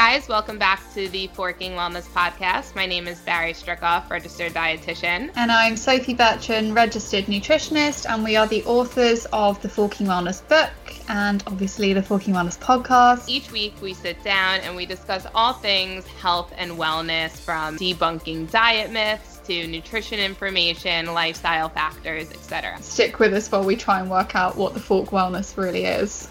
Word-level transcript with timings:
guys. 0.00 0.28
Welcome 0.28 0.56
back 0.58 0.80
to 0.94 1.10
the 1.10 1.26
Forking 1.34 1.72
Wellness 1.72 2.08
Podcast. 2.08 2.74
My 2.74 2.86
name 2.86 3.06
is 3.06 3.20
Bari 3.20 3.52
Stricoff, 3.52 4.08
registered 4.08 4.54
dietitian. 4.54 5.30
And 5.36 5.52
I'm 5.52 5.76
Sophie 5.76 6.14
Bertrand, 6.14 6.74
registered 6.74 7.26
nutritionist, 7.26 8.08
and 8.08 8.24
we 8.24 8.34
are 8.34 8.46
the 8.46 8.64
authors 8.64 9.26
of 9.30 9.60
the 9.60 9.68
Forking 9.68 10.06
Wellness 10.06 10.40
book 10.48 10.70
and 11.10 11.44
obviously 11.46 11.92
the 11.92 12.02
Forking 12.02 12.32
Wellness 12.32 12.58
podcast. 12.58 13.28
Each 13.28 13.52
week 13.52 13.74
we 13.82 13.92
sit 13.92 14.24
down 14.24 14.60
and 14.60 14.74
we 14.74 14.86
discuss 14.86 15.26
all 15.34 15.52
things 15.52 16.06
health 16.06 16.50
and 16.56 16.72
wellness 16.78 17.32
from 17.32 17.76
debunking 17.76 18.50
diet 18.50 18.90
myths 18.90 19.40
to 19.48 19.66
nutrition 19.66 20.18
information, 20.18 21.12
lifestyle 21.12 21.68
factors, 21.68 22.30
etc. 22.30 22.78
Stick 22.80 23.18
with 23.18 23.34
us 23.34 23.52
while 23.52 23.64
we 23.64 23.76
try 23.76 24.00
and 24.00 24.10
work 24.10 24.34
out 24.34 24.56
what 24.56 24.72
the 24.72 24.80
Fork 24.80 25.10
Wellness 25.10 25.58
really 25.58 25.84
is. 25.84 26.26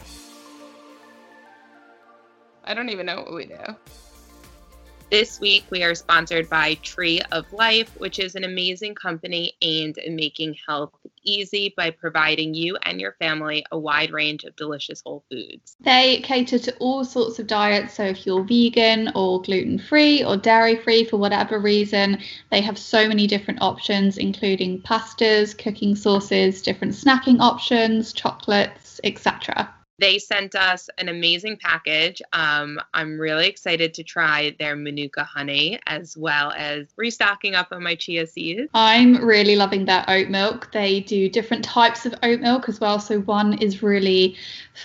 I 2.69 2.75
don't 2.75 2.89
even 2.89 3.07
know 3.07 3.15
what 3.15 3.33
we 3.33 3.45
do. 3.47 3.57
This 5.09 5.39
week, 5.39 5.63
we 5.71 5.81
are 5.81 5.95
sponsored 5.95 6.51
by 6.51 6.75
Tree 6.75 7.19
of 7.31 7.51
Life, 7.51 7.89
which 7.97 8.19
is 8.19 8.35
an 8.35 8.43
amazing 8.43 8.93
company 8.93 9.53
aimed 9.63 9.97
at 9.97 10.11
making 10.11 10.55
health 10.67 10.91
easy 11.23 11.73
by 11.75 11.89
providing 11.89 12.53
you 12.53 12.77
and 12.83 13.01
your 13.01 13.13
family 13.13 13.65
a 13.71 13.79
wide 13.79 14.11
range 14.11 14.43
of 14.43 14.55
delicious 14.55 15.01
whole 15.03 15.23
foods. 15.31 15.75
They 15.79 16.19
cater 16.19 16.59
to 16.59 16.75
all 16.77 17.03
sorts 17.03 17.39
of 17.39 17.47
diets. 17.47 17.95
So, 17.95 18.03
if 18.03 18.27
you're 18.27 18.43
vegan 18.43 19.13
or 19.15 19.41
gluten 19.41 19.79
free 19.79 20.23
or 20.23 20.37
dairy 20.37 20.75
free 20.75 21.05
for 21.05 21.17
whatever 21.17 21.57
reason, 21.57 22.19
they 22.51 22.61
have 22.61 22.77
so 22.77 23.07
many 23.07 23.25
different 23.25 23.63
options, 23.63 24.19
including 24.19 24.83
pastas, 24.83 25.57
cooking 25.57 25.95
sauces, 25.95 26.61
different 26.61 26.93
snacking 26.93 27.39
options, 27.39 28.13
chocolates, 28.13 29.01
etc 29.03 29.73
they 29.99 30.17
sent 30.17 30.55
us 30.55 30.89
an 30.97 31.09
amazing 31.09 31.57
package. 31.57 32.21
Um, 32.33 32.79
I'm 32.93 33.19
really 33.19 33.47
excited 33.47 33.93
to 33.95 34.03
try 34.03 34.55
their 34.57 34.75
Manuka 34.75 35.23
honey 35.23 35.79
as 35.87 36.15
well 36.17 36.53
as 36.55 36.87
restocking 36.95 37.55
up 37.55 37.71
on 37.71 37.83
my 37.83 37.95
chia 37.95 38.25
seeds. 38.25 38.69
I'm 38.73 39.23
really 39.23 39.55
loving 39.55 39.85
their 39.85 40.05
oat 40.07 40.29
milk. 40.29 40.71
They 40.71 41.01
do 41.01 41.29
different 41.29 41.63
types 41.63 42.05
of 42.05 42.15
oat 42.23 42.39
milk 42.39 42.69
as 42.69 42.79
well. 42.79 42.99
So 42.99 43.19
one 43.21 43.53
is 43.59 43.83
really 43.83 44.35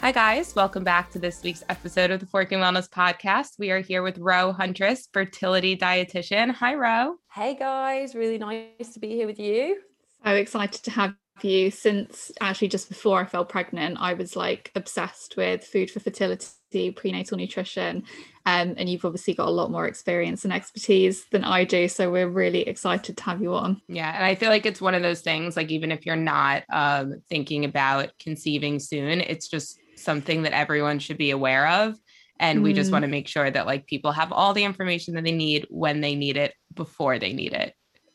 Hi, 0.05 0.13
guys. 0.13 0.55
Welcome 0.55 0.85
back 0.85 1.11
to 1.13 1.19
this 1.19 1.43
week's 1.43 1.65
episode 1.71 2.11
of 2.11 2.21
the 2.21 2.27
Forking 2.27 2.59
Wellness 2.59 2.91
Podcast. 2.91 3.59
We 3.59 3.71
are 3.71 3.81
here 3.81 4.03
with 4.03 4.19
Ro 4.19 4.53
Huntriss, 4.53 5.09
fertility 5.15 5.79
dietitian. 5.79 6.51
Hi, 6.51 6.75
Ro. 6.75 7.15
Hey, 7.33 7.55
guys. 7.55 8.15
Really 8.15 8.37
nice 8.37 8.93
to 8.93 9.01
be 9.01 9.09
here 9.15 9.27
with 9.27 9.39
you. 9.39 9.81
So 10.23 10.33
excited 10.33 10.83
to 10.83 10.91
have 10.91 11.15
you. 11.41 11.71
Since 11.71 12.31
actually 12.39 12.69
just 12.69 12.91
before 12.91 13.23
I 13.23 13.25
fell 13.25 13.47
pregnant, 13.47 13.97
I 13.99 14.13
was 14.13 14.37
like 14.37 14.71
obsessed 14.75 15.39
with 15.39 15.65
food 15.65 15.91
for 15.91 16.01
fertility, 16.01 16.91
prenatal 16.91 17.39
nutrition. 17.39 18.05
Um, 18.45 18.75
and 18.77 18.91
you've 18.91 19.07
obviously 19.07 19.33
got 19.33 19.49
a 19.49 19.53
lot 19.53 19.71
more 19.71 19.87
experience 19.87 20.45
and 20.45 20.53
expertise 20.53 21.25
than 21.33 21.45
I 21.45 21.65
do. 21.65 21.89
So 21.89 22.11
we're 22.11 22.29
really 22.29 22.69
excited 22.69 23.17
to 23.17 23.25
have 23.25 23.41
you 23.41 23.55
on. 23.55 23.81
Yeah. 23.89 24.15
And 24.15 24.23
I 24.27 24.35
feel 24.35 24.51
like 24.51 24.67
it's 24.67 24.83
one 24.83 24.95
of 24.95 25.01
those 25.01 25.23
things, 25.23 25.57
like, 25.57 25.71
even 25.71 25.91
if 25.91 26.05
you're 26.05 26.15
not 26.15 26.65
um, 26.71 27.23
thinking 27.31 27.65
about 27.65 28.11
conceiving 28.21 28.79
soon, 28.81 29.23
it's 29.23 29.49
just 29.49 29.79
something 30.05 30.43
that 30.43 30.53
everyone 30.53 30.99
should 30.99 31.19
be 31.19 31.31
aware 31.31 31.69
of. 31.69 31.97
And 32.41 32.63
we 32.63 32.73
just 32.73 32.91
mm. 32.91 32.95
want 32.95 33.05
to 33.05 33.11
make 33.11 33.29
sure 33.29 33.49
that 33.49 33.67
like 33.67 33.87
people 33.87 34.13
have 34.13 34.33
all 34.33 34.53
the 34.55 34.65
information 34.65 35.15
that 35.15 35.25
they 35.25 35.33
need 35.33 35.67
when 35.71 36.01
they 36.01 36.15
need 36.15 36.37
it 36.37 36.53
before 36.75 37.19
they 37.19 37.33
need 37.33 37.53
it. 37.53 37.75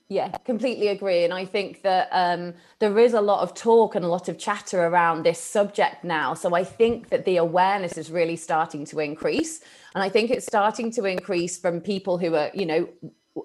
Yeah 0.09 0.29
completely 0.43 0.87
agree. 0.87 1.23
And 1.23 1.33
i 1.33 1.45
think 1.45 1.83
that 1.83 2.09
um, 2.11 2.53
there 2.79 2.97
is 2.97 3.13
a 3.13 3.21
lot 3.21 3.41
of 3.43 3.53
talk 3.53 3.95
and 3.95 4.03
a 4.03 4.07
lot 4.07 4.27
of 4.27 4.37
chatter 4.37 4.83
around 4.83 5.23
this 5.23 5.39
subject 5.39 6.03
now. 6.03 6.33
So 6.33 6.53
i 6.55 6.63
think 6.63 7.09
that 7.09 7.25
the 7.25 7.37
awareness 7.37 7.97
is 7.97 8.11
really 8.11 8.35
starting 8.35 8.85
to 8.87 8.99
increase. 8.99 9.61
And 9.93 10.03
i 10.03 10.09
think 10.09 10.31
it's 10.31 10.45
starting 10.45 10.91
to 10.91 11.05
increase 11.05 11.57
from 11.57 11.79
people 11.79 12.17
who 12.17 12.35
are 12.35 12.51
you 12.53 12.65
know 12.65 12.89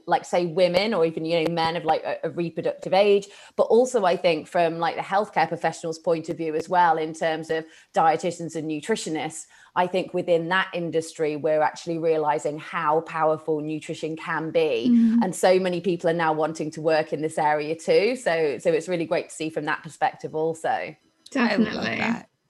like 0.07 0.25
say 0.25 0.47
women 0.47 0.95
or 0.95 1.05
even 1.05 1.25
you 1.25 1.45
know 1.45 1.53
men 1.53 1.77
of 1.77 1.85
like 1.85 2.03
a, 2.05 2.17
a, 2.25 2.31
reproductive 2.31 2.93
age 2.93 3.29
but 3.55 3.65
also 3.65 4.05
i 4.05 4.17
think 4.17 4.49
from 4.49 4.79
like 4.79 4.97
the 4.97 5.03
healthcare 5.03 5.47
professionals 5.47 5.99
point 5.99 6.29
of 6.29 6.37
view 6.37 6.55
as 6.55 6.69
well 6.69 6.97
in 6.97 7.13
terms 7.13 7.51
of 7.51 7.65
dietitians 7.95 8.57
and 8.57 8.69
nutritionists 8.69 9.47
i 9.77 9.87
think 9.87 10.15
within 10.15 10.49
that 10.49 10.69
industry 10.73 11.37
we're 11.37 11.63
actually 11.63 11.99
realizing 11.99 12.59
how 12.59 13.01
powerful 13.03 13.61
nutrition 13.61 14.17
can 14.17 14.51
be. 14.51 14.89
Mm-hmm. 14.91 15.23
and 15.23 15.35
so 15.35 15.59
many 15.59 15.81
people 15.81 16.11
are 16.11 16.15
now 16.15 16.33
wanting 16.33 16.71
to 16.73 16.81
work 16.81 17.13
in 17.13 17.21
this 17.21 17.39
area 17.39 17.75
too. 17.77 18.17
So 18.17 18.59
so 18.59 18.71
it's 18.73 18.89
really 18.89 19.07
great 19.07 19.29
to 19.29 19.35
see 19.35 19.51
from 19.51 19.67
that 19.67 19.83
perspective 19.83 20.35
also. 20.35 20.95
Definitely. 21.31 22.03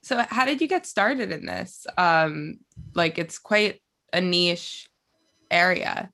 so 0.03 0.25
how 0.29 0.45
did 0.45 0.61
you 0.61 0.69
get 0.69 0.87
started 0.87 1.33
in 1.33 1.47
this? 1.47 1.87
Um 1.97 2.59
like 2.95 3.19
it's 3.19 3.39
quite 3.39 3.81
a 4.13 4.21
niche 4.21 4.89
area 5.51 6.11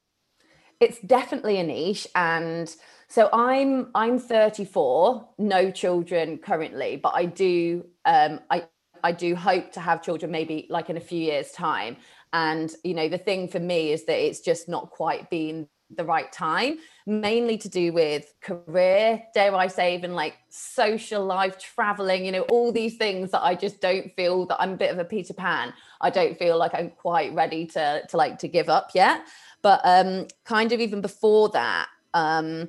it's 0.81 0.99
definitely 1.01 1.59
a 1.59 1.63
niche 1.63 2.07
and 2.15 2.75
so 3.09 3.29
i'm 3.33 3.91
i'm 3.95 4.19
34 4.19 5.29
no 5.39 5.71
children 5.71 6.39
currently 6.39 6.97
but 6.97 7.13
i 7.15 7.27
do 7.27 7.85
um 8.07 8.41
i 8.51 8.65
i 9.05 9.13
do 9.13 9.37
hope 9.37 9.73
to 9.73 9.81
have 9.81 10.03
children 10.03 10.33
maybe 10.33 10.67
like 10.71 10.91
in 10.91 10.97
a 10.97 11.01
few 11.01 11.21
years 11.21 11.53
time. 11.53 11.97
And 12.33 12.73
you 12.85 12.95
know 12.95 13.09
the 13.09 13.19
thing 13.19 13.49
for 13.49 13.59
me 13.59 13.93
is 13.93 14.05
that 14.05 14.25
it's 14.25 14.41
just 14.41 14.69
not 14.69 14.91
quite 14.91 15.31
been 15.31 15.69
the 15.97 16.05
right 16.05 16.31
time 16.31 16.79
mainly 17.05 17.59
to 17.59 17.69
do 17.69 17.93
with 17.93 18.33
career 18.41 19.21
dare 19.35 19.55
i 19.57 19.67
say 19.67 19.97
even 19.97 20.15
like 20.15 20.37
social 20.49 21.25
life 21.25 21.59
traveling 21.59 22.25
you 22.25 22.31
know 22.31 22.43
all 22.43 22.71
these 22.71 22.97
things 22.97 23.33
that 23.33 23.43
i 23.43 23.57
just 23.57 23.81
don't 23.81 24.15
feel 24.15 24.47
that 24.47 24.61
i'm 24.61 24.75
a 24.75 24.77
bit 24.77 24.93
of 24.93 24.99
a 25.01 25.05
peter 25.05 25.35
pan. 25.35 25.73
I 26.01 26.11
don't 26.11 26.39
feel 26.39 26.57
like 26.57 26.75
i'm 26.75 26.91
quite 26.91 27.35
ready 27.35 27.67
to 27.67 28.03
to 28.09 28.17
like 28.17 28.39
to 28.39 28.49
give 28.49 28.69
up 28.69 28.91
yet 28.95 29.23
but 29.63 29.81
um, 29.85 30.27
kind 30.45 30.73
of 30.73 30.81
even 30.81 31.01
before 31.01 31.49
that, 31.51 31.89
um, 32.15 32.69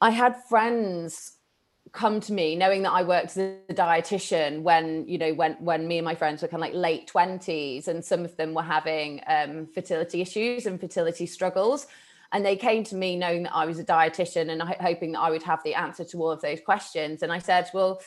I 0.00 0.10
had 0.10 0.36
friends 0.48 1.36
come 1.92 2.20
to 2.20 2.32
me 2.32 2.54
knowing 2.54 2.82
that 2.82 2.92
I 2.92 3.02
worked 3.02 3.36
as 3.36 3.38
a 3.38 3.74
dietitian 3.74 4.62
when 4.62 5.08
you 5.08 5.18
know 5.18 5.34
when 5.34 5.54
when 5.54 5.88
me 5.88 5.98
and 5.98 6.04
my 6.04 6.14
friends 6.14 6.40
were 6.40 6.48
kind 6.48 6.62
of 6.62 6.68
like 6.68 6.74
late 6.74 7.10
20s 7.12 7.88
and 7.88 8.04
some 8.04 8.24
of 8.24 8.36
them 8.36 8.54
were 8.54 8.62
having 8.62 9.20
um, 9.26 9.66
fertility 9.66 10.20
issues 10.20 10.66
and 10.66 10.80
fertility 10.80 11.26
struggles 11.26 11.88
and 12.32 12.46
they 12.46 12.54
came 12.54 12.84
to 12.84 12.94
me 12.94 13.16
knowing 13.16 13.42
that 13.42 13.56
I 13.56 13.66
was 13.66 13.80
a 13.80 13.84
dietitian 13.84 14.50
and 14.50 14.62
hoping 14.62 15.12
that 15.12 15.18
I 15.18 15.30
would 15.30 15.42
have 15.42 15.64
the 15.64 15.74
answer 15.74 16.04
to 16.04 16.18
all 16.18 16.30
of 16.30 16.40
those 16.40 16.60
questions 16.60 17.24
and 17.24 17.32
I 17.32 17.40
said 17.40 17.68
well 17.74 18.00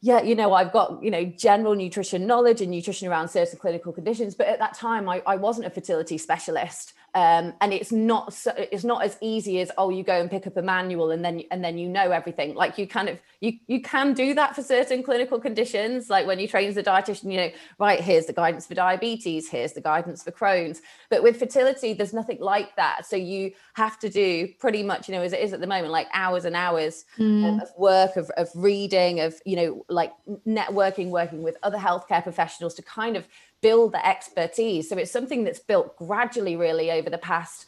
yeah, 0.00 0.22
you 0.22 0.36
know, 0.36 0.52
I've 0.52 0.72
got, 0.72 1.02
you 1.02 1.10
know, 1.10 1.24
general 1.24 1.74
nutrition 1.74 2.26
knowledge 2.26 2.60
and 2.60 2.70
nutrition 2.70 3.08
around 3.08 3.28
certain 3.28 3.58
clinical 3.58 3.92
conditions. 3.92 4.34
But 4.34 4.46
at 4.46 4.60
that 4.60 4.74
time, 4.74 5.08
I, 5.08 5.22
I 5.26 5.36
wasn't 5.36 5.66
a 5.66 5.70
fertility 5.70 6.18
specialist. 6.18 6.92
Um, 7.14 7.54
and 7.60 7.72
it's 7.72 7.90
not 7.90 8.34
so, 8.34 8.52
it's 8.56 8.84
not 8.84 9.02
as 9.02 9.16
easy 9.20 9.60
as 9.60 9.70
oh 9.78 9.88
you 9.88 10.02
go 10.02 10.20
and 10.20 10.30
pick 10.30 10.46
up 10.46 10.56
a 10.56 10.62
manual 10.62 11.10
and 11.10 11.24
then 11.24 11.42
and 11.50 11.64
then 11.64 11.78
you 11.78 11.88
know 11.88 12.10
everything. 12.10 12.54
Like 12.54 12.76
you 12.76 12.86
kind 12.86 13.08
of 13.08 13.18
you 13.40 13.58
you 13.66 13.80
can 13.80 14.12
do 14.12 14.34
that 14.34 14.54
for 14.54 14.62
certain 14.62 15.02
clinical 15.02 15.40
conditions 15.40 16.10
like 16.10 16.26
when 16.26 16.38
you 16.38 16.46
train 16.46 16.68
as 16.68 16.76
a 16.76 16.82
dietitian 16.82 17.32
you 17.32 17.38
know 17.38 17.50
right 17.78 18.00
here's 18.00 18.26
the 18.26 18.32
guidance 18.32 18.66
for 18.66 18.74
diabetes 18.74 19.48
here's 19.48 19.72
the 19.72 19.80
guidance 19.80 20.22
for 20.22 20.30
Crohn's. 20.30 20.82
But 21.08 21.22
with 21.22 21.38
fertility 21.38 21.94
there's 21.94 22.12
nothing 22.12 22.38
like 22.40 22.76
that. 22.76 23.06
So 23.06 23.16
you 23.16 23.52
have 23.74 23.98
to 24.00 24.08
do 24.08 24.48
pretty 24.58 24.82
much 24.82 25.08
you 25.08 25.14
know 25.14 25.22
as 25.22 25.32
it 25.32 25.40
is 25.40 25.52
at 25.52 25.60
the 25.60 25.66
moment 25.66 25.90
like 25.90 26.08
hours 26.12 26.44
and 26.44 26.54
hours 26.54 27.04
mm. 27.18 27.62
of 27.62 27.70
work 27.78 28.16
of, 28.16 28.30
of 28.36 28.48
reading 28.54 29.20
of 29.20 29.40
you 29.46 29.56
know 29.56 29.84
like 29.88 30.12
networking 30.46 31.08
working 31.08 31.42
with 31.42 31.56
other 31.62 31.78
healthcare 31.78 32.22
professionals 32.22 32.74
to 32.74 32.82
kind 32.82 33.16
of 33.16 33.26
build 33.60 33.92
the 33.92 34.06
expertise. 34.06 34.88
So 34.88 34.96
it's 34.96 35.10
something 35.10 35.44
that's 35.44 35.60
built 35.60 35.96
gradually, 35.96 36.56
really, 36.56 36.90
over 36.90 37.10
the 37.10 37.18
past 37.18 37.66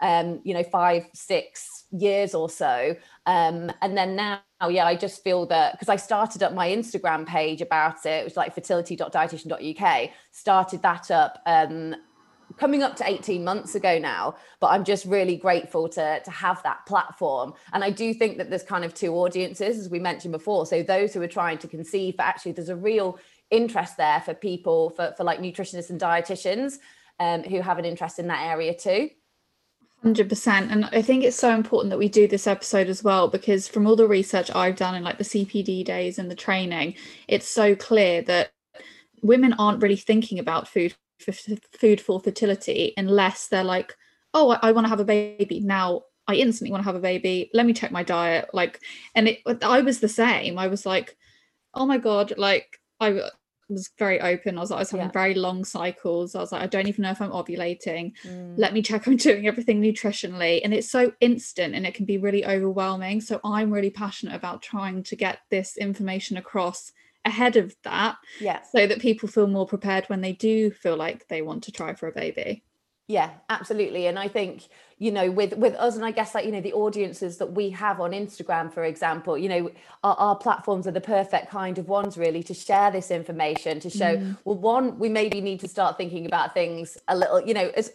um, 0.00 0.40
you 0.44 0.54
know, 0.54 0.62
five, 0.62 1.06
six 1.14 1.84
years 1.90 2.34
or 2.34 2.50
so. 2.50 2.94
Um, 3.26 3.72
and 3.80 3.96
then 3.96 4.16
now, 4.16 4.40
yeah, 4.68 4.86
I 4.86 4.96
just 4.96 5.22
feel 5.24 5.46
that 5.46 5.72
because 5.72 5.88
I 5.88 5.96
started 5.96 6.42
up 6.42 6.52
my 6.52 6.68
Instagram 6.68 7.26
page 7.26 7.62
about 7.62 8.04
it, 8.04 8.10
it 8.10 8.24
was 8.24 8.36
like 8.36 8.54
fertility.dietitian.uk, 8.54 10.10
started 10.30 10.82
that 10.82 11.10
up 11.10 11.40
um, 11.46 11.94
coming 12.58 12.82
up 12.82 12.96
to 12.96 13.08
18 13.08 13.42
months 13.42 13.74
ago 13.74 13.98
now 13.98 14.34
but 14.60 14.68
i'm 14.68 14.84
just 14.84 15.06
really 15.06 15.36
grateful 15.36 15.88
to 15.88 16.20
to 16.20 16.30
have 16.30 16.62
that 16.62 16.84
platform 16.86 17.52
and 17.72 17.82
i 17.82 17.90
do 17.90 18.14
think 18.14 18.36
that 18.36 18.50
there's 18.50 18.62
kind 18.62 18.84
of 18.84 18.94
two 18.94 19.14
audiences 19.14 19.78
as 19.78 19.88
we 19.88 19.98
mentioned 19.98 20.30
before 20.30 20.66
so 20.66 20.82
those 20.82 21.14
who 21.14 21.22
are 21.22 21.26
trying 21.26 21.58
to 21.58 21.66
conceive 21.66 22.16
but 22.16 22.26
actually 22.26 22.52
there's 22.52 22.68
a 22.68 22.76
real 22.76 23.18
interest 23.50 23.96
there 23.96 24.20
for 24.20 24.34
people 24.34 24.90
for, 24.90 25.14
for 25.16 25.24
like 25.24 25.40
nutritionists 25.40 25.90
and 25.90 26.00
dietitians 26.00 26.78
um, 27.20 27.42
who 27.42 27.60
have 27.60 27.78
an 27.78 27.84
interest 27.84 28.18
in 28.18 28.28
that 28.28 28.46
area 28.46 28.74
too. 28.74 29.10
100% 30.04 30.70
and 30.70 30.84
i 30.86 31.00
think 31.00 31.24
it's 31.24 31.36
so 31.36 31.54
important 31.54 31.88
that 31.88 31.98
we 31.98 32.08
do 32.08 32.28
this 32.28 32.46
episode 32.46 32.88
as 32.88 33.02
well 33.02 33.26
because 33.26 33.66
from 33.66 33.86
all 33.86 33.96
the 33.96 34.06
research 34.06 34.50
i've 34.54 34.76
done 34.76 34.94
in 34.94 35.02
like 35.02 35.16
the 35.16 35.24
cpd 35.24 35.82
days 35.82 36.18
and 36.18 36.30
the 36.30 36.34
training 36.34 36.94
it's 37.26 37.48
so 37.48 37.74
clear 37.74 38.20
that 38.20 38.50
women 39.22 39.54
aren't 39.54 39.82
really 39.82 39.96
thinking 39.96 40.38
about 40.38 40.68
food 40.68 40.94
for 41.18 41.32
food 41.32 42.00
for 42.00 42.20
fertility 42.20 42.92
unless 42.98 43.48
they're 43.48 43.64
like 43.64 43.96
oh 44.34 44.50
i, 44.50 44.68
I 44.68 44.72
want 44.72 44.84
to 44.84 44.90
have 44.90 45.00
a 45.00 45.04
baby. 45.04 45.60
Now 45.60 46.02
i 46.28 46.34
instantly 46.34 46.70
want 46.70 46.82
to 46.82 46.86
have 46.86 46.96
a 46.96 47.00
baby. 47.00 47.50
Let 47.54 47.66
me 47.66 47.72
check 47.72 47.90
my 47.90 48.02
diet 48.02 48.50
like 48.52 48.80
and 49.14 49.28
it 49.28 49.40
i 49.62 49.80
was 49.80 50.00
the 50.00 50.08
same. 50.08 50.58
I 50.58 50.66
was 50.66 50.84
like 50.84 51.16
oh 51.72 51.86
my 51.86 51.98
god 51.98 52.34
like 52.36 52.78
i 53.04 53.30
was 53.68 53.90
very 53.98 54.20
open. 54.20 54.58
I 54.58 54.60
was 54.60 54.70
like, 54.70 54.78
I 54.78 54.80
was 54.80 54.90
having 54.90 55.06
yeah. 55.06 55.12
very 55.12 55.34
long 55.34 55.64
cycles. 55.64 56.34
I 56.34 56.40
was 56.40 56.52
like, 56.52 56.62
I 56.62 56.66
don't 56.66 56.88
even 56.88 57.02
know 57.02 57.10
if 57.10 57.20
I'm 57.20 57.30
ovulating. 57.30 58.12
Mm. 58.24 58.54
Let 58.56 58.72
me 58.72 58.82
check 58.82 59.06
I'm 59.06 59.16
doing 59.28 59.46
everything 59.46 59.80
nutritionally. 59.80 60.60
And 60.62 60.74
it's 60.74 60.90
so 60.90 61.12
instant 61.20 61.74
and 61.74 61.86
it 61.86 61.94
can 61.94 62.04
be 62.04 62.18
really 62.18 62.44
overwhelming. 62.44 63.20
So 63.20 63.40
I'm 63.44 63.70
really 63.70 63.90
passionate 63.90 64.34
about 64.34 64.62
trying 64.62 65.02
to 65.04 65.16
get 65.16 65.38
this 65.50 65.76
information 65.76 66.36
across 66.36 66.92
ahead 67.24 67.56
of 67.56 67.74
that. 67.84 68.16
Yeah. 68.40 68.60
So 68.62 68.86
that 68.86 69.00
people 69.00 69.28
feel 69.28 69.46
more 69.46 69.66
prepared 69.66 70.04
when 70.06 70.20
they 70.20 70.32
do 70.32 70.70
feel 70.70 70.96
like 70.96 71.26
they 71.28 71.42
want 71.42 71.64
to 71.64 71.72
try 71.72 71.94
for 71.94 72.06
a 72.06 72.12
baby. 72.12 72.64
Yeah, 73.06 73.30
absolutely. 73.50 74.06
And 74.06 74.18
I 74.18 74.28
think, 74.28 74.68
you 74.98 75.10
know, 75.10 75.30
with 75.30 75.54
with 75.56 75.74
us 75.74 75.96
and 75.96 76.04
I 76.04 76.10
guess 76.10 76.34
like, 76.34 76.44
you 76.44 76.52
know, 76.52 76.60
the 76.60 76.72
audiences 76.72 77.38
that 77.38 77.52
we 77.52 77.70
have 77.70 78.00
on 78.00 78.12
Instagram, 78.12 78.72
for 78.72 78.84
example, 78.84 79.36
you 79.36 79.48
know, 79.48 79.70
our, 80.02 80.14
our 80.16 80.36
platforms 80.36 80.86
are 80.86 80.92
the 80.92 81.00
perfect 81.00 81.50
kind 81.50 81.78
of 81.78 81.88
ones 81.88 82.16
really 82.16 82.42
to 82.44 82.54
share 82.54 82.90
this 82.90 83.10
information, 83.10 83.80
to 83.80 83.90
show, 83.90 84.16
mm. 84.16 84.36
well, 84.44 84.56
one, 84.56 84.98
we 84.98 85.08
maybe 85.08 85.40
need 85.40 85.60
to 85.60 85.68
start 85.68 85.96
thinking 85.96 86.26
about 86.26 86.54
things 86.54 86.96
a 87.08 87.16
little, 87.16 87.40
you 87.40 87.54
know, 87.54 87.70
as 87.76 87.92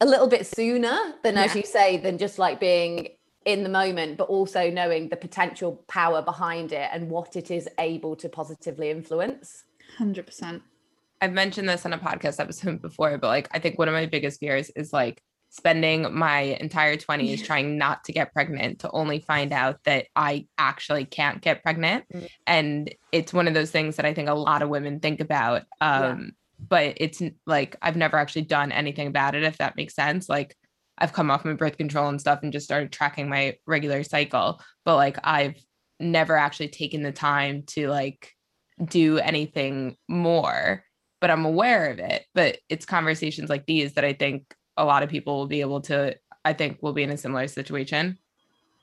a 0.00 0.06
little 0.06 0.26
bit 0.26 0.46
sooner 0.46 1.14
than 1.22 1.34
yeah. 1.34 1.44
as 1.44 1.54
you 1.54 1.62
say, 1.62 1.96
than 1.98 2.18
just 2.18 2.38
like 2.38 2.58
being 2.58 3.08
in 3.44 3.62
the 3.62 3.68
moment, 3.68 4.16
but 4.16 4.24
also 4.24 4.70
knowing 4.70 5.08
the 5.08 5.16
potential 5.16 5.84
power 5.88 6.22
behind 6.22 6.72
it 6.72 6.88
and 6.92 7.10
what 7.10 7.36
it 7.36 7.50
is 7.50 7.68
able 7.78 8.16
to 8.16 8.28
positively 8.28 8.90
influence. 8.90 9.64
100%. 9.98 10.62
I've 11.20 11.32
mentioned 11.32 11.68
this 11.68 11.86
on 11.86 11.92
a 11.92 11.98
podcast 11.98 12.40
episode 12.40 12.82
before, 12.82 13.16
but 13.18 13.28
like 13.28 13.48
I 13.52 13.58
think 13.58 13.78
one 13.78 13.88
of 13.88 13.94
my 13.94 14.06
biggest 14.06 14.40
fears 14.40 14.70
is 14.70 14.92
like 14.92 15.22
spending 15.52 16.14
my 16.14 16.40
entire 16.40 16.96
20s 16.96 17.38
yeah. 17.38 17.44
trying 17.44 17.76
not 17.76 18.04
to 18.04 18.12
get 18.12 18.32
pregnant 18.32 18.78
to 18.78 18.90
only 18.90 19.20
find 19.20 19.52
out 19.52 19.78
that 19.84 20.06
I 20.16 20.46
actually 20.56 21.04
can't 21.04 21.42
get 21.42 21.62
pregnant. 21.62 22.06
Mm-hmm. 22.08 22.24
And 22.46 22.94
it's 23.12 23.34
one 23.34 23.46
of 23.46 23.52
those 23.52 23.70
things 23.70 23.96
that 23.96 24.06
I 24.06 24.14
think 24.14 24.30
a 24.30 24.34
lot 24.34 24.62
of 24.62 24.70
women 24.70 24.98
think 24.98 25.20
about. 25.20 25.64
Um, 25.82 26.20
yeah. 26.20 26.30
But 26.68 26.94
it's 26.96 27.20
like 27.46 27.76
I've 27.82 27.96
never 27.96 28.16
actually 28.16 28.42
done 28.42 28.72
anything 28.72 29.08
about 29.08 29.34
it, 29.34 29.42
if 29.42 29.58
that 29.58 29.76
makes 29.76 29.94
sense. 29.94 30.26
Like 30.26 30.56
I've 30.96 31.12
come 31.12 31.30
off 31.30 31.44
my 31.44 31.52
birth 31.52 31.76
control 31.76 32.08
and 32.08 32.20
stuff 32.20 32.40
and 32.42 32.50
just 32.50 32.64
started 32.64 32.90
tracking 32.90 33.28
my 33.28 33.58
regular 33.66 34.04
cycle. 34.04 34.58
But 34.86 34.96
like 34.96 35.18
I've 35.22 35.62
never 36.00 36.34
actually 36.34 36.68
taken 36.68 37.02
the 37.02 37.12
time 37.12 37.64
to 37.64 37.88
like 37.88 38.32
do 38.82 39.18
anything 39.18 39.96
more 40.08 40.82
but 41.20 41.30
I'm 41.30 41.44
aware 41.44 41.88
of 41.92 42.00
it. 42.00 42.26
But 42.34 42.58
it's 42.68 42.84
conversations 42.84 43.48
like 43.48 43.64
these 43.64 43.92
that 43.92 44.04
I 44.04 44.12
think 44.12 44.52
a 44.76 44.84
lot 44.84 45.02
of 45.02 45.10
people 45.10 45.38
will 45.38 45.46
be 45.46 45.60
able 45.60 45.80
to, 45.82 46.16
I 46.44 46.52
think, 46.52 46.82
will 46.82 46.92
be 46.92 47.02
in 47.02 47.10
a 47.10 47.16
similar 47.16 47.46
situation. 47.48 48.18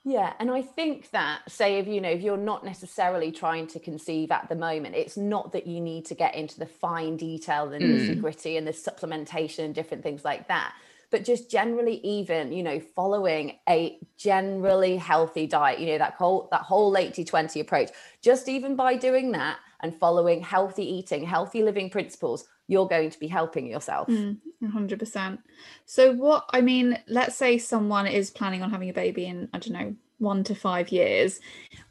Yeah, 0.06 0.34
and 0.40 0.50
I 0.50 0.62
think 0.62 1.12
that 1.12 1.42
say 1.50 1.78
if 1.78 1.88
you 1.88 2.00
know 2.00 2.10
if 2.10 2.22
you're 2.22 2.38
not 2.38 2.64
necessarily 2.64 3.32
trying 3.32 3.68
to 3.68 3.80
conceive 3.80 4.32
at 4.32 4.48
the 4.48 4.56
moment, 4.56 4.96
it's 4.96 5.18
not 5.18 5.52
that 5.52 5.68
you 5.68 5.82
need 5.82 6.06
to 6.06 6.16
get 6.16 6.36
into 6.36 6.58
the 6.58 6.66
fine 6.66 7.18
detail, 7.18 7.72
and 7.72 7.82
the 7.82 7.86
mm. 7.86 8.10
nitty 8.10 8.22
gritty, 8.22 8.58
and 8.58 8.66
the 8.66 8.72
supplementation 8.72 9.66
and 9.66 9.76
different 9.76 10.02
things 10.02 10.24
like 10.24 10.48
that. 10.48 10.74
But 11.12 11.26
just 11.26 11.52
generally, 11.52 12.00
even 12.02 12.54
you 12.54 12.64
know, 12.64 12.80
following 12.80 13.58
a 13.68 14.00
generally 14.18 14.96
healthy 14.96 15.48
diet, 15.48 15.80
you 15.80 15.88
know, 15.88 15.98
that 15.98 16.14
whole 16.14 16.48
that 16.52 16.62
whole 16.62 16.96
80-20 16.96 17.60
approach, 17.60 17.90
just 18.22 18.48
even 18.48 18.78
by 18.78 18.96
doing 18.96 19.34
that, 19.34 19.60
and 19.82 19.94
following 20.00 20.42
healthy 20.42 20.90
eating, 20.90 21.26
healthy 21.26 21.62
living 21.62 21.90
principles, 21.90 22.48
you're 22.70 22.88
going 22.88 23.10
to 23.10 23.20
be 23.20 23.28
helping 23.28 23.66
yourself. 23.66 24.08
Mm, 24.08 24.38
100%. 24.64 25.40
So, 25.86 26.14
what 26.14 26.46
I 26.52 26.62
mean, 26.62 27.00
let's 27.08 27.36
say 27.36 27.58
someone 27.58 28.06
is 28.06 28.30
planning 28.30 28.62
on 28.62 28.70
having 28.70 28.90
a 28.90 28.94
baby 28.94 29.26
in, 29.26 29.50
I 29.52 29.58
don't 29.58 29.74
know, 29.74 29.96
one 30.20 30.44
to 30.46 30.56
five 30.56 30.90
years. 30.90 31.40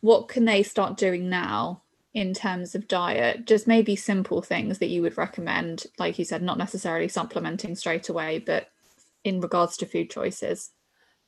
What 0.01 0.29
can 0.29 0.45
they 0.45 0.63
start 0.63 0.97
doing 0.97 1.29
now 1.29 1.83
in 2.15 2.33
terms 2.33 2.77
of 2.77 2.87
diet? 2.87 3.45
Just 3.45 3.67
maybe 3.67 3.97
simple 3.97 4.41
things 4.41 4.79
that 4.79 4.87
you 4.87 5.03
would 5.03 5.19
recommend, 5.19 5.87
like 5.99 6.17
you 6.17 6.25
said, 6.25 6.43
not 6.43 6.59
necessarily 6.59 7.09
supplementing 7.09 7.75
straight 7.75 8.09
away, 8.09 8.39
but 8.39 8.69
in 9.25 9.41
regards 9.41 9.77
to 9.79 9.87
food 9.87 10.11
choices. 10.11 10.71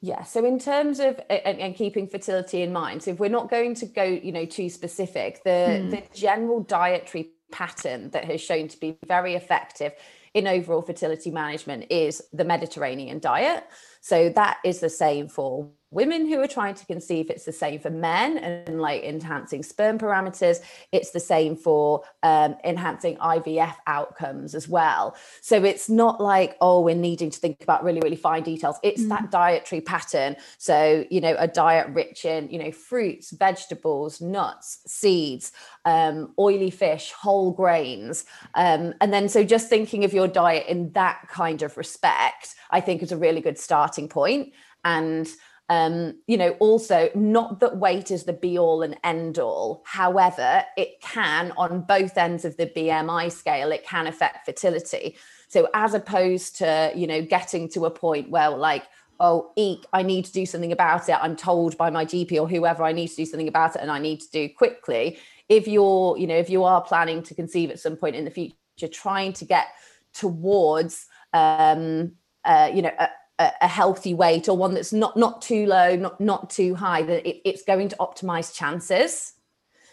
Yeah. 0.01 0.23
So 0.23 0.45
in 0.45 0.61
terms 0.61 1.01
of 1.01 1.21
and, 1.29 1.59
and, 1.59 1.75
keeping 1.75 2.07
fertility 2.07 2.63
in 2.63 2.73
mind, 2.73 3.03
so 3.03 3.11
if 3.11 3.19
we're 3.19 3.29
not 3.29 3.51
going 3.51 3.75
to 3.75 3.87
go, 3.87 4.05
you 4.05 4.33
know, 4.33 4.47
too 4.47 4.71
specific, 4.71 5.43
the 5.45 5.81
hmm. 5.83 5.91
the 5.91 6.03
general 6.15 6.63
dietary 6.63 7.33
pattern 7.51 8.11
that 8.11 8.25
has 8.25 8.41
shown 8.41 8.69
to 8.69 8.79
be 8.79 8.97
very 9.07 9.35
effective 9.35 9.93
in 10.35 10.47
overall 10.47 10.83
fertility 10.83 11.31
management 11.31 11.87
is 11.91 12.23
the 12.33 12.45
Mediterranean 12.45 13.19
diet. 13.19 13.65
So 14.01 14.31
that 14.31 14.59
is 14.65 14.81
the 14.81 14.91
same 14.91 15.29
for 15.29 15.71
women 15.91 16.27
who 16.27 16.41
are 16.41 16.47
trying 16.47 16.75
to 16.75 16.87
conceive 16.87 17.31
it's 17.31 17.45
the 17.45 17.53
same 17.53 17.81
for 17.81 17.91
men 17.91 18.39
and 18.39 18.81
like 18.81 19.03
enhancing 19.03 19.63
sperm 19.63 19.99
parameters. 19.99 20.61
It's 20.93 21.11
the 21.11 21.21
same 21.21 21.57
for 21.57 22.03
um, 22.23 22.57
enhancing 22.65 23.17
ivf 23.17 23.75
outcomes 23.87 24.55
as 24.55 24.69
well. 24.69 25.17
So 25.41 25.65
it's 25.65 25.89
not 25.89 26.21
like 26.21 26.57
oh 26.61 26.81
we're 26.81 26.95
needing 26.95 27.31
to 27.31 27.39
think 27.39 27.63
about 27.63 27.85
really 27.85 28.01
really 28.01 28.17
fine 28.17 28.43
details. 28.43 28.77
It's 28.83 29.03
mm. 29.03 29.09
that 29.09 29.31
dietary 29.31 29.81
pattern. 29.81 30.37
So 30.59 31.05
you 31.11 31.21
know 31.21 31.35
a 31.39 31.49
diet 31.49 31.89
rich 31.91 32.25
in 32.25 32.49
you 32.51 32.59
know 32.59 32.73
fruits 32.73 33.31
vegetables 33.31 34.21
nuts 34.21 34.81
seeds 34.87 35.53
um, 35.85 36.35
oily 36.39 36.71
fish 36.71 37.13
whole 37.13 37.53
grains. 37.53 38.25
Um, 38.55 38.95
and 39.01 39.13
then 39.13 39.29
so 39.29 39.45
just 39.45 39.69
thinking 39.69 40.05
of 40.05 40.13
your 40.13 40.29
diet 40.29 40.67
in 40.69 40.93
that 40.93 41.29
kind 41.29 41.63
of 41.63 41.77
respect 41.77 42.55
i 42.71 42.81
think 42.81 43.03
is 43.03 43.13
a 43.13 43.17
really 43.17 43.41
good 43.41 43.59
starting 43.59 44.09
point. 44.09 44.53
And 44.85 45.29
um, 45.71 46.17
you 46.27 46.37
know, 46.37 46.51
also 46.59 47.11
not 47.15 47.61
that 47.61 47.77
weight 47.77 48.11
is 48.11 48.25
the 48.25 48.33
be 48.33 48.59
all 48.59 48.83
and 48.83 48.99
end 49.05 49.39
all. 49.39 49.83
However, 49.87 50.65
it 50.77 51.01
can, 51.01 51.53
on 51.57 51.83
both 51.83 52.19
ends 52.19 52.45
of 52.45 52.57
the 52.57 52.67
BMI 52.67 53.31
scale, 53.31 53.71
it 53.71 53.87
can 53.87 54.09
affect 54.09 54.47
fertility. 54.47 55.17
So, 55.47 55.69
as 55.73 55.95
opposed 55.95 56.57
to, 56.57 56.93
you 56.97 57.07
know, 57.07 57.23
getting 57.23 57.69
to 57.71 57.87
a 57.87 57.91
point 57.91 58.31
where, 58.31 58.51
like, 58.51 58.83
oh, 59.21 59.53
eek, 59.55 59.85
I 59.93 60.03
need 60.03 60.25
to 60.25 60.33
do 60.33 60.45
something 60.45 60.73
about 60.73 61.09
it. 61.09 61.17
I'm 61.21 61.37
told 61.37 61.79
by 61.79 61.89
my 61.89 62.05
GP 62.05 62.41
or 62.41 62.49
whoever 62.49 62.83
I 62.83 62.91
need 62.91 63.09
to 63.09 63.17
do 63.17 63.25
something 63.25 63.49
about 63.49 63.77
it 63.77 63.83
and 63.83 63.93
I 63.93 64.01
need 64.01 64.21
to 64.23 64.31
do 64.33 64.49
quickly. 64.49 65.21
If 65.49 65.69
you're, 65.69 66.19
you 66.19 66.27
know, 66.27 66.37
if 66.37 66.51
you 66.51 66.65
are 66.65 66.83
planning 66.83 67.23
to 67.25 67.35
conceive 67.35 67.71
at 67.71 67.79
some 67.79 67.95
point 67.97 68.17
in 68.17 68.25
the 68.25 68.31
future, 68.33 68.57
trying 68.91 69.35
to 69.35 69.45
get 69.45 69.67
towards, 70.15 71.07
um, 71.33 72.13
uh, 72.45 72.71
you 72.75 72.83
know, 72.83 72.93
a, 72.99 73.09
a, 73.41 73.69
healthy 73.69 74.15
weight 74.15 74.49
or 74.49 74.57
one 74.57 74.75
that's 74.75 74.93
not 74.93 75.17
not 75.17 75.43
too 75.43 75.67
low, 75.67 75.97
not 75.97 76.21
not 76.21 76.51
too 76.51 76.75
high, 76.75 77.03
that 77.03 77.29
it, 77.29 77.41
it's 77.45 77.63
going 77.63 77.89
to 77.89 77.97
optimize 77.97 78.55
chances. 78.55 79.33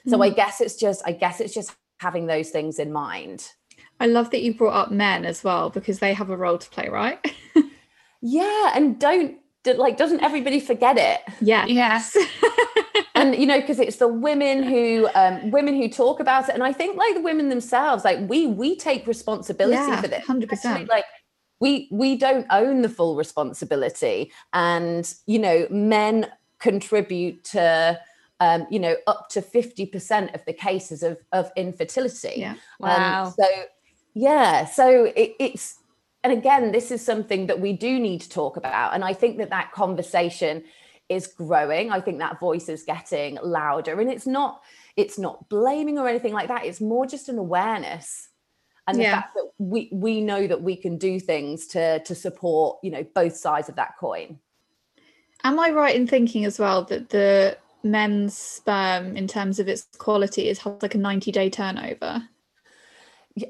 So 0.08 0.18
mm. 0.18 0.25
I 0.25 0.30
guess 0.30 0.62
it's 0.62 0.75
just 0.75 1.01
I 1.06 1.12
guess 1.12 1.39
it's 1.39 1.54
just 1.54 1.75
having 2.00 2.27
those 2.27 2.50
things 2.50 2.80
in 2.80 2.92
mind. 2.92 3.50
I 4.00 4.08
love 4.08 4.30
that 4.32 4.42
you 4.42 4.54
brought 4.54 4.75
up 4.75 4.92
men 4.92 5.25
as 5.25 5.44
well 5.44 5.70
because 5.70 6.00
they 6.00 6.13
have 6.13 6.30
a 6.30 6.38
role 6.38 6.58
to 6.58 6.70
play, 6.70 6.88
right? 6.89 7.20
yeah, 8.22 8.72
and 8.75 9.00
don't 9.00 9.38
like 9.66 9.98
doesn't 9.98 10.22
everybody 10.22 10.60
forget 10.60 10.98
it? 10.98 11.22
Yeah. 11.42 11.66
Yes. 11.66 12.18
and 13.16 13.36
you 13.36 13.46
know 13.46 13.60
because 13.60 13.80
it's 13.80 13.98
the 13.98 14.08
women 14.08 14.63
who 14.63 15.10
um, 15.16 15.51
women 15.51 15.75
who 15.75 15.89
talk 15.89 16.20
about 16.20 16.48
it 16.48 16.54
and 16.54 16.63
i 16.63 16.72
think 16.72 16.96
like 16.98 17.16
the 17.16 17.22
women 17.22 17.50
themselves 17.50 18.06
like 18.06 18.20
we 18.30 18.48
we 18.48 18.75
take 18.75 19.08
responsibility 19.08 19.75
yeah, 19.75 20.01
for 20.01 20.08
this 20.08 20.24
100% 20.25 20.88
like 20.88 21.06
we 21.60 21.88
we 21.92 22.16
don't 22.16 22.46
own 22.50 22.82
the 22.82 22.90
full 22.90 23.16
responsibility 23.16 24.32
and 24.54 25.14
you 25.26 25.40
know 25.40 25.68
men 25.70 26.28
contribute 26.60 27.44
to 27.44 28.00
um, 28.40 28.68
you 28.70 28.80
know 28.80 28.96
up 29.08 29.30
to 29.30 29.42
50% 29.42 30.36
of 30.36 30.46
the 30.46 30.54
cases 30.54 31.04
of 31.04 31.18
of 31.32 31.52
infertility 31.56 32.36
yeah 32.38 32.56
wow. 32.80 33.26
Um, 33.26 33.34
so 33.38 33.48
yeah 34.14 34.66
so 34.66 35.06
it, 35.16 35.34
it's 35.40 35.80
and 36.28 36.38
again, 36.38 36.74
this 36.74 36.92
is 36.92 37.02
something 37.02 37.48
that 37.48 37.62
we 37.62 37.72
do 37.72 38.00
need 38.00 38.20
to 38.20 38.30
talk 38.30 38.58
about. 38.58 38.94
And 38.94 39.02
I 39.02 39.14
think 39.14 39.38
that 39.38 39.50
that 39.52 39.72
conversation 39.72 40.66
is 41.08 41.28
growing. 41.28 41.90
I 41.90 42.02
think 42.02 42.20
that 42.20 42.38
voice 42.38 42.68
is 42.68 42.84
getting 42.84 43.38
louder. 43.42 44.02
And 44.02 44.12
it's 44.12 44.28
not, 44.28 44.62
it's 44.98 45.18
not 45.18 45.48
blaming 45.48 45.98
or 45.98 46.10
anything 46.10 46.34
like 46.34 46.50
that. 46.50 46.66
It's 46.66 46.82
more 46.82 47.06
just 47.06 47.30
an 47.30 47.38
awareness. 47.38 48.28
And 48.88 48.98
the 48.98 49.03
yeah. 49.03 49.22
fact 49.22 49.36
that 49.36 49.51
we 49.58 49.89
we 49.91 50.22
know 50.22 50.48
that 50.48 50.62
we 50.62 50.75
can 50.75 50.98
do 50.98 51.20
things 51.20 51.67
to 51.67 52.00
to 52.00 52.15
support, 52.15 52.79
you 52.84 52.91
know, 52.91 53.06
both 53.15 53.36
sides 53.36 53.70
of 53.70 53.75
that 53.75 53.98
coin. 54.00 54.39
Am 55.44 55.60
I 55.60 55.70
right 55.70 55.96
in 55.96 56.08
thinking 56.08 56.46
as 56.46 56.58
well 56.58 56.84
that 56.86 57.10
the 57.10 57.58
men's 57.84 58.36
sperm 58.36 59.15
in 59.15 59.27
terms 59.27 59.60
of 59.60 59.67
its 59.67 59.88
quality 59.98 60.50
is 60.50 60.65
like 60.65 60.96
a 60.96 60.98
90 60.98 61.32
day 61.32 61.50
turnover? 61.50 62.24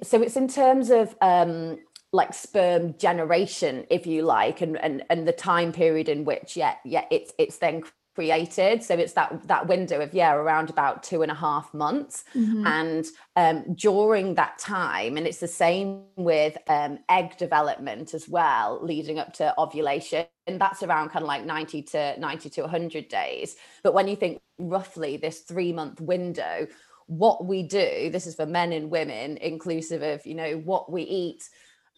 so 0.03 0.21
it's 0.21 0.35
in 0.35 0.47
terms 0.47 0.89
of 0.89 1.15
um 1.21 1.77
like 2.11 2.33
sperm 2.33 2.97
generation 2.97 3.85
if 3.89 4.07
you 4.07 4.23
like 4.23 4.61
and 4.61 4.77
and 4.77 5.03
and 5.09 5.27
the 5.27 5.31
time 5.31 5.71
period 5.71 6.09
in 6.09 6.25
which 6.25 6.55
yeah 6.55 6.75
yeah 6.85 7.05
it's 7.11 7.33
it's 7.37 7.57
then 7.57 7.83
created. 8.17 8.81
So 8.81 8.95
it's 8.95 9.13
that 9.13 9.47
that 9.47 9.67
window 9.67 10.01
of 10.01 10.11
yeah 10.11 10.33
around 10.33 10.71
about 10.71 11.03
two 11.03 11.21
and 11.21 11.31
a 11.31 11.35
half 11.35 11.71
months. 11.71 12.23
Mm-hmm. 12.35 12.65
and 12.65 13.05
um, 13.35 13.75
during 13.75 14.33
that 14.35 14.57
time 14.57 15.17
and 15.17 15.27
it's 15.27 15.39
the 15.39 15.47
same 15.47 16.05
with 16.15 16.57
um, 16.67 16.97
egg 17.09 17.37
development 17.37 18.15
as 18.15 18.27
well 18.27 18.79
leading 18.81 19.19
up 19.19 19.33
to 19.33 19.53
ovulation 19.59 20.25
and 20.47 20.59
that's 20.59 20.81
around 20.81 21.09
kind 21.09 21.21
of 21.21 21.27
like 21.27 21.45
90 21.45 21.83
to 21.83 22.19
90 22.19 22.49
to 22.49 22.61
100 22.61 23.07
days. 23.07 23.55
But 23.83 23.93
when 23.93 24.07
you 24.07 24.15
think 24.15 24.41
roughly 24.57 25.17
this 25.17 25.41
three 25.41 25.71
month 25.71 26.01
window 26.01 26.67
what 27.05 27.45
we 27.45 27.63
do 27.63 28.09
this 28.09 28.25
is 28.27 28.35
for 28.35 28.45
men 28.45 28.73
and 28.73 28.89
women 28.89 29.37
inclusive 29.37 30.01
of 30.01 30.25
you 30.25 30.35
know 30.35 30.57
what 30.65 30.91
we 30.91 31.03
eat 31.03 31.43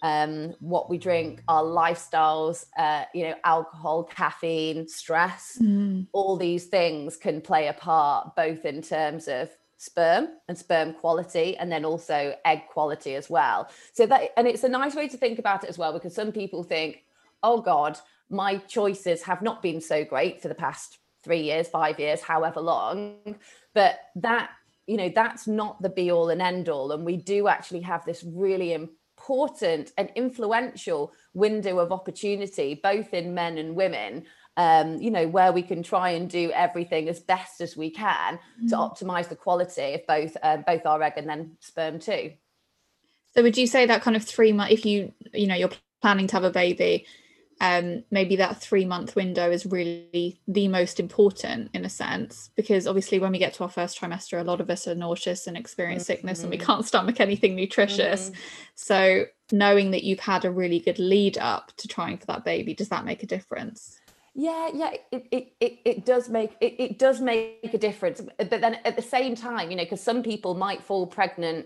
um, 0.02 0.54
what 0.60 0.90
we 0.90 0.98
drink, 0.98 1.42
our 1.48 1.64
lifestyles, 1.64 2.66
uh, 2.78 3.04
you 3.14 3.24
know, 3.24 3.36
alcohol, 3.44 4.04
caffeine, 4.04 4.88
stress, 4.88 5.58
mm. 5.62 6.08
all 6.14 6.38
these 6.38 6.66
things 6.66 7.18
can 7.18 7.42
play 7.42 7.68
a 7.68 7.74
part 7.74 8.36
both 8.36 8.66
in 8.66 8.82
terms 8.82 9.28
of 9.28 9.50
sperm 9.78 10.28
and 10.48 10.58
sperm 10.58 10.94
quality 10.94 11.56
and 11.58 11.72
then 11.72 11.86
also 11.86 12.36
egg 12.46 12.64
quality 12.72 13.16
as 13.16 13.30
well. 13.30 13.70
So 13.94 14.06
that 14.06 14.32
and 14.38 14.48
it's 14.48 14.64
a 14.64 14.70
nice 14.70 14.96
way 14.96 15.08
to 15.08 15.18
think 15.18 15.40
about 15.40 15.64
it 15.64 15.70
as 15.70 15.78
well 15.78 15.94
because 15.94 16.14
some 16.14 16.32
people 16.32 16.64
think, 16.64 17.04
oh 17.44 17.62
God, 17.62 17.98
my 18.30 18.58
choices 18.58 19.24
have 19.24 19.42
not 19.42 19.62
been 19.62 19.82
so 19.82 20.04
great 20.04 20.42
for 20.42 20.50
the 20.50 20.56
past 20.56 20.98
three 21.24 21.42
years, 21.42 21.68
five 21.68 22.00
years, 22.00 22.22
however 22.22 22.62
long. 22.62 23.36
But 23.74 24.00
that 24.18 24.52
you 24.86 24.98
know 24.98 25.12
that's 25.14 25.48
not 25.48 25.82
the 25.82 25.90
be 25.90 26.12
all 26.12 26.30
and 26.30 26.42
end 26.42 26.68
all 26.68 26.92
and 26.92 27.06
we 27.06 27.16
do 27.16 27.48
actually 27.48 27.82
have 27.82 28.04
this 28.06 28.24
really 28.24 28.74
important 28.74 28.99
and 29.98 30.10
influential 30.16 31.14
window 31.34 31.80
of 31.80 31.92
opportunity, 31.92 32.80
both 32.82 33.14
in 33.14 33.34
men 33.34 33.58
and 33.58 33.76
women, 33.76 34.26
um, 34.58 34.98
you 35.02 35.12
know, 35.12 35.28
where 35.28 35.52
we 35.52 35.62
can 35.62 35.84
try 35.84 36.10
and 36.10 36.30
do 36.30 36.52
everything 36.52 37.08
as 37.08 37.20
best 37.20 37.62
as 37.62 37.78
we 37.78 37.90
can 37.90 38.36
mm-hmm. 38.36 38.68
to 38.68 38.76
optimize 38.76 39.30
the 39.30 39.36
quality 39.36 39.94
of 39.94 40.06
both 40.08 40.36
uh, 40.44 40.58
both 40.58 40.86
our 40.86 41.02
egg 41.02 41.14
and 41.18 41.30
then 41.30 41.58
sperm 41.60 42.00
too. 42.00 42.34
So 43.36 43.44
would 43.44 43.58
you 43.58 43.68
say 43.68 43.86
that 43.86 44.02
kind 44.02 44.18
of 44.18 44.24
three 44.24 44.52
months, 44.52 44.74
if 44.74 44.86
you 44.86 45.14
you 45.34 45.48
know 45.48 45.56
you're 45.56 45.72
planning 46.02 46.28
to 46.28 46.36
have 46.36 46.44
a 46.44 46.52
baby, 46.52 47.06
um, 47.62 48.04
maybe 48.10 48.38
that 48.38 48.62
three 48.62 48.86
month 48.86 49.16
window 49.16 49.52
is 49.52 49.66
really 49.66 50.40
the 50.48 50.68
most 50.68 51.00
important 51.00 51.70
in 51.74 51.84
a 51.84 51.90
sense 51.90 52.50
because 52.56 52.88
obviously 52.88 53.20
when 53.20 53.32
we 53.32 53.38
get 53.38 53.54
to 53.56 53.64
our 53.64 53.70
first 53.70 54.00
trimester 54.00 54.40
a 54.40 54.44
lot 54.44 54.62
of 54.62 54.70
us 54.70 54.88
are 54.88 54.96
nauseous 54.96 55.46
and 55.48 55.58
experience 55.58 56.04
mm-hmm. 56.04 56.14
sickness 56.14 56.42
and 56.42 56.50
we 56.50 56.58
mm-hmm. 56.58 56.66
can't 56.66 56.86
stomach 56.86 57.20
anything 57.20 57.56
nutritious 57.56 58.30
mm-hmm. 58.30 58.40
so 58.76 59.26
knowing 59.52 59.92
that 59.92 60.04
you've 60.04 60.20
had 60.20 60.46
a 60.46 60.52
really 60.52 60.80
good 60.80 61.00
lead 61.00 61.38
up 61.38 61.72
to 61.78 61.88
trying 61.88 62.18
for 62.18 62.26
that 62.28 62.46
baby 62.46 62.74
does 62.74 62.90
that 62.90 63.06
make 63.06 63.24
a 63.24 63.28
difference 63.28 64.00
yeah 64.36 64.70
yeah 64.74 64.92
it 65.12 65.28
it, 65.32 65.54
it, 65.60 65.80
it 65.84 66.06
does 66.06 66.30
make 66.30 66.56
it, 66.62 66.76
it 66.80 67.00
does 67.00 67.20
make 67.20 67.74
a 67.74 67.78
difference 67.78 68.22
but 68.38 68.50
then 68.50 68.78
at 68.86 68.96
the 68.96 69.02
same 69.02 69.36
time 69.36 69.70
you 69.70 69.76
know 69.76 69.84
because 69.84 70.02
some 70.02 70.24
people 70.24 70.54
might 70.54 70.82
fall 70.82 71.06
pregnant 71.06 71.66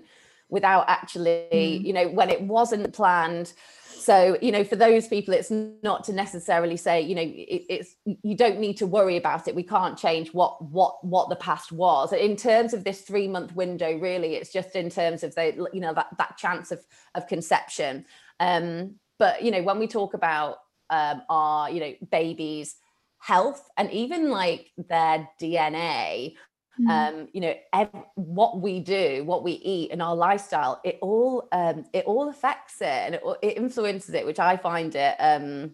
without 0.53 0.85
actually 0.87 1.47
mm. 1.51 1.83
you 1.83 1.91
know 1.91 2.07
when 2.07 2.29
it 2.29 2.41
wasn't 2.41 2.93
planned. 2.93 3.51
So 3.97 4.37
you 4.41 4.51
know 4.51 4.63
for 4.63 4.75
those 4.75 5.07
people 5.07 5.33
it's 5.33 5.49
not 5.49 6.03
to 6.05 6.13
necessarily 6.13 6.77
say 6.77 7.01
you 7.01 7.15
know 7.15 7.21
it, 7.21 7.63
it's 7.69 7.95
you 8.05 8.37
don't 8.37 8.59
need 8.59 8.77
to 8.77 8.87
worry 8.87 9.17
about 9.17 9.47
it. 9.47 9.55
We 9.55 9.63
can't 9.63 9.97
change 9.97 10.33
what 10.33 10.63
what 10.63 11.03
what 11.03 11.29
the 11.29 11.35
past 11.35 11.71
was. 11.71 12.13
In 12.13 12.35
terms 12.35 12.73
of 12.73 12.83
this 12.83 13.01
three 13.01 13.27
month 13.27 13.55
window 13.55 13.97
really 13.97 14.35
it's 14.35 14.53
just 14.53 14.75
in 14.75 14.89
terms 14.89 15.23
of 15.23 15.33
the 15.35 15.67
you 15.73 15.81
know 15.81 15.93
that 15.93 16.07
that 16.17 16.37
chance 16.37 16.71
of 16.71 16.85
of 17.15 17.27
conception. 17.27 18.05
Um 18.39 18.95
but 19.17 19.41
you 19.41 19.51
know 19.51 19.63
when 19.63 19.79
we 19.79 19.87
talk 19.87 20.13
about 20.13 20.57
um 20.91 21.23
our 21.29 21.71
you 21.71 21.79
know 21.79 21.93
babies 22.11 22.75
health 23.19 23.69
and 23.77 23.89
even 23.91 24.29
like 24.29 24.69
their 24.77 25.29
dna 25.41 26.35
mm. 26.79 26.89
um 26.89 27.27
you 27.33 27.41
know 27.41 27.53
ev- 27.73 28.05
what 28.15 28.61
we 28.61 28.79
do 28.79 29.23
what 29.25 29.43
we 29.43 29.53
eat 29.53 29.91
and 29.91 30.01
our 30.01 30.15
lifestyle 30.15 30.79
it 30.83 30.97
all 31.01 31.47
um 31.51 31.85
it 31.93 32.05
all 32.05 32.29
affects 32.29 32.81
it 32.81 32.85
and 32.87 33.15
it, 33.15 33.21
it 33.41 33.57
influences 33.57 34.13
it 34.13 34.25
which 34.25 34.39
i 34.39 34.57
find 34.57 34.95
it 34.95 35.15
um 35.19 35.71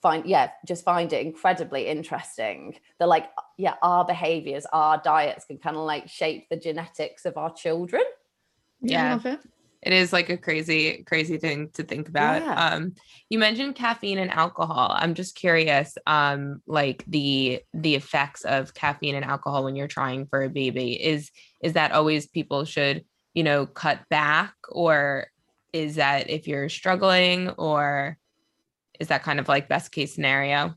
find 0.00 0.26
yeah 0.26 0.50
just 0.66 0.84
find 0.84 1.12
it 1.12 1.26
incredibly 1.26 1.86
interesting 1.86 2.78
that 2.98 3.08
like 3.08 3.30
yeah 3.56 3.74
our 3.82 4.04
behaviors 4.04 4.64
our 4.72 5.00
diets 5.04 5.44
can 5.44 5.58
kind 5.58 5.76
of 5.76 5.82
like 5.82 6.08
shape 6.08 6.48
the 6.48 6.56
genetics 6.56 7.24
of 7.24 7.36
our 7.36 7.52
children. 7.52 8.02
Yeah, 8.80 9.18
yeah 9.24 9.36
it 9.82 9.92
is 9.92 10.12
like 10.12 10.28
a 10.28 10.36
crazy 10.36 11.04
crazy 11.06 11.38
thing 11.38 11.70
to 11.74 11.82
think 11.82 12.08
about. 12.08 12.42
Yeah. 12.42 12.54
um 12.54 12.94
you 13.28 13.38
mentioned 13.38 13.74
caffeine 13.74 14.18
and 14.18 14.30
alcohol. 14.30 14.94
I'm 14.98 15.14
just 15.14 15.34
curious 15.34 15.96
um 16.06 16.62
like 16.66 17.04
the 17.06 17.62
the 17.74 17.94
effects 17.94 18.44
of 18.44 18.74
caffeine 18.74 19.14
and 19.14 19.24
alcohol 19.24 19.64
when 19.64 19.76
you're 19.76 19.88
trying 19.88 20.26
for 20.26 20.42
a 20.42 20.50
baby. 20.50 20.92
Is 20.92 21.30
is 21.62 21.74
that 21.74 21.92
always 21.92 22.26
people 22.26 22.64
should 22.64 23.04
you 23.34 23.42
know 23.42 23.66
cut 23.66 24.00
back 24.10 24.54
or 24.68 25.26
is 25.72 25.96
that 25.96 26.30
if 26.30 26.48
you're 26.48 26.68
struggling 26.68 27.50
or 27.50 28.16
is 28.98 29.08
that 29.08 29.22
kind 29.22 29.38
of 29.38 29.48
like 29.48 29.68
best 29.68 29.92
case 29.92 30.14
scenario 30.14 30.74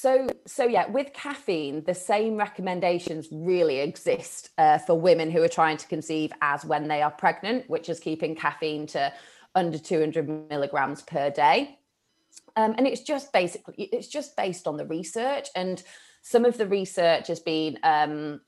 so, 0.00 0.28
so 0.46 0.62
yeah, 0.62 0.88
with 0.88 1.12
caffeine, 1.12 1.82
the 1.82 1.92
same 1.92 2.36
recommendations 2.36 3.26
really 3.32 3.80
exist 3.80 4.50
uh, 4.56 4.78
for 4.78 4.94
women 4.94 5.28
who 5.28 5.42
are 5.42 5.48
trying 5.48 5.76
to 5.76 5.88
conceive 5.88 6.30
as 6.40 6.64
when 6.64 6.86
they 6.86 7.02
are 7.02 7.10
pregnant, 7.10 7.68
which 7.68 7.88
is 7.88 7.98
keeping 7.98 8.36
caffeine 8.36 8.86
to 8.88 9.12
under 9.56 9.76
200 9.76 10.48
milligrams 10.48 11.02
per 11.02 11.30
day. 11.30 11.80
Um, 12.54 12.76
and 12.78 12.86
it's 12.86 13.00
just 13.00 13.32
basically 13.32 13.74
it's 13.76 14.06
just 14.06 14.36
based 14.36 14.68
on 14.68 14.76
the 14.76 14.86
research, 14.86 15.48
and 15.56 15.82
some 16.22 16.44
of 16.44 16.56
the 16.58 16.66
research 16.68 17.26
has 17.26 17.40
been 17.40 17.76
um, 17.82 18.40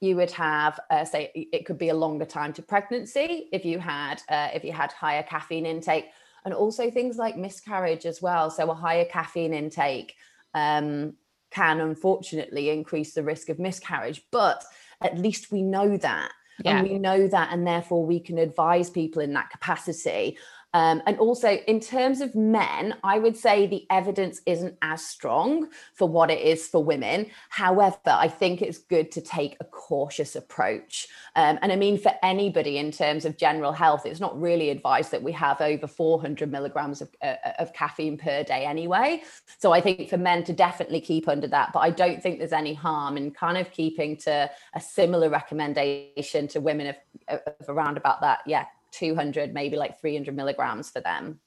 you 0.00 0.16
would 0.16 0.30
have 0.30 0.80
uh, 0.88 1.04
say 1.04 1.30
it 1.34 1.66
could 1.66 1.76
be 1.76 1.90
a 1.90 1.94
longer 1.94 2.24
time 2.24 2.54
to 2.54 2.62
pregnancy 2.62 3.50
if 3.52 3.66
you 3.66 3.78
had 3.78 4.22
uh, 4.30 4.48
if 4.54 4.64
you 4.64 4.72
had 4.72 4.92
higher 4.92 5.22
caffeine 5.22 5.66
intake 5.66 6.06
and 6.46 6.54
also 6.54 6.90
things 6.90 7.18
like 7.18 7.36
miscarriage 7.36 8.06
as 8.06 8.22
well 8.22 8.50
so 8.50 8.70
a 8.70 8.74
higher 8.74 9.04
caffeine 9.04 9.52
intake 9.52 10.14
um, 10.54 11.14
can 11.50 11.80
unfortunately 11.80 12.70
increase 12.70 13.14
the 13.14 13.22
risk 13.22 13.48
of 13.48 13.58
miscarriage. 13.58 14.22
But 14.30 14.64
at 15.02 15.18
least 15.18 15.52
we 15.52 15.62
know 15.62 15.96
that. 15.96 16.32
Yeah. 16.64 16.78
And 16.78 16.88
we 16.88 16.98
know 16.98 17.28
that, 17.28 17.52
and 17.52 17.64
therefore 17.64 18.04
we 18.04 18.18
can 18.18 18.36
advise 18.36 18.90
people 18.90 19.22
in 19.22 19.32
that 19.34 19.50
capacity 19.50 20.38
um, 20.74 21.02
and 21.06 21.18
also, 21.18 21.48
in 21.48 21.80
terms 21.80 22.20
of 22.20 22.34
men, 22.34 22.94
I 23.02 23.18
would 23.18 23.36
say 23.36 23.66
the 23.66 23.86
evidence 23.90 24.42
isn't 24.44 24.76
as 24.82 25.04
strong 25.04 25.68
for 25.94 26.06
what 26.06 26.30
it 26.30 26.40
is 26.40 26.68
for 26.68 26.84
women. 26.84 27.30
However, 27.48 27.96
I 28.06 28.28
think 28.28 28.60
it's 28.60 28.76
good 28.76 29.10
to 29.12 29.22
take 29.22 29.56
a 29.60 29.64
cautious 29.64 30.36
approach. 30.36 31.08
Um, 31.36 31.58
and 31.62 31.72
I 31.72 31.76
mean, 31.76 31.98
for 31.98 32.12
anybody 32.22 32.76
in 32.76 32.92
terms 32.92 33.24
of 33.24 33.38
general 33.38 33.72
health, 33.72 34.04
it's 34.04 34.20
not 34.20 34.38
really 34.38 34.68
advised 34.68 35.10
that 35.12 35.22
we 35.22 35.32
have 35.32 35.62
over 35.62 35.86
400 35.86 36.52
milligrams 36.52 37.00
of, 37.00 37.08
uh, 37.22 37.36
of 37.58 37.72
caffeine 37.72 38.18
per 38.18 38.42
day 38.42 38.66
anyway. 38.66 39.22
So 39.58 39.72
I 39.72 39.80
think 39.80 40.10
for 40.10 40.18
men 40.18 40.44
to 40.44 40.52
definitely 40.52 41.00
keep 41.00 41.28
under 41.28 41.48
that, 41.48 41.72
but 41.72 41.80
I 41.80 41.90
don't 41.90 42.22
think 42.22 42.38
there's 42.38 42.52
any 42.52 42.74
harm 42.74 43.16
in 43.16 43.30
kind 43.30 43.56
of 43.56 43.70
keeping 43.70 44.18
to 44.18 44.50
a 44.74 44.80
similar 44.80 45.30
recommendation 45.30 46.46
to 46.48 46.60
women 46.60 46.88
of, 47.28 47.40
of 47.46 47.68
around 47.68 47.96
about 47.96 48.20
that, 48.20 48.40
yeah, 48.46 48.66
200 48.92 49.54
maybe 49.54 49.76
like 49.76 50.00
300 50.00 50.34
milligrams 50.34 50.90
for 50.90 51.00
them. 51.00 51.40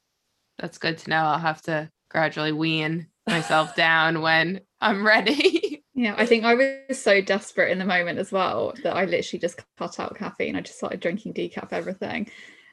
That's 0.60 0.78
good 0.78 0.98
to 1.00 1.10
know. 1.10 1.18
I'll 1.18 1.40
have 1.40 1.62
to 1.64 1.90
gradually 2.12 2.52
wean 2.52 3.08
myself 3.28 3.76
down 3.76 4.22
when 4.22 4.62
i'm 4.82 5.06
ready. 5.06 5.84
Yeah 5.94 6.16
i 6.18 6.26
think 6.26 6.44
i 6.44 6.54
was 6.54 7.02
so 7.02 7.22
desperate 7.22 7.72
in 7.72 7.80
the 7.80 7.86
moment 7.86 8.20
as 8.20 8.32
well 8.32 8.74
that 8.84 8.96
i 8.96 9.06
literally 9.06 9.40
just 9.40 9.62
cut 9.78 10.00
out 10.00 10.18
caffeine. 10.18 10.56
I 10.56 10.62
just 10.62 10.78
started 10.78 11.00
drinking 11.00 11.34
decaf 11.34 11.70
everything. 11.72 12.30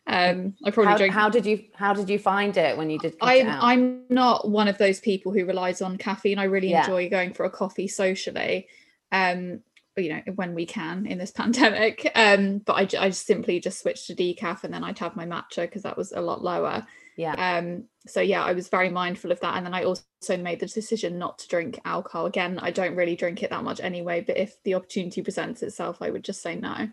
Um 0.07 0.55
i 0.65 0.71
probably 0.71 0.93
how, 0.93 0.99
drink 0.99 1.15
how 1.15 1.29
did 1.29 1.47
you 1.47 1.65
how 1.75 1.93
did 1.93 2.09
you 2.11 2.19
find 2.19 2.57
it 2.57 2.77
when 2.77 2.91
you 2.91 2.99
did 2.99 3.15
i'm 3.21 3.49
i'm 3.49 4.03
not 4.09 4.49
one 4.49 4.67
of 4.67 4.79
those 4.79 5.01
people 5.01 5.33
who 5.33 5.45
relies 5.45 5.83
on 5.83 5.99
caffeine. 5.99 6.39
I 6.39 6.45
really 6.45 6.71
yeah. 6.71 6.81
enjoy 6.81 7.11
going 7.11 7.33
for 7.35 7.45
a 7.45 7.51
coffee 7.51 7.89
socially. 7.89 8.67
Um 9.13 9.61
you 9.99 10.11
know 10.11 10.23
when 10.35 10.55
we 10.55 10.67
can 10.67 11.07
in 11.07 11.19
this 11.19 11.31
pandemic 11.41 12.11
um 12.15 12.59
but 12.59 12.95
I, 12.95 13.07
I 13.07 13.11
simply 13.11 13.61
just 13.61 13.81
switched 13.81 14.07
to 14.07 14.15
decaf 14.15 14.65
and 14.65 14.73
then 14.73 14.85
I'd 14.85 14.99
have 14.99 15.17
my 15.17 15.27
matcha 15.27 15.63
because 15.63 15.83
that 15.83 15.97
was 15.97 16.13
a 16.13 16.21
lot 16.21 16.43
lower 16.43 16.87
Yeah. 17.19 17.33
Um, 17.33 17.87
so 18.07 18.21
yeah, 18.21 18.45
I 18.45 18.53
was 18.53 18.69
very 18.69 18.91
mindful 18.91 19.33
of 19.33 19.41
that. 19.41 19.57
And 19.57 19.67
then 19.67 19.75
I 19.75 19.83
also 19.83 20.37
made 20.37 20.61
the 20.61 20.67
decision 20.67 21.19
not 21.19 21.41
to 21.41 21.49
drink 21.49 21.81
alcohol. 21.85 22.27
Again, 22.27 22.61
I 22.61 22.71
don't 22.71 22.95
really 22.95 23.17
drink 23.17 23.43
it 23.43 23.51
that 23.51 23.65
much 23.65 23.81
anyway, 23.81 24.23
but 24.25 24.37
if 24.37 24.63
the 24.63 24.75
opportunity 24.75 25.21
presents 25.21 25.65
itself, 25.65 26.01
I 26.01 26.11
would 26.11 26.23
just 26.23 26.41
say 26.41 26.55
no. 26.55 26.91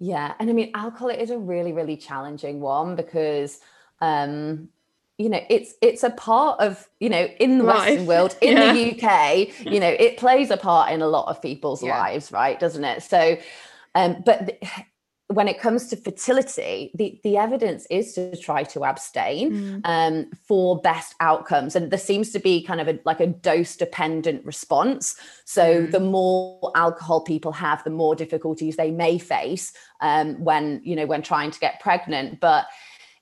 Yeah. 0.00 0.32
And 0.40 0.48
I 0.48 0.54
mean, 0.54 0.70
alcohol 0.74 1.10
is 1.10 1.28
a 1.28 1.38
really, 1.38 1.74
really 1.74 1.98
challenging 1.98 2.60
one 2.60 2.96
because 2.96 3.60
um 4.00 4.70
you 5.18 5.28
know 5.28 5.40
it's 5.48 5.74
it's 5.80 6.02
a 6.02 6.10
part 6.10 6.58
of 6.60 6.88
you 7.00 7.08
know 7.08 7.26
in 7.38 7.58
the 7.58 7.64
Life. 7.64 7.84
western 7.86 8.06
world 8.06 8.36
in 8.42 8.56
Yeah. 8.56 8.72
the 8.72 8.90
uk 9.04 9.48
you 9.72 9.78
know 9.80 9.88
it 9.88 10.16
plays 10.16 10.50
a 10.50 10.56
part 10.56 10.90
in 10.92 11.02
a 11.02 11.06
lot 11.08 11.28
of 11.28 11.40
people's 11.40 11.82
Yeah. 11.82 11.98
lives 11.98 12.32
right 12.32 12.58
doesn't 12.58 12.84
it 12.84 13.02
so 13.02 13.36
um 13.94 14.22
but 14.26 14.46
th- 14.46 14.60
when 15.28 15.48
it 15.48 15.58
comes 15.58 15.88
to 15.88 15.96
fertility 15.96 16.90
the 16.94 17.18
the 17.24 17.36
evidence 17.38 17.86
is 17.90 18.12
to 18.14 18.36
try 18.36 18.62
to 18.62 18.84
abstain 18.84 19.52
Mm. 19.52 19.80
um, 19.84 20.30
for 20.46 20.80
best 20.80 21.14
outcomes. 21.20 21.74
And 21.74 21.90
there 21.90 21.98
seems 21.98 22.30
to 22.32 22.38
be 22.38 22.62
kind 22.62 22.80
of 22.80 22.88
a, 22.88 22.98
like 23.06 23.20
a 23.20 23.26
dose 23.28 23.74
dependent 23.76 24.44
response. 24.44 25.16
So 25.46 25.64
Mhm. 25.86 25.90
the 25.92 26.00
more 26.00 26.70
alcohol 26.74 27.22
people 27.22 27.52
have, 27.52 27.82
the 27.84 27.90
more 27.90 28.14
difficulties 28.14 28.76
they 28.76 28.90
may 28.90 29.18
face 29.18 29.72
um, 30.02 30.44
when, 30.44 30.82
you 30.84 30.94
know, 30.94 31.06
when 31.06 31.22
trying 31.22 31.50
to 31.52 31.58
get 31.58 31.80
pregnant. 31.80 32.38
But 32.38 32.66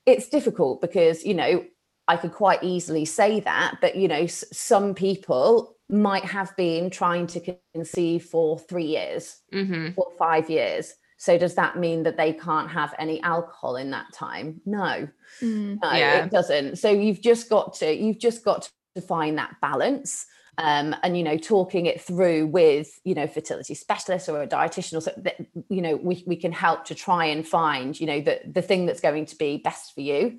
it's 0.05 0.29
difficult 0.29 0.81
because, 0.81 1.25
you 1.25 1.35
know, 1.35 1.65
I 2.09 2.17
could 2.17 2.33
quite 2.33 2.63
easily 2.63 3.05
say 3.05 3.41
that, 3.41 3.77
but, 3.81 3.97
you 3.97 4.09
know, 4.09 4.27
some 4.27 4.95
people 4.95 5.77
might 5.89 6.25
have 6.25 6.55
been 6.57 6.91
trying 6.91 7.27
to 7.29 7.57
conceive 7.75 8.25
for 8.25 8.59
three 8.59 8.87
years 8.87 9.41
hmm 9.53 9.97
or 9.97 10.07
five 10.19 10.51
years. 10.51 10.95
So 11.19 11.39
does 11.39 11.55
that 11.55 11.79
mean 11.79 12.03
that 12.05 12.17
they 12.17 12.33
can't 12.33 12.71
have 12.71 12.95
any 12.99 13.23
alcohol 13.23 13.77
in 13.77 13.91
that 13.91 14.13
time? 14.13 14.61
No 14.67 15.09
Mm. 15.43 15.83
no 15.83 15.91
Yeah. 15.91 16.27
it 16.27 16.31
doesn't 16.31 16.77
so 16.77 16.91
you've 16.91 17.21
just 17.21 17.49
got 17.49 17.75
to 17.75 17.93
you've 17.95 18.19
just 18.19 18.45
got 18.45 18.71
to 18.95 19.03
find 19.03 19.39
that 19.39 19.55
balance 19.61 20.27
um, 20.59 20.95
and 21.03 21.17
you 21.17 21.23
know 21.23 21.39
talking 21.39 21.87
it 21.87 22.01
through 22.01 22.47
with 22.47 22.89
you 23.05 23.15
know 23.15 23.27
fertility 23.27 23.75
specialists 23.75 24.29
or 24.29 24.43
a 24.43 24.47
dietitian 24.47 24.97
or 24.99 25.01
so 25.01 25.13
that 25.17 25.37
you 25.71 25.81
know 25.81 25.97
we, 25.97 26.23
we 26.27 26.37
can 26.37 26.53
help 26.53 26.85
to 26.85 26.95
try 26.95 27.25
and 27.25 27.47
find 27.49 27.99
you 27.99 28.07
know 28.07 28.21
the 28.21 28.41
the 28.47 28.63
thing 28.63 28.87
that's 28.87 29.01
going 29.01 29.27
to 29.27 29.37
be 29.37 29.59
best 29.59 29.95
for 29.95 30.03
you 30.03 30.39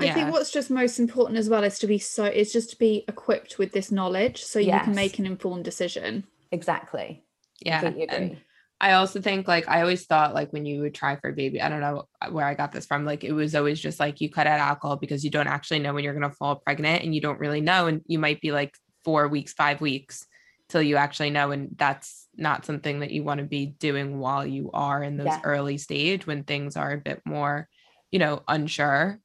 I 0.00 0.12
think 0.12 0.32
what's 0.32 0.50
just 0.50 0.70
most 0.70 0.98
important 0.98 1.38
as 1.38 1.48
well 1.48 1.64
is 1.64 1.78
to 1.80 1.86
be 1.86 1.98
so 1.98 2.24
is 2.24 2.52
just 2.52 2.70
to 2.70 2.78
be 2.78 3.04
equipped 3.08 3.58
with 3.58 3.72
this 3.72 3.90
knowledge 3.90 4.42
so 4.44 4.58
you 4.58 4.72
can 4.72 4.94
make 4.94 5.18
an 5.18 5.26
informed 5.26 5.64
decision. 5.64 6.24
exactly 6.52 7.24
yeah. 7.60 7.80
completely 7.80 8.38
I 8.80 8.92
also 8.92 9.20
think 9.20 9.48
like 9.48 9.68
I 9.68 9.80
always 9.80 10.04
thought 10.04 10.34
like 10.34 10.52
when 10.52 10.66
you 10.66 10.82
would 10.82 10.94
try 10.94 11.16
for 11.16 11.30
a 11.30 11.32
baby, 11.32 11.62
I 11.62 11.70
don't 11.70 11.80
know 11.80 12.04
where 12.30 12.44
I 12.44 12.54
got 12.54 12.72
this 12.72 12.84
from. 12.84 13.06
Like 13.06 13.24
it 13.24 13.32
was 13.32 13.54
always 13.54 13.80
just 13.80 13.98
like 13.98 14.20
you 14.20 14.30
cut 14.30 14.46
out 14.46 14.60
alcohol 14.60 14.96
because 14.96 15.24
you 15.24 15.30
don't 15.30 15.46
actually 15.46 15.78
know 15.78 15.94
when 15.94 16.04
you're 16.04 16.12
gonna 16.12 16.30
fall 16.30 16.56
pregnant 16.56 17.02
and 17.02 17.14
you 17.14 17.22
don't 17.22 17.40
really 17.40 17.62
know. 17.62 17.86
And 17.86 18.02
you 18.06 18.18
might 18.18 18.40
be 18.40 18.52
like 18.52 18.74
four 19.02 19.28
weeks, 19.28 19.54
five 19.54 19.80
weeks 19.80 20.26
till 20.68 20.82
you 20.82 20.96
actually 20.96 21.30
know. 21.30 21.52
And 21.52 21.70
that's 21.76 22.28
not 22.36 22.66
something 22.66 23.00
that 23.00 23.12
you 23.12 23.24
want 23.24 23.38
to 23.40 23.46
be 23.46 23.66
doing 23.66 24.18
while 24.18 24.44
you 24.44 24.70
are 24.74 25.02
in 25.02 25.16
those 25.16 25.26
Yeah. 25.26 25.40
early 25.42 25.78
stage 25.78 26.26
when 26.26 26.44
things 26.44 26.76
are 26.76 26.92
a 26.92 26.98
bit 26.98 27.22
more, 27.24 27.68
you 28.10 28.18
know, 28.18 28.42
unsure. 28.46 29.20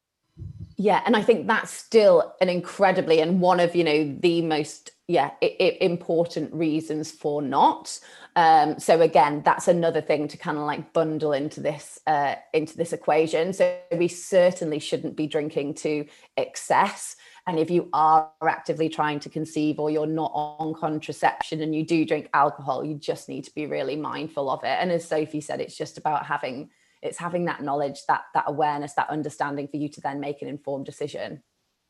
Yeah 0.77 1.01
and 1.05 1.15
i 1.15 1.21
think 1.21 1.47
that's 1.47 1.71
still 1.71 2.33
an 2.41 2.49
incredibly 2.49 3.19
and 3.19 3.41
one 3.41 3.59
of 3.59 3.75
you 3.75 3.83
know 3.83 4.15
the 4.19 4.41
most 4.41 4.91
yeah 5.11 5.31
important 5.41 6.53
reasons 6.53 7.11
for 7.11 7.41
not. 7.41 7.99
Um 8.35 8.79
so 8.79 9.01
again 9.01 9.41
that's 9.43 9.67
another 9.67 10.01
thing 10.01 10.27
to 10.29 10.37
kind 10.37 10.57
of 10.57 10.63
like 10.63 10.93
bundle 10.93 11.33
into 11.33 11.59
this 11.59 11.99
uh 12.07 12.35
into 12.53 12.77
this 12.77 12.93
equation. 12.93 13.53
So 13.53 13.77
we 13.97 14.07
certainly 14.07 14.79
shouldn't 14.79 15.17
be 15.17 15.27
drinking 15.27 15.75
to 15.75 16.05
excess. 16.37 17.17
And 17.45 17.59
if 17.59 17.69
you 17.69 17.89
are 17.91 18.31
actively 18.41 18.87
trying 18.87 19.19
to 19.21 19.29
conceive 19.29 19.79
or 19.79 19.89
you're 19.89 20.05
not 20.05 20.31
on 20.33 20.73
contraception 20.75 21.61
and 21.61 21.75
you 21.75 21.85
do 21.85 22.05
drink 22.05 22.29
alcohol 22.33 22.85
you 22.85 22.95
just 22.95 23.27
need 23.27 23.43
to 23.43 23.53
be 23.53 23.65
really 23.65 23.97
mindful 23.97 24.49
of 24.49 24.63
it. 24.63 24.77
And 24.79 24.91
as 24.91 25.07
sophie 25.07 25.41
said 25.41 25.59
it's 25.59 25.77
just 25.77 25.97
about 25.97 26.25
having 26.25 26.69
it's 27.01 27.17
having 27.17 27.45
that 27.45 27.63
knowledge 27.63 27.99
that 28.07 28.21
that 28.33 28.45
awareness 28.47 28.93
that 28.93 29.09
understanding 29.09 29.67
for 29.67 29.77
you 29.77 29.89
to 29.89 30.01
then 30.01 30.19
make 30.19 30.41
an 30.41 30.47
informed 30.47 30.85
decision 30.85 31.41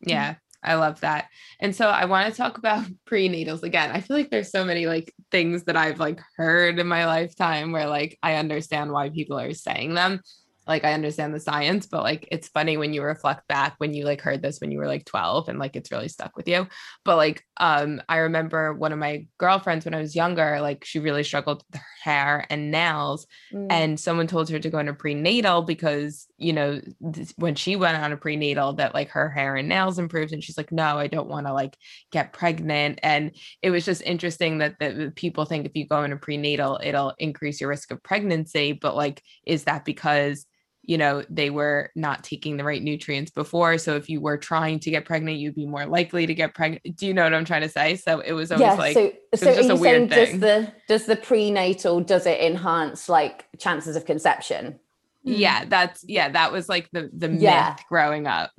Yeah, 0.04 0.36
I 0.64 0.76
love 0.76 1.02
that. 1.02 1.28
And 1.60 1.76
so 1.76 1.88
I 1.88 2.06
want 2.06 2.32
to 2.32 2.38
talk 2.38 2.58
about 2.58 2.86
prenatals 3.10 3.64
again. 3.64 3.92
I 3.92 4.02
feel 4.02 4.18
like 4.18 4.30
there's 4.30 4.52
so 4.52 4.64
many 4.66 4.86
like 4.86 5.14
things 5.32 5.64
that 5.64 5.78
I've 5.78 6.00
like 6.00 6.22
heard 6.38 6.80
in 6.80 6.88
my 6.88 7.06
lifetime 7.06 7.72
where 7.72 7.88
like 7.88 8.18
I 8.22 8.36
understand 8.36 8.92
why 8.92 9.10
people 9.10 9.40
are 9.40 9.54
saying 9.54 9.94
them. 9.94 10.22
Like 10.68 10.84
I 10.86 10.94
understand 10.94 11.34
the 11.34 11.40
science, 11.40 11.88
but 11.88 12.04
like 12.04 12.28
it's 12.32 12.48
funny 12.48 12.78
when 12.78 12.94
you 12.94 13.02
reflect 13.02 13.48
back 13.48 13.76
when 13.80 13.94
you 13.94 14.06
like 14.06 14.22
heard 14.22 14.42
this 14.42 14.60
when 14.60 14.72
you 14.72 14.78
were 14.78 14.88
like 14.88 15.06
12 15.06 15.50
and 15.50 15.60
like 15.60 15.76
it's 15.76 15.92
really 15.92 16.08
stuck 16.08 16.38
with 16.38 16.48
you. 16.48 16.68
But 17.04 17.18
like 17.18 17.44
um 17.58 18.02
I 18.08 18.18
remember 18.18 18.74
one 18.74 18.92
of 18.92 19.00
my 19.00 19.26
girlfriends 19.38 19.86
when 19.86 19.94
I 19.94 20.00
was 20.00 20.16
younger, 20.16 20.62
like 20.62 20.86
she 20.86 21.00
really 21.00 21.24
struggled 21.24 21.64
with 21.72 21.82
her 21.82 21.88
hair 22.04 22.46
and 22.50 22.72
nails 22.72 23.28
Mm. 23.54 23.68
and 23.70 24.00
someone 24.00 24.28
told 24.28 24.50
her 24.50 24.60
to 24.60 24.70
go 24.70 24.80
a 24.80 24.94
prenatal 24.94 25.62
because 25.62 26.28
you 26.42 26.54
know 26.54 26.82
th- 27.14 27.34
when 27.38 27.56
she 27.56 27.76
went 27.76 27.98
on 27.98 28.12
a 28.12 28.18
prenatal 28.18 28.74
that 28.74 28.94
like 28.94 29.10
her 29.10 29.30
hair 29.30 29.56
and 29.56 29.70
nails 29.70 30.00
improved 30.00 30.34
and 30.34 30.44
she's 30.44 30.58
like 30.58 30.72
no 30.72 30.98
i 30.98 31.08
don't 31.08 31.30
want 31.30 31.46
to 31.46 31.54
like 31.54 31.78
get 32.12 32.34
pregnant. 32.34 33.00
And 33.04 33.32
it 33.62 33.70
was 33.70 33.86
just 33.86 34.02
interesting 34.02 34.58
that 34.60 34.78
the, 34.80 34.92
the 34.92 35.12
people 35.12 35.46
think 35.46 35.66
if 35.66 35.76
you 35.76 35.88
go 35.88 36.04
in 36.04 36.12
a 36.12 36.18
prenatal 36.18 36.80
it'll 36.84 37.14
increase 37.20 37.62
your 37.62 37.70
risk 37.70 37.92
of 37.92 38.04
pregnancy 38.04 38.74
but 38.74 38.96
like 38.96 39.22
is 39.46 39.66
that 39.66 39.86
because 39.86 40.46
you 40.84 40.98
know 40.98 41.24
they 41.30 41.52
were 41.52 41.92
not 41.96 42.24
taking 42.24 42.58
the 42.58 42.64
right 42.64 42.82
nutrients 42.82 43.30
before? 43.30 43.78
So 43.78 43.98
if 43.98 44.10
you 44.10 44.20
were 44.20 44.38
trying 44.38 44.80
to 44.80 44.90
get 44.90 45.06
pregnant 45.06 45.38
you'd 45.38 45.56
be 45.56 45.68
more 45.68 45.86
likely 45.86 46.26
to 46.26 46.34
get 46.34 46.56
pregnant 46.56 46.82
do 46.96 47.06
you 47.06 47.14
know 47.14 47.24
what 47.24 47.34
i'm 47.34 47.46
trying 47.46 47.62
to 47.62 47.70
say? 47.70 47.96
So 47.96 48.20
it 48.20 48.34
was 48.34 48.52
always 48.52 48.62
yeah 48.62 48.74
like 48.74 48.94
so 48.94 49.12
so 49.36 49.56
just 49.56 49.70
a 49.70 49.76
weird 49.76 50.10
does 50.10 50.30
thing. 50.30 50.40
the 50.40 50.74
does 50.88 51.06
the 51.06 51.16
prenatal 51.16 52.02
does 52.02 52.26
it 52.26 52.42
enhance 52.42 53.08
like 53.10 53.46
chances 53.60 53.96
of 53.96 54.06
conception 54.06 54.80
yeah 55.24 55.66
that's 55.66 56.04
yeah 56.08 56.30
that 56.30 56.52
was 56.52 56.68
like 56.70 56.90
the 56.92 57.10
the 57.14 57.30
Yeah. 57.30 57.76
myth 57.76 57.84
growing 57.90 58.28
up 58.28 58.52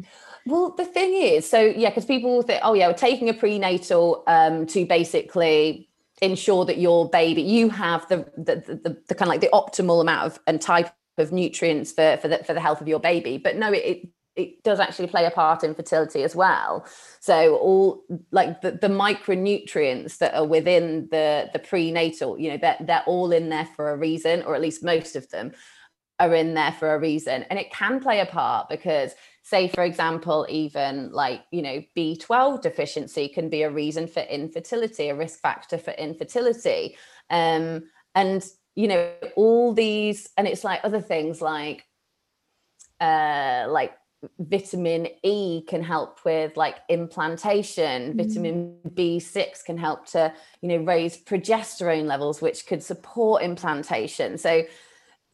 Well, 0.45 0.75
the 0.77 0.85
thing 0.85 1.15
is, 1.15 1.49
so 1.49 1.61
yeah, 1.61 1.91
because 1.91 2.05
people 2.05 2.43
think, 2.43 2.61
oh 2.65 2.75
yeah, 2.75 2.89
we're 2.89 2.95
taking 2.95 3.29
a 3.29 3.35
prenatal 3.35 4.25
um, 4.27 4.67
to 4.67 4.85
basically 4.85 5.89
ensure 6.21 6.65
that 6.65 6.79
your 6.79 7.09
baby, 7.09 7.43
you 7.43 7.69
have 7.71 8.09
the 8.09 8.19
the, 8.37 8.57
the, 8.57 8.75
the, 8.75 9.03
the 9.09 9.15
kind 9.15 9.29
of 9.29 9.29
like 9.29 9.41
the 9.41 9.51
optimal 9.53 10.01
amount 10.01 10.27
of 10.27 10.41
and 10.47 10.61
type 10.61 10.91
of 11.19 11.33
nutrients 11.33 11.93
for 11.93 12.17
for 12.17 12.29
the 12.29 12.39
for 12.39 12.55
the 12.55 12.61
health 12.61 12.81
of 12.81 12.89
your 12.89 12.99
baby. 13.01 13.39
But 13.39 13.57
no, 13.57 13.73
it 13.73 13.85
it, 13.85 14.09
it 14.35 14.65
does 14.65 14.81
actually 14.81 15.09
play 15.09 15.27
a 15.27 15.31
part 15.31 15.63
in 15.63 15.75
fertility 15.75 16.23
as 16.25 16.35
well. 16.35 16.87
So 17.21 17.57
all 17.57 18.03
like 18.33 18.63
the, 18.63 18.73
the 18.73 18.89
micronutrients 18.89 20.19
that 20.19 20.35
are 20.35 20.47
within 20.47 21.09
the 21.13 21.51
the 21.53 21.61
prenatal, 21.61 22.37
you 22.39 22.51
know, 22.51 22.57
they're 22.57 22.79
they're 22.81 23.05
all 23.07 23.31
in 23.31 23.49
there 23.49 23.69
for 23.77 23.91
a 23.91 23.97
reason, 23.97 24.43
or 24.43 24.57
at 24.57 24.61
least 24.61 24.83
most 24.83 25.15
of 25.15 25.29
them 25.31 25.53
are 26.19 26.35
in 26.35 26.55
there 26.55 26.73
for 26.73 26.95
a 26.95 26.99
reason. 26.99 27.45
And 27.45 27.59
it 27.59 27.73
can 27.73 28.01
play 28.01 28.21
a 28.21 28.27
part 28.27 28.69
because 28.69 29.15
say 29.43 29.69
for 29.69 29.83
example 29.83 30.47
even 30.49 31.11
like 31.13 31.43
you 31.51 31.63
know 31.63 31.83
b12 31.97 32.63
deficiency 32.63 33.29
can 33.29 33.49
be 33.49 33.63
a 33.63 33.71
reason 33.71 34.07
for 34.07 34.21
infertility 34.21 35.09
a 35.09 35.15
risk 35.15 35.41
factor 35.41 35.77
for 35.77 35.91
infertility 35.93 36.97
um 37.29 37.83
and 38.15 38.47
you 38.77 38.87
know 38.87 39.13
all 39.37 39.75
these 39.75 40.29
and 40.37 40.47
it's 40.47 40.65
like 40.65 40.81
other 40.85 41.01
things 41.01 41.43
like 41.43 41.85
uh 43.01 43.67
like 43.69 43.93
vitamin 44.39 45.09
e 45.25 45.63
can 45.63 45.83
help 45.83 46.25
with 46.25 46.57
like 46.57 46.77
implantation 46.89 48.15
Mm. 48.15 48.17
vitamin 48.17 48.79
b6 48.91 49.65
can 49.65 49.77
help 49.77 50.07
to 50.07 50.33
you 50.61 50.69
know 50.69 50.85
raise 50.85 51.21
progesterone 51.21 52.07
levels 52.07 52.41
which 52.41 52.65
could 52.67 52.83
support 52.83 53.43
implantation 53.43 54.39
so 54.39 54.63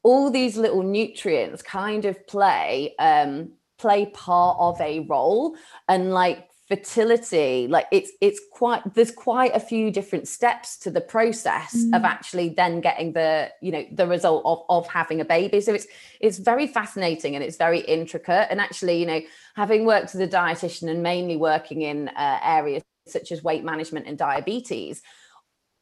all 0.03 0.31
these 0.31 0.57
little 0.57 0.83
nutrients 0.83 1.63
kind 1.63 2.05
of 2.05 2.27
play 2.27 2.95
um 2.99 3.53
play 3.79 4.07
part 4.07 4.57
of 4.59 4.81
a 4.81 5.01
role. 5.01 5.57
And 5.89 6.13
like 6.13 6.49
fertility 6.69 7.67
like 7.67 7.87
it's 7.91 8.13
it's 8.21 8.41
quite 8.53 8.83
there's 8.95 9.11
quite 9.11 9.57
a 9.57 9.61
few 9.61 9.91
different 9.91 10.29
steps 10.29 10.77
to 10.77 10.91
the 10.91 11.01
process 11.01 11.75
of 11.95 12.03
Mm. 12.03 12.05
actually 12.05 12.49
then 12.51 12.83
getting 12.83 13.15
the 13.15 13.51
you 13.63 13.73
know 13.73 13.87
the 13.91 14.07
result 14.07 14.43
of 14.45 14.65
of 14.69 14.87
having 14.87 15.21
a 15.21 15.25
baby. 15.25 15.63
So 15.63 15.73
it's 15.73 15.87
it's 16.21 16.39
very 16.39 16.67
fascinating 16.67 17.35
and 17.35 17.43
it's 17.43 17.57
very 17.57 17.81
intricate. 17.81 18.49
And 18.51 18.61
actually 18.61 19.01
you 19.01 19.07
know 19.07 19.21
having 19.57 19.87
worked 19.87 20.15
as 20.15 20.21
a 20.21 20.29
dietitian 20.29 20.91
and 20.91 21.03
mainly 21.03 21.37
working 21.37 21.83
in 21.83 22.09
uh, 22.09 22.39
areas 22.43 22.83
such 23.07 23.33
as 23.33 23.43
weight 23.43 23.65
management 23.65 24.07
and 24.07 24.19
diabetes 24.19 25.03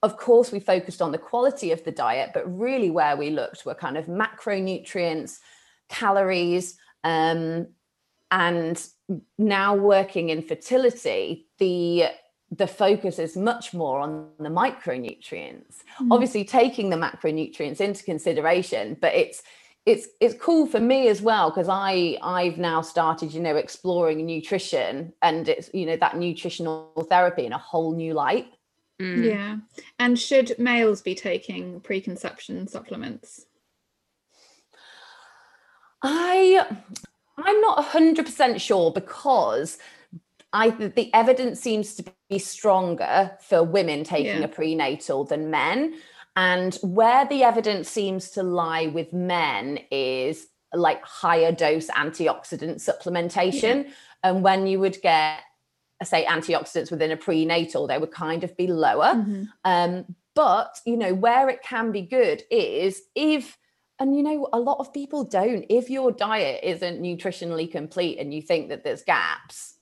of 0.07 0.17
course 0.17 0.49
we 0.53 0.61
focused 0.61 1.03
on 1.03 1.11
the 1.13 1.19
quality 1.31 1.69
of 1.73 1.81
the 1.85 1.93
diet 1.93 2.31
but 2.37 2.45
really 2.67 2.91
where 2.99 3.17
we 3.23 3.29
looked 3.31 3.67
were 3.67 3.75
kind 3.75 3.97
of 4.01 4.07
macronutrients 4.07 5.33
calories 5.89 6.67
um, 7.05 7.67
and 8.31 8.77
now 9.39 9.71
working 9.75 10.31
in 10.31 10.41
fertility 10.43 11.47
the 11.59 12.05
the 12.63 12.67
focus 12.85 13.19
is 13.19 13.37
much 13.37 13.75
more 13.75 13.99
on 14.01 14.11
the 14.39 14.49
micronutrients 14.63 15.77
Mm. 16.01 16.13
obviously 16.15 16.45
taking 16.45 16.91
the 16.91 16.97
macronutrients 17.07 17.81
into 17.81 18.05
consideration 18.13 18.85
but 19.01 19.13
it's 19.23 19.39
it's 19.87 20.09
it's 20.21 20.35
cool 20.47 20.67
for 20.67 20.81
me 20.81 21.01
as 21.09 21.23
well 21.23 21.47
because 21.51 21.69
I 21.69 22.19
I've 22.39 22.59
now 22.59 22.83
started 22.83 23.33
you 23.33 23.41
know 23.47 23.57
exploring 23.57 24.19
nutrition 24.27 25.13
and 25.23 25.49
it's 25.49 25.71
you 25.73 25.87
know 25.87 25.97
that 26.05 26.17
nutritional 26.19 27.07
therapy 27.09 27.45
in 27.47 27.53
a 27.53 27.59
whole 27.71 27.93
new 28.03 28.13
light. 28.25 28.47
Mm. 29.01 29.25
Yeah, 29.25 29.57
and 29.99 30.19
should 30.19 30.59
males 30.59 31.03
be 31.03 31.15
taking 31.15 31.81
preconception 31.81 32.67
supplements? 32.67 33.47
I 36.03 36.67
I'm 37.37 37.61
not 37.61 37.85
hundred 37.85 38.27
percent 38.27 38.61
sure 38.61 38.91
because 38.91 39.79
I 40.53 40.71
the 40.71 41.13
evidence 41.13 41.61
seems 41.61 41.95
to 41.97 42.05
be 42.31 42.39
stronger 42.39 43.37
for 43.41 43.63
women 43.63 44.05
taking 44.05 44.39
yeah. 44.39 44.45
a 44.45 44.49
prenatal 44.49 45.25
than 45.25 45.51
men. 45.51 45.95
And 46.37 46.75
where 46.83 47.27
the 47.27 47.43
evidence 47.43 47.89
seems 47.89 48.31
to 48.33 48.43
lie 48.43 48.89
with 48.89 49.13
men 49.13 49.81
is 49.91 50.49
like 50.75 51.03
higher 51.03 51.51
dose 51.51 51.89
antioxidant 51.89 52.77
supplementation. 52.77 53.85
Yeah. 53.85 53.91
And 54.23 54.43
when 54.43 54.67
you 54.67 54.79
would 54.81 55.01
get, 55.03 55.41
say, 56.05 56.25
antioxidants 56.27 56.91
within 56.91 57.11
a 57.11 57.17
prenatal, 57.17 57.87
they 57.87 57.99
would 57.99 58.13
kind 58.13 58.45
of 58.45 58.57
be 58.57 58.67
lower. 58.67 59.15
Mm-hmm. 59.15 59.45
Um, 59.65 60.15
but, 60.35 60.79
you 60.85 60.97
know, 60.97 61.15
where 61.15 61.49
it 61.49 61.63
can 61.63 61.93
be 61.93 62.03
good 62.03 62.43
is 62.51 63.03
if, 63.15 63.57
and 63.99 64.15
you 64.15 64.23
know, 64.23 64.49
a 64.53 64.61
lot 64.61 64.79
of 64.79 64.93
people 64.93 65.25
don't, 65.25 65.65
if 65.71 65.89
your 65.89 66.13
diet 66.13 66.61
isn't 66.63 67.01
nutritionally 67.01 67.71
complete 67.71 68.19
and 68.19 68.35
you 68.35 68.43
think 68.43 68.69
that 68.69 68.85
there's 68.85 69.03
gaps, 69.03 69.77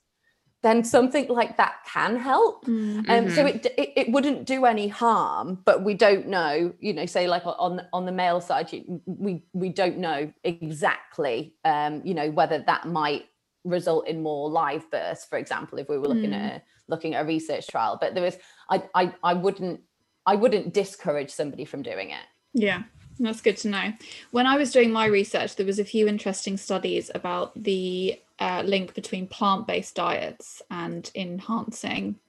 then 0.65 0.83
something 0.83 1.27
like 1.27 1.57
that 1.57 1.75
can 1.85 2.15
help. 2.15 2.65
Mm-hmm. 2.65 3.11
Um, 3.11 3.29
so 3.29 3.45
it, 3.45 3.67
it, 3.77 3.93
it 3.95 4.11
wouldn't 4.11 4.45
do 4.45 4.65
any 4.65 4.87
harm, 4.87 5.59
but 5.63 5.83
we 5.83 5.93
don't 5.93 6.27
know. 6.27 6.73
You 6.79 6.93
know, 6.93 7.05
say 7.05 7.27
like 7.27 7.43
on 7.45 7.83
on 7.93 8.07
the 8.07 8.11
male 8.11 8.41
side, 8.41 8.71
we 9.05 9.43
we 9.53 9.69
don't 9.69 9.99
know 9.99 10.33
exactly. 10.43 11.53
Um, 11.63 12.01
you 12.03 12.15
know 12.15 12.31
whether 12.31 12.63
that 12.65 12.87
might 12.87 13.25
result 13.65 14.07
in 14.07 14.23
more 14.23 14.49
live 14.49 14.89
births, 14.91 15.25
for 15.25 15.37
example, 15.37 15.79
if 15.79 15.89
we 15.89 15.97
were 15.97 16.07
looking 16.07 16.31
mm. 16.31 16.41
at 16.41 16.51
a, 16.53 16.61
looking 16.87 17.15
at 17.15 17.23
a 17.23 17.27
research 17.27 17.67
trial. 17.67 17.97
But 17.99 18.15
there 18.15 18.25
is, 18.25 18.37
I 18.69 18.83
I 18.93 19.13
I 19.23 19.33
wouldn't 19.33 19.81
I 20.25 20.35
wouldn't 20.35 20.73
discourage 20.73 21.31
somebody 21.31 21.65
from 21.65 21.81
doing 21.81 22.11
it. 22.11 22.25
Yeah. 22.53 22.83
That's 23.19 23.41
good 23.41 23.57
to 23.57 23.69
know. 23.69 23.93
When 24.31 24.45
I 24.45 24.57
was 24.57 24.71
doing 24.71 24.91
my 24.91 25.05
research, 25.05 25.55
there 25.55 25.65
was 25.65 25.79
a 25.79 25.85
few 25.85 26.07
interesting 26.07 26.57
studies 26.57 27.09
about 27.15 27.51
the 27.61 28.19
uh, 28.39 28.63
link 28.65 28.93
between 28.93 29.27
plant-based 29.27 29.95
diets 29.95 30.61
and 30.69 31.09
enhancing 31.15 32.19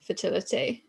fertility. 0.00 0.84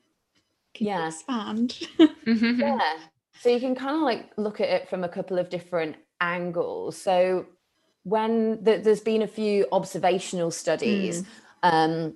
Can 0.76 0.88
yeah. 0.88 1.08
expand? 1.08 1.80
Yeah. 2.26 2.98
So 3.40 3.50
you 3.50 3.60
can 3.60 3.76
kind 3.76 3.96
of 3.96 4.02
like 4.02 4.32
look 4.38 4.62
at 4.62 4.70
it 4.70 4.90
from 4.90 5.04
a 5.04 5.10
couple 5.10 5.38
of 5.38 5.50
different 5.50 5.96
angles. 6.22 6.98
So 7.00 7.46
when 8.08 8.64
the, 8.64 8.78
there's 8.78 9.02
been 9.02 9.22
a 9.22 9.28
few 9.28 9.68
observational 9.74 10.50
studies 10.50 11.24
mm. 11.24 11.28
um, 11.64 12.16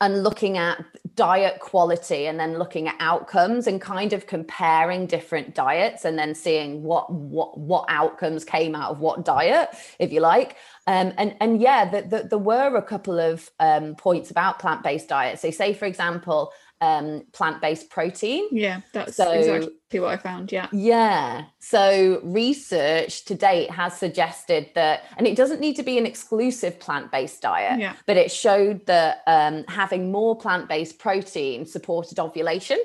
and 0.00 0.22
looking 0.22 0.58
at 0.58 0.84
diet 1.16 1.58
quality 1.58 2.26
and 2.26 2.38
then 2.38 2.56
looking 2.56 2.86
at 2.86 2.94
outcomes 3.00 3.66
and 3.66 3.80
kind 3.80 4.12
of 4.12 4.28
comparing 4.28 5.06
different 5.06 5.56
diets 5.56 6.04
and 6.04 6.16
then 6.16 6.36
seeing 6.36 6.84
what 6.84 7.12
what 7.12 7.58
what 7.58 7.84
outcomes 7.88 8.44
came 8.44 8.76
out 8.76 8.92
of 8.92 9.00
what 9.00 9.24
diet 9.24 9.68
if 9.98 10.12
you 10.12 10.20
like 10.20 10.56
um, 10.86 11.12
and 11.18 11.34
and 11.40 11.60
yeah 11.60 11.84
the, 11.84 12.02
the, 12.02 12.28
there 12.28 12.38
were 12.38 12.76
a 12.76 12.82
couple 12.82 13.18
of 13.18 13.50
um, 13.58 13.96
points 13.96 14.30
about 14.30 14.60
plant-based 14.60 15.08
diets 15.08 15.42
they 15.42 15.50
say 15.50 15.74
for 15.74 15.84
example 15.84 16.52
um, 16.82 17.22
plant-based 17.32 17.88
protein. 17.90 18.48
Yeah, 18.50 18.80
that's 18.92 19.16
so, 19.16 19.30
exactly 19.30 20.00
what 20.00 20.10
I 20.10 20.16
found. 20.16 20.50
Yeah. 20.50 20.66
Yeah. 20.72 21.44
So 21.60 22.20
research 22.24 23.24
to 23.26 23.36
date 23.36 23.70
has 23.70 23.96
suggested 23.96 24.70
that, 24.74 25.04
and 25.16 25.26
it 25.28 25.36
doesn't 25.36 25.60
need 25.60 25.76
to 25.76 25.84
be 25.84 25.96
an 25.96 26.06
exclusive 26.06 26.80
plant-based 26.80 27.40
diet, 27.40 27.78
yeah. 27.78 27.94
but 28.04 28.16
it 28.16 28.32
showed 28.32 28.84
that 28.86 29.22
um, 29.28 29.64
having 29.68 30.10
more 30.10 30.36
plant-based 30.36 30.98
protein 30.98 31.66
supported 31.66 32.18
ovulation 32.18 32.80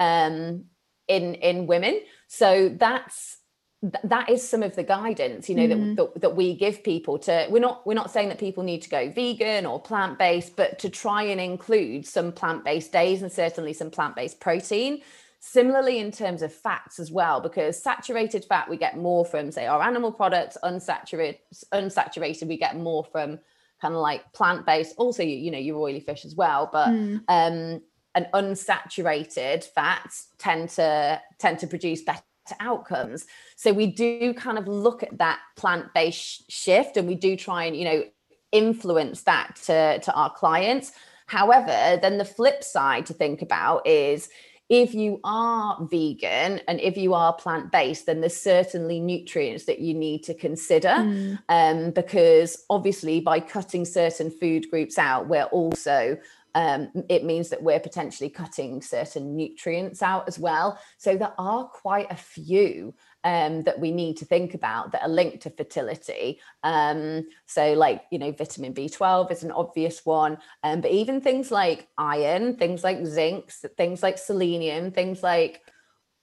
um, 0.00 0.64
in 1.06 1.36
in 1.36 1.68
women. 1.68 2.00
So 2.26 2.70
that's 2.70 3.38
that 3.82 4.30
is 4.30 4.46
some 4.46 4.62
of 4.62 4.76
the 4.76 4.82
guidance 4.84 5.48
you 5.48 5.56
know 5.56 5.66
mm. 5.66 5.96
that, 5.96 6.14
that, 6.14 6.20
that 6.20 6.36
we 6.36 6.54
give 6.54 6.84
people 6.84 7.18
to 7.18 7.46
we're 7.50 7.58
not 7.58 7.84
we're 7.84 7.94
not 7.94 8.10
saying 8.12 8.28
that 8.28 8.38
people 8.38 8.62
need 8.62 8.80
to 8.80 8.88
go 8.88 9.10
vegan 9.10 9.66
or 9.66 9.80
plant-based 9.80 10.54
but 10.54 10.78
to 10.78 10.88
try 10.88 11.22
and 11.22 11.40
include 11.40 12.06
some 12.06 12.30
plant-based 12.30 12.92
days 12.92 13.22
and 13.22 13.32
certainly 13.32 13.72
some 13.72 13.90
plant-based 13.90 14.38
protein 14.38 15.02
similarly 15.40 15.98
in 15.98 16.12
terms 16.12 16.42
of 16.42 16.54
fats 16.54 17.00
as 17.00 17.10
well 17.10 17.40
because 17.40 17.80
saturated 17.82 18.44
fat 18.44 18.70
we 18.70 18.76
get 18.76 18.96
more 18.96 19.24
from 19.24 19.50
say 19.50 19.66
our 19.66 19.82
animal 19.82 20.12
products 20.12 20.56
unsaturated 20.62 21.38
unsaturated 21.74 22.46
we 22.46 22.56
get 22.56 22.76
more 22.76 23.04
from 23.04 23.36
kind 23.80 23.94
of 23.94 24.00
like 24.00 24.32
plant-based 24.32 24.94
also 24.96 25.24
you, 25.24 25.36
you 25.36 25.50
know 25.50 25.58
your 25.58 25.76
oily 25.76 25.98
fish 25.98 26.24
as 26.24 26.36
well 26.36 26.70
but 26.72 26.88
mm. 26.88 27.16
um 27.26 27.82
and 28.14 28.26
unsaturated 28.34 29.64
fats 29.64 30.28
tend 30.38 30.68
to 30.68 31.20
tend 31.40 31.58
to 31.58 31.66
produce 31.66 32.02
better 32.02 32.22
outcomes. 32.60 33.26
So 33.56 33.72
we 33.72 33.86
do 33.86 34.34
kind 34.34 34.58
of 34.58 34.68
look 34.68 35.02
at 35.02 35.18
that 35.18 35.40
plant-based 35.56 36.50
shift 36.50 36.96
and 36.96 37.08
we 37.08 37.14
do 37.14 37.36
try 37.36 37.64
and, 37.64 37.76
you 37.76 37.84
know, 37.84 38.04
influence 38.52 39.22
that 39.22 39.56
to, 39.64 39.98
to 40.00 40.12
our 40.14 40.30
clients. 40.30 40.92
However, 41.26 41.98
then 42.00 42.18
the 42.18 42.24
flip 42.24 42.62
side 42.62 43.06
to 43.06 43.14
think 43.14 43.42
about 43.42 43.86
is 43.86 44.28
if 44.72 44.94
you 44.94 45.20
are 45.22 45.86
vegan 45.90 46.60
and 46.66 46.80
if 46.80 46.96
you 46.96 47.12
are 47.12 47.34
plant-based 47.34 48.06
then 48.06 48.20
there's 48.20 48.36
certainly 48.36 49.00
nutrients 49.00 49.66
that 49.66 49.80
you 49.80 49.92
need 49.92 50.22
to 50.22 50.32
consider 50.32 50.88
mm. 50.88 51.38
um, 51.50 51.90
because 51.90 52.64
obviously 52.70 53.20
by 53.20 53.38
cutting 53.38 53.84
certain 53.84 54.30
food 54.30 54.64
groups 54.70 54.96
out 54.96 55.28
we're 55.28 55.44
also 55.44 56.16
um, 56.54 56.90
it 57.08 57.24
means 57.24 57.48
that 57.48 57.62
we're 57.62 57.80
potentially 57.80 58.28
cutting 58.28 58.82
certain 58.82 59.36
nutrients 59.36 60.02
out 60.02 60.28
as 60.28 60.38
well. 60.38 60.78
So 60.98 61.16
there 61.16 61.32
are 61.38 61.64
quite 61.66 62.10
a 62.10 62.16
few 62.16 62.94
um, 63.24 63.62
that 63.62 63.78
we 63.78 63.90
need 63.90 64.16
to 64.18 64.24
think 64.24 64.54
about 64.54 64.92
that 64.92 65.02
are 65.02 65.08
linked 65.08 65.42
to 65.42 65.50
fertility. 65.50 66.40
Um, 66.62 67.26
so, 67.46 67.72
like, 67.72 68.02
you 68.10 68.18
know, 68.18 68.32
vitamin 68.32 68.74
B12 68.74 69.30
is 69.30 69.44
an 69.44 69.52
obvious 69.52 70.04
one, 70.04 70.38
um, 70.62 70.80
but 70.80 70.90
even 70.90 71.20
things 71.20 71.50
like 71.50 71.88
iron, 71.96 72.56
things 72.56 72.84
like 72.84 73.06
zinc, 73.06 73.50
things 73.76 74.02
like 74.02 74.18
selenium, 74.18 74.90
things 74.90 75.22
like 75.22 75.62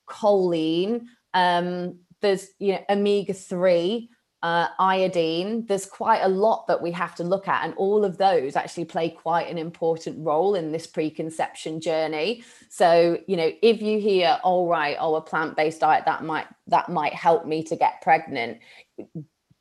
choline, 0.07 1.05
um, 1.33 1.99
there's, 2.21 2.49
you 2.59 2.73
know, 2.73 2.83
omega 2.89 3.33
3 3.33 4.09
uh, 4.41 4.67
iodine. 4.79 5.65
There's 5.65 5.85
quite 5.85 6.21
a 6.21 6.29
lot 6.29 6.67
that 6.67 6.81
we 6.81 6.91
have 6.91 7.15
to 7.15 7.23
look 7.23 7.47
at, 7.47 7.65
and 7.65 7.73
all 7.75 8.05
of 8.05 8.17
those 8.17 8.55
actually 8.55 8.85
play 8.85 9.09
quite 9.09 9.49
an 9.49 9.57
important 9.57 10.25
role 10.25 10.55
in 10.55 10.71
this 10.71 10.87
preconception 10.87 11.81
journey. 11.81 12.43
So, 12.69 13.17
you 13.27 13.35
know, 13.35 13.51
if 13.61 13.81
you 13.81 13.99
hear, 13.99 14.39
"All 14.43 14.67
right, 14.67 14.95
oh, 14.99 15.13
oh, 15.13 15.15
a 15.15 15.21
plant-based 15.21 15.81
diet 15.81 16.05
that 16.05 16.23
might 16.23 16.47
that 16.67 16.89
might 16.89 17.13
help 17.13 17.45
me 17.45 17.63
to 17.63 17.75
get 17.75 18.01
pregnant," 18.01 18.59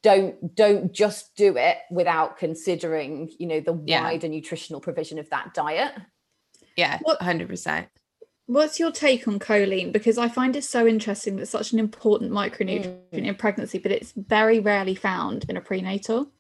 don't 0.03 0.55
don't 0.55 0.93
just 0.93 1.35
do 1.35 1.57
it 1.57 1.79
without 1.91 2.37
considering, 2.37 3.31
you 3.39 3.47
know, 3.47 3.61
the 3.61 3.81
yeah. 3.85 4.03
wider 4.05 4.29
nutritional 4.29 4.81
provision 4.81 5.19
of 5.19 5.29
that 5.31 5.55
diet. 5.55 5.93
Yeah, 6.77 7.01
hundred 7.21 7.49
percent. 7.49 7.89
What's 8.49 8.81
your 8.81 8.91
take 8.91 9.29
on 9.29 9.39
choline? 9.39 9.93
Because 9.93 10.17
I 10.17 10.29
find 10.29 10.57
it 10.57 10.65
so 10.65 10.87
interesting 10.87 11.37
that 11.37 11.49
such 11.49 11.75
an 11.75 11.79
important 11.79 12.33
micronutrient 12.33 12.97
mm. 13.13 13.27
in 13.27 13.35
pregnancy, 13.35 13.77
but 13.77 13.93
it's 13.93 14.15
very 14.17 14.59
rarely 14.59 14.95
found 14.95 15.45
in 15.51 15.59
a 15.59 15.61
prenatal. 15.61 16.33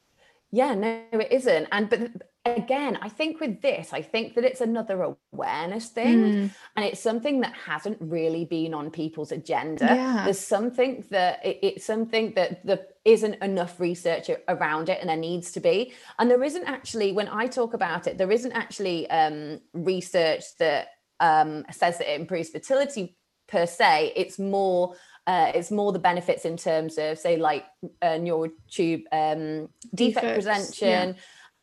Yeah, 0.51 0.75
no, 0.75 1.03
it 1.13 1.31
isn't. 1.31 1.69
And 1.71 1.91
but 1.91 2.11
again, 2.47 2.99
I 3.03 3.11
think 3.11 3.41
with 3.41 3.61
this, 3.61 3.93
I 3.93 4.01
think 4.01 4.37
that 4.37 4.45
it's 4.45 4.63
another 4.63 5.15
awareness 5.35 5.89
thing, 5.89 6.19
mm. 6.19 6.51
and 6.77 6.85
it's 6.87 6.99
something 6.99 7.43
that 7.43 7.53
hasn't 7.53 7.99
really 8.01 8.47
been 8.47 8.73
on 8.73 8.91
people's 8.91 9.31
agenda. 9.31 9.85
Yeah. 9.85 10.25
There's 10.25 10.41
something 10.41 11.05
that 11.11 11.45
it, 11.45 11.59
it's 11.63 11.85
something 11.85 12.33
that 12.37 12.65
there 12.65 12.87
isn't 13.05 13.35
enough 13.43 13.79
research 13.79 14.31
around 14.49 14.89
it, 14.89 14.99
and 15.03 15.11
there 15.11 15.17
needs 15.19 15.53
to 15.53 15.61
be. 15.61 15.93
And 16.19 16.31
there 16.31 16.43
isn't 16.43 16.65
actually, 16.65 17.13
when 17.13 17.29
I 17.29 17.49
talk 17.49 17.75
about 17.75 18.07
it, 18.07 18.17
there 18.17 18.33
isn't 18.33 18.53
actually 18.53 19.11
um, 19.11 19.61
research 19.75 20.45
that 20.59 20.89
um, 21.21 21.65
says 21.71 21.99
that 21.99 22.13
it 22.13 22.21
improves 22.21 22.51
fertility 22.51 23.17
per 23.49 23.67
se. 23.67 24.13
It's 24.17 24.39
more 24.39 24.95
uh, 25.27 25.53
it's 25.55 25.71
more 25.71 25.93
the 25.93 25.99
benefits 25.99 26.45
in 26.45 26.57
terms 26.57 26.97
of 26.97 27.19
say 27.19 27.37
like 27.37 27.65
uh, 28.01 28.17
neural 28.17 28.51
tube 28.71 29.03
um, 29.13 29.69
defect 29.95 30.25
Defects, 30.27 30.45
prevention 30.45 31.09
yeah. 31.11 31.15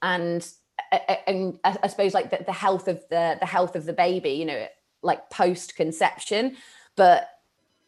and 0.02 0.48
uh, 0.92 1.00
uh, 1.10 1.16
and 1.28 1.60
I 1.64 1.88
suppose 1.88 2.14
like 2.14 2.30
the, 2.30 2.44
the 2.46 2.54
health 2.54 2.88
of 2.88 3.02
the 3.10 3.38
the 3.40 3.46
health 3.46 3.76
of 3.76 3.86
the 3.86 3.94
baby. 3.94 4.32
You 4.32 4.46
know, 4.46 4.68
like 5.02 5.30
post 5.30 5.76
conception, 5.76 6.58
but 6.96 7.30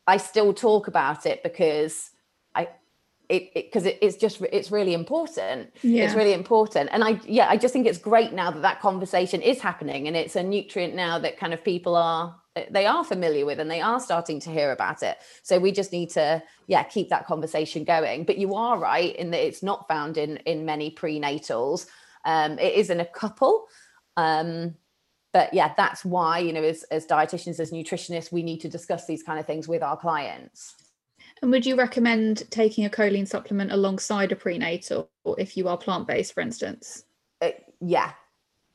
I 0.07 0.17
still 0.17 0.53
talk 0.53 0.87
about 0.87 1.25
it 1.25 1.43
because 1.43 2.11
it 3.29 3.53
because 3.53 3.85
it, 3.85 3.95
it, 3.95 3.99
it's 4.01 4.17
just 4.17 4.41
it's 4.51 4.71
really 4.71 4.93
important. 4.93 5.73
Yeah. 5.81 6.05
it's 6.05 6.15
really 6.15 6.33
important. 6.33 6.89
And 6.91 7.03
i 7.03 7.19
yeah 7.25 7.47
i 7.49 7.57
just 7.57 7.73
think 7.73 7.85
it's 7.85 7.97
great 7.97 8.33
now 8.33 8.51
that 8.51 8.61
that 8.61 8.81
conversation 8.81 9.41
is 9.41 9.59
happening 9.59 10.07
and 10.07 10.15
it's 10.15 10.35
a 10.35 10.43
nutrient 10.43 10.95
now 10.95 11.19
that 11.19 11.37
kind 11.37 11.53
of 11.53 11.63
people 11.63 11.95
are 11.95 12.35
they 12.71 12.85
are 12.85 13.03
familiar 13.03 13.45
with 13.45 13.59
and 13.59 13.69
they 13.69 13.81
are 13.81 13.99
starting 13.99 14.39
to 14.41 14.49
hear 14.49 14.71
about 14.71 15.03
it. 15.03 15.17
So 15.43 15.59
we 15.59 15.71
just 15.71 15.91
need 15.91 16.09
to 16.11 16.41
yeah 16.67 16.83
keep 16.83 17.09
that 17.09 17.27
conversation 17.27 17.83
going. 17.83 18.23
But 18.23 18.37
you 18.37 18.55
are 18.55 18.79
right 18.79 19.15
in 19.15 19.31
that 19.31 19.45
it's 19.45 19.63
not 19.63 19.87
found 19.87 20.17
in 20.17 20.37
in 20.37 20.65
many 20.65 20.91
prenatals. 20.91 21.87
Um 22.25 22.57
it 22.59 22.73
is 22.73 22.89
in 22.89 22.99
a 22.99 23.05
couple. 23.05 23.67
Um 24.15 24.75
but 25.33 25.53
yeah 25.53 25.73
that's 25.75 26.05
why 26.05 26.39
you 26.39 26.53
know 26.53 26.63
as, 26.63 26.83
as 26.83 27.05
dietitians 27.05 27.59
as 27.59 27.71
nutritionists 27.71 28.31
we 28.31 28.41
need 28.41 28.61
to 28.61 28.69
discuss 28.69 29.05
these 29.05 29.23
kind 29.23 29.39
of 29.39 29.45
things 29.45 29.67
with 29.67 29.83
our 29.83 29.97
clients 29.97 30.75
and 31.41 31.51
would 31.51 31.65
you 31.65 31.75
recommend 31.75 32.49
taking 32.49 32.85
a 32.85 32.89
choline 32.89 33.27
supplement 33.27 33.71
alongside 33.71 34.31
a 34.31 34.35
prenatal 34.35 35.09
or 35.23 35.39
if 35.39 35.57
you 35.57 35.67
are 35.67 35.77
plant-based, 35.77 36.33
for 36.33 36.41
instance? 36.41 37.05
Uh, 37.41 37.51
yeah. 37.79 38.11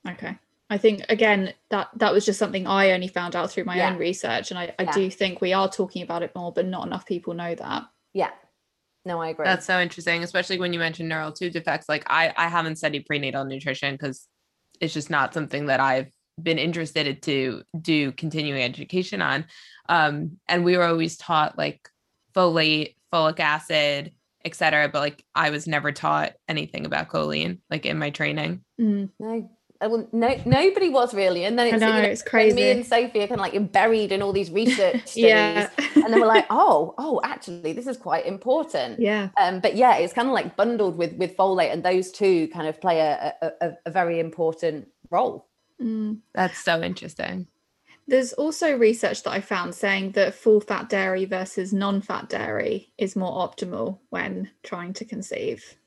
Okay. 0.07 0.37
I 0.69 0.77
think 0.77 1.05
again 1.09 1.53
that 1.69 1.89
that 1.97 2.13
was 2.13 2.25
just 2.25 2.39
something 2.39 2.65
I 2.65 2.91
only 2.91 3.07
found 3.07 3.35
out 3.35 3.51
through 3.51 3.65
my 3.65 3.77
yeah. 3.77 3.91
own 3.91 3.97
research, 3.97 4.49
and 4.49 4.57
I, 4.57 4.73
I 4.79 4.83
yeah. 4.83 4.91
do 4.91 5.09
think 5.11 5.39
we 5.39 5.53
are 5.53 5.69
talking 5.69 6.01
about 6.01 6.23
it 6.23 6.33
more, 6.35 6.51
but 6.51 6.65
not 6.65 6.87
enough 6.87 7.05
people 7.05 7.33
know 7.33 7.53
that. 7.53 7.83
Yeah. 8.13 8.31
No, 9.05 9.21
I 9.21 9.29
agree. 9.29 9.45
That's 9.45 9.65
so 9.65 9.79
interesting, 9.79 10.23
especially 10.23 10.59
when 10.59 10.73
you 10.73 10.79
mentioned 10.79 11.09
neural 11.09 11.33
tube 11.33 11.53
defects. 11.53 11.89
Like 11.89 12.05
I, 12.07 12.33
I 12.37 12.47
haven't 12.47 12.77
studied 12.77 13.05
prenatal 13.05 13.43
nutrition 13.43 13.93
because 13.93 14.27
it's 14.79 14.93
just 14.93 15.09
not 15.09 15.33
something 15.33 15.65
that 15.67 15.79
I've 15.79 16.09
been 16.41 16.57
interested 16.57 17.21
to 17.21 17.63
do 17.79 18.11
continuing 18.13 18.63
education 18.63 19.21
on. 19.21 19.45
Um, 19.89 20.37
and 20.47 20.63
we 20.63 20.77
were 20.77 20.85
always 20.85 21.17
taught 21.17 21.57
like 21.57 21.89
folate, 22.35 22.95
folic 23.11 23.39
acid, 23.39 24.11
etc. 24.45 24.89
But 24.89 24.99
like 24.99 25.25
I 25.35 25.49
was 25.49 25.67
never 25.67 25.91
taught 25.91 26.33
anything 26.47 26.85
about 26.85 27.09
choline, 27.09 27.59
like 27.69 27.85
in 27.85 27.97
my 27.97 28.09
training. 28.09 28.63
Mm. 28.79 29.09
No. 29.19 29.49
Well, 29.81 30.07
no, 30.13 30.39
nobody 30.45 30.87
was 30.87 31.13
really, 31.13 31.43
and 31.43 31.59
then 31.59 31.67
it's, 31.67 31.81
know, 31.81 31.87
you 31.93 32.03
know, 32.03 32.07
it's 32.07 32.21
crazy. 32.21 32.55
Me 32.55 32.71
and 32.71 32.85
Sophie 32.85 33.21
are 33.21 33.27
kind 33.27 33.41
of 33.41 33.45
like 33.45 33.71
buried 33.73 34.13
in 34.13 34.21
all 34.21 34.31
these 34.31 34.49
research 34.49 35.05
studies, 35.07 35.15
yeah. 35.15 35.69
and 35.77 36.05
then 36.05 36.21
we're 36.21 36.27
like, 36.27 36.45
oh, 36.49 36.95
oh, 36.97 37.19
actually, 37.21 37.73
this 37.73 37.85
is 37.85 37.97
quite 37.97 38.25
important. 38.25 39.01
Yeah. 39.01 39.29
Um, 39.37 39.59
but 39.59 39.75
yeah, 39.75 39.97
it's 39.97 40.13
kind 40.13 40.29
of 40.29 40.33
like 40.33 40.55
bundled 40.55 40.97
with 40.97 41.17
with 41.17 41.35
folate, 41.35 41.73
and 41.73 41.83
those 41.83 42.13
two 42.13 42.47
kind 42.49 42.67
of 42.67 42.79
play 42.79 43.01
a 43.01 43.33
a, 43.41 43.71
a 43.85 43.91
very 43.91 44.21
important 44.21 44.87
role. 45.09 45.49
Mm. 45.81 46.19
That's 46.33 46.63
so 46.63 46.81
interesting. 46.81 47.47
There's 48.07 48.33
also 48.33 48.77
research 48.77 49.23
that 49.23 49.31
I 49.31 49.41
found 49.41 49.73
saying 49.75 50.11
that 50.11 50.35
full 50.35 50.59
fat 50.59 50.89
dairy 50.89 51.25
versus 51.25 51.73
non 51.73 52.01
fat 52.01 52.29
dairy 52.29 52.91
is 52.97 53.15
more 53.15 53.47
optimal 53.47 53.99
when 54.09 54.51
trying 54.63 54.93
to 54.93 55.05
conceive. 55.05 55.77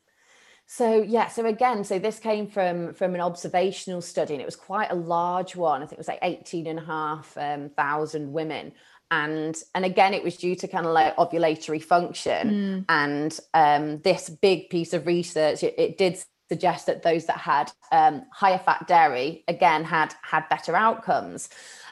So 0.67 1.01
yeah, 1.01 1.29
so 1.29 1.47
again, 1.47 1.85
so 1.85 1.99
this 1.99 2.19
came 2.19 2.49
from 2.49 2.93
from 2.95 3.15
an 3.15 3.21
observational 3.21 4.01
study, 4.01 4.35
and 4.35 4.43
it 4.43 4.47
was 4.47 4.57
quite 4.57 4.91
a 4.91 4.97
large 4.97 5.55
one. 5.55 5.83
I 5.83 5.87
think 5.87 5.93
it 5.93 5.99
was 5.99 6.09
like 6.09 6.19
18 6.23 6.67
and 6.67 6.79
a 6.79 6.85
half 6.85 7.37
um, 7.37 7.71
thousand 7.71 8.33
women. 8.33 8.73
And 9.11 9.57
and 9.75 9.85
again, 9.85 10.15
it 10.15 10.25
was 10.25 10.37
due 10.37 10.57
to 10.57 10.67
kind 10.67 10.85
of 10.85 10.93
like 10.93 11.15
ovulatory 11.17 11.83
function. 11.83 12.51
Mm. 12.51 12.85
And 12.89 13.41
um, 13.55 14.01
this 14.01 14.29
big 14.29 14.69
piece 14.69 14.93
of 14.93 15.07
research, 15.07 15.63
it, 15.63 15.75
it 15.79 15.99
did 15.99 16.19
suggest 16.49 16.87
that 16.87 17.03
those 17.03 17.27
that 17.27 17.39
had 17.39 17.73
um, 17.93 18.25
higher 18.33 18.59
fat 18.59 18.87
dairy 18.87 19.45
again 19.49 19.85
had 19.85 20.15
had 20.23 20.49
better 20.49 20.77
outcomes. 20.77 21.49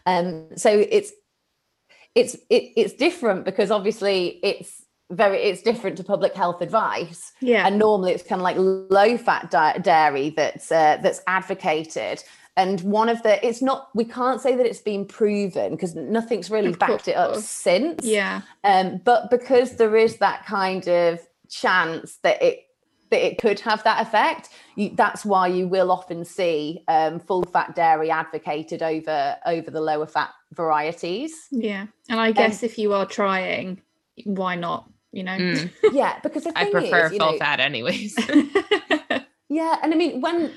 Um, 0.07 0.49
so 0.57 0.71
it's 0.71 1.13
it's 2.15 2.35
it, 2.51 2.73
it's 2.77 2.95
different 2.95 3.45
because 3.45 3.71
obviously 3.71 4.41
it's 4.43 4.85
very 5.11 5.39
it's 5.39 5.63
different 5.63 5.97
to 5.97 6.05
public 6.05 6.35
health 6.35 6.61
advice. 6.61 7.33
Yeah, 7.41 7.67
and 7.67 7.79
normally 7.79 8.13
it's 8.13 8.23
kind 8.23 8.41
of 8.41 8.45
like 8.45 8.57
low 8.59 9.19
fat 9.19 9.51
di- 9.51 9.79
dairy 9.79 10.31
that's 10.31 10.71
uh, 10.71 10.99
that's 11.03 11.21
advocated. 11.27 12.23
And 12.57 12.81
one 12.83 13.09
of 13.09 13.21
the, 13.25 13.45
it's 13.45 13.61
not, 13.61 13.89
we 13.97 14.05
can't 14.05 14.41
say 14.41 14.55
that 14.55 14.65
it's 14.65 14.81
been 14.81 15.07
proven 15.07 15.73
because 15.73 15.97
nothing's 15.97 16.51
really 16.53 16.69
of 16.69 16.79
backed 16.79 16.91
course. 16.91 17.09
it 17.09 17.17
up 17.17 17.37
since. 17.39 18.05
Yeah. 18.07 18.43
Um, 18.63 19.01
but 19.05 19.29
because 19.29 19.77
there 19.77 19.97
is 19.97 20.19
that 20.19 20.47
kind 20.47 20.87
of 20.87 21.19
chance 21.49 22.19
that 22.23 22.41
it 22.41 22.64
that 23.15 23.25
it 23.25 23.39
could 23.39 23.61
have 23.61 23.85
that 23.85 24.05
effect. 24.05 24.49
You, 24.75 24.91
that's 24.95 25.25
why 25.25 25.47
you 25.47 25.69
will 25.69 25.93
often 25.93 26.25
see 26.25 26.83
um, 26.89 27.21
full 27.21 27.45
fat 27.45 27.77
dairy 27.77 28.11
advocated 28.11 28.83
over 28.83 29.37
over 29.47 29.71
the 29.71 29.81
lower 29.81 30.07
fat 30.07 30.31
varieties. 30.53 31.33
Yeah, 31.53 31.87
and 32.09 32.21
I 32.21 32.33
guess 32.33 32.63
um, 32.63 32.67
if 32.67 32.77
you 32.77 32.93
are 32.93 33.07
trying, 33.07 33.81
why 34.25 34.57
not? 34.57 34.91
You 35.13 35.23
know. 35.23 35.39
Mm. 35.39 35.71
Yeah, 35.93 36.19
because 36.25 36.47
I 36.57 36.71
prefer 36.71 37.07
is, 37.07 37.11
full 37.11 37.33
know, 37.33 37.39
fat 37.39 37.61
anyways. 37.61 38.17
yeah, 39.49 39.79
and 39.83 39.95
I 39.95 39.97
mean 39.97 40.21
when 40.21 40.51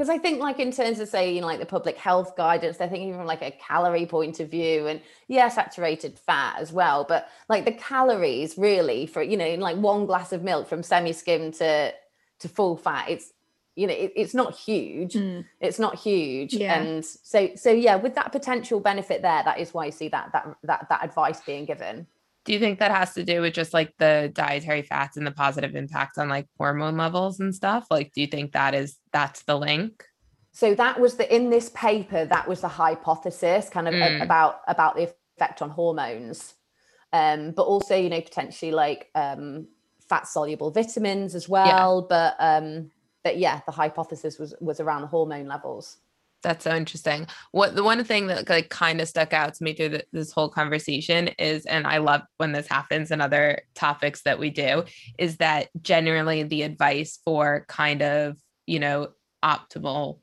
because 0.00 0.08
I 0.08 0.16
think 0.16 0.40
like 0.40 0.58
in 0.58 0.72
terms 0.72 0.98
of 0.98 1.10
say 1.10 1.34
you 1.34 1.42
know 1.42 1.46
like 1.46 1.60
the 1.60 1.66
public 1.66 1.98
health 1.98 2.34
guidance, 2.34 2.78
they're 2.78 2.88
thinking 2.88 3.14
from 3.14 3.26
like 3.26 3.42
a 3.42 3.50
calorie 3.50 4.06
point 4.06 4.40
of 4.40 4.50
view, 4.50 4.86
and 4.86 4.98
yeah, 5.28 5.50
saturated 5.50 6.18
fat 6.18 6.56
as 6.58 6.72
well. 6.72 7.04
But 7.04 7.28
like 7.50 7.66
the 7.66 7.72
calories 7.72 8.56
really 8.56 9.04
for 9.04 9.20
you 9.20 9.36
know 9.36 9.44
in 9.44 9.60
like 9.60 9.76
one 9.76 10.06
glass 10.06 10.32
of 10.32 10.42
milk 10.42 10.68
from 10.68 10.82
semi-skim 10.82 11.52
to 11.52 11.92
to 12.38 12.48
full 12.48 12.78
fat, 12.78 13.10
it's 13.10 13.34
you 13.76 13.86
know 13.86 13.92
it, 13.92 14.14
it's 14.16 14.32
not 14.32 14.56
huge. 14.56 15.12
Mm. 15.12 15.44
It's 15.60 15.78
not 15.78 15.98
huge, 15.98 16.54
yeah. 16.54 16.80
and 16.80 17.04
so 17.04 17.50
so 17.54 17.70
yeah, 17.70 17.96
with 17.96 18.14
that 18.14 18.32
potential 18.32 18.80
benefit 18.80 19.20
there, 19.20 19.42
that 19.44 19.60
is 19.60 19.74
why 19.74 19.84
you 19.84 19.92
see 19.92 20.08
that 20.08 20.32
that 20.32 20.56
that 20.62 20.86
that 20.88 21.04
advice 21.04 21.42
being 21.42 21.66
given 21.66 22.06
do 22.44 22.52
you 22.52 22.58
think 22.58 22.78
that 22.78 22.90
has 22.90 23.14
to 23.14 23.24
do 23.24 23.40
with 23.40 23.54
just 23.54 23.74
like 23.74 23.94
the 23.98 24.30
dietary 24.34 24.82
fats 24.82 25.16
and 25.16 25.26
the 25.26 25.30
positive 25.30 25.74
impact 25.74 26.18
on 26.18 26.28
like 26.28 26.46
hormone 26.58 26.96
levels 26.96 27.40
and 27.40 27.54
stuff 27.54 27.86
like 27.90 28.12
do 28.12 28.20
you 28.20 28.26
think 28.26 28.52
that 28.52 28.74
is 28.74 28.98
that's 29.12 29.42
the 29.42 29.56
link 29.56 30.04
so 30.52 30.74
that 30.74 30.98
was 30.98 31.14
the 31.14 31.34
in 31.34 31.50
this 31.50 31.70
paper 31.74 32.24
that 32.24 32.48
was 32.48 32.60
the 32.60 32.68
hypothesis 32.68 33.68
kind 33.68 33.88
of 33.88 33.94
mm. 33.94 34.22
about 34.22 34.60
about 34.66 34.96
the 34.96 35.12
effect 35.36 35.62
on 35.62 35.70
hormones 35.70 36.54
um 37.12 37.52
but 37.52 37.62
also 37.62 37.96
you 37.96 38.08
know 38.08 38.20
potentially 38.20 38.72
like 38.72 39.10
um 39.14 39.66
fat 40.08 40.26
soluble 40.26 40.70
vitamins 40.70 41.34
as 41.34 41.48
well 41.48 42.00
yeah. 42.00 42.06
but 42.08 42.36
um 42.38 42.90
but 43.22 43.38
yeah 43.38 43.60
the 43.66 43.72
hypothesis 43.72 44.38
was 44.38 44.54
was 44.60 44.80
around 44.80 45.02
the 45.02 45.06
hormone 45.06 45.46
levels 45.46 45.98
that's 46.42 46.64
so 46.64 46.74
interesting. 46.74 47.26
What 47.52 47.74
the 47.74 47.84
one 47.84 48.02
thing 48.04 48.28
that 48.28 48.48
like 48.48 48.70
kind 48.70 49.00
of 49.00 49.08
stuck 49.08 49.32
out 49.32 49.54
to 49.54 49.64
me 49.64 49.74
through 49.74 49.90
the, 49.90 50.04
this 50.12 50.32
whole 50.32 50.48
conversation 50.48 51.28
is, 51.38 51.66
and 51.66 51.86
I 51.86 51.98
love 51.98 52.22
when 52.38 52.52
this 52.52 52.68
happens 52.68 53.10
and 53.10 53.20
other 53.20 53.62
topics 53.74 54.22
that 54.22 54.38
we 54.38 54.50
do, 54.50 54.84
is 55.18 55.36
that 55.38 55.68
generally 55.82 56.42
the 56.42 56.62
advice 56.62 57.18
for 57.24 57.64
kind 57.68 58.02
of 58.02 58.36
you 58.66 58.78
know 58.78 59.08
optimal 59.44 60.20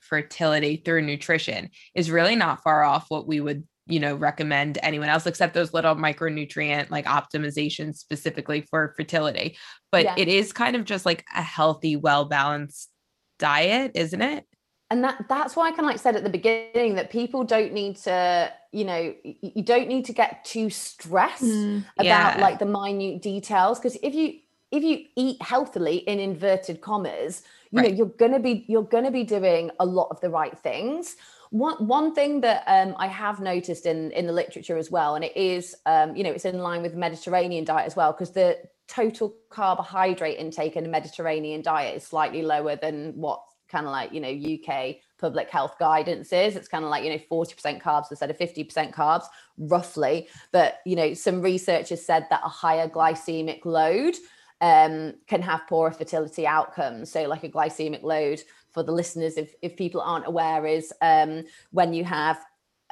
fertility 0.00 0.76
through 0.84 1.02
nutrition 1.02 1.70
is 1.94 2.10
really 2.10 2.34
not 2.34 2.62
far 2.62 2.82
off 2.82 3.06
what 3.08 3.26
we 3.26 3.40
would 3.40 3.64
you 3.86 4.00
know 4.00 4.14
recommend 4.14 4.78
anyone 4.82 5.08
else 5.08 5.26
except 5.26 5.54
those 5.54 5.72
little 5.72 5.94
micronutrient 5.94 6.90
like 6.90 7.06
optimization 7.06 7.94
specifically 7.94 8.62
for 8.70 8.92
fertility 8.96 9.56
but 9.92 10.04
yeah. 10.04 10.14
it 10.16 10.28
is 10.28 10.52
kind 10.52 10.74
of 10.74 10.84
just 10.84 11.06
like 11.06 11.24
a 11.34 11.42
healthy 11.42 11.96
well 11.96 12.24
balanced 12.24 12.90
diet 13.38 13.92
isn't 13.94 14.22
it 14.22 14.44
and 14.90 15.04
that 15.04 15.24
that's 15.28 15.54
why 15.54 15.68
I 15.68 15.70
kind 15.70 15.80
of 15.80 15.86
like 15.86 16.00
said 16.00 16.16
at 16.16 16.24
the 16.24 16.30
beginning 16.30 16.96
that 16.96 17.10
people 17.10 17.44
don't 17.44 17.72
need 17.72 17.96
to, 17.98 18.52
you 18.72 18.84
know, 18.84 19.14
you 19.22 19.62
don't 19.62 19.88
need 19.88 20.04
to 20.06 20.12
get 20.12 20.44
too 20.44 20.68
stressed 20.68 21.44
mm, 21.44 21.84
about 21.98 22.40
like 22.40 22.58
the 22.58 22.66
minute 22.66 23.22
details 23.22 23.78
because 23.78 23.96
if 24.02 24.14
you 24.14 24.34
if 24.72 24.82
you 24.82 25.06
eat 25.16 25.40
healthily 25.42 25.98
in 25.98 26.18
inverted 26.18 26.80
commas, 26.80 27.42
you 27.70 27.80
right. 27.80 27.90
know, 27.90 27.96
you're 27.96 28.06
gonna 28.06 28.40
be 28.40 28.64
you're 28.68 28.82
gonna 28.82 29.12
be 29.12 29.22
doing 29.22 29.70
a 29.78 29.86
lot 29.86 30.08
of 30.10 30.20
the 30.20 30.28
right 30.28 30.58
things. 30.58 31.16
One 31.50 31.86
one 31.86 32.12
thing 32.12 32.40
that 32.40 32.64
um, 32.66 32.94
I 32.98 33.06
have 33.06 33.38
noticed 33.38 33.86
in 33.86 34.10
in 34.10 34.26
the 34.26 34.32
literature 34.32 34.76
as 34.76 34.90
well, 34.90 35.14
and 35.14 35.24
it 35.24 35.36
is 35.36 35.76
um, 35.86 36.16
you 36.16 36.24
know 36.24 36.30
it's 36.30 36.44
in 36.44 36.58
line 36.58 36.82
with 36.82 36.92
the 36.92 36.98
Mediterranean 36.98 37.64
diet 37.64 37.86
as 37.86 37.94
well, 37.94 38.12
because 38.12 38.32
the 38.32 38.58
total 38.88 39.36
carbohydrate 39.50 40.38
intake 40.38 40.74
in 40.74 40.84
a 40.84 40.88
Mediterranean 40.88 41.62
diet 41.62 41.96
is 41.96 42.04
slightly 42.04 42.42
lower 42.42 42.74
than 42.74 43.12
what 43.14 43.40
kind 43.70 43.86
of 43.86 43.92
like 43.92 44.12
you 44.12 44.20
know 44.20 44.28
UK 44.28 44.96
public 45.18 45.50
health 45.50 45.76
guidance 45.78 46.32
is. 46.32 46.56
It's 46.56 46.68
kind 46.68 46.84
of 46.84 46.90
like 46.90 47.04
you 47.04 47.10
know 47.10 47.20
40% 47.30 47.80
carbs 47.80 48.10
instead 48.10 48.30
of 48.30 48.38
50% 48.38 48.92
carbs, 48.92 49.24
roughly. 49.58 50.28
But 50.52 50.78
you 50.84 50.96
know, 50.96 51.14
some 51.14 51.40
researchers 51.40 52.04
said 52.04 52.26
that 52.30 52.40
a 52.44 52.48
higher 52.48 52.88
glycemic 52.88 53.64
load 53.64 54.16
um, 54.60 55.14
can 55.26 55.42
have 55.42 55.66
poorer 55.68 55.92
fertility 55.92 56.46
outcomes. 56.46 57.10
So, 57.10 57.24
like 57.24 57.44
a 57.44 57.48
glycemic 57.48 58.02
load 58.02 58.42
for 58.72 58.82
the 58.82 58.92
listeners, 58.92 59.36
if 59.36 59.54
if 59.62 59.76
people 59.76 60.00
aren't 60.00 60.26
aware, 60.26 60.66
is 60.66 60.92
um, 61.00 61.44
when 61.70 61.92
you 61.92 62.04
have 62.04 62.38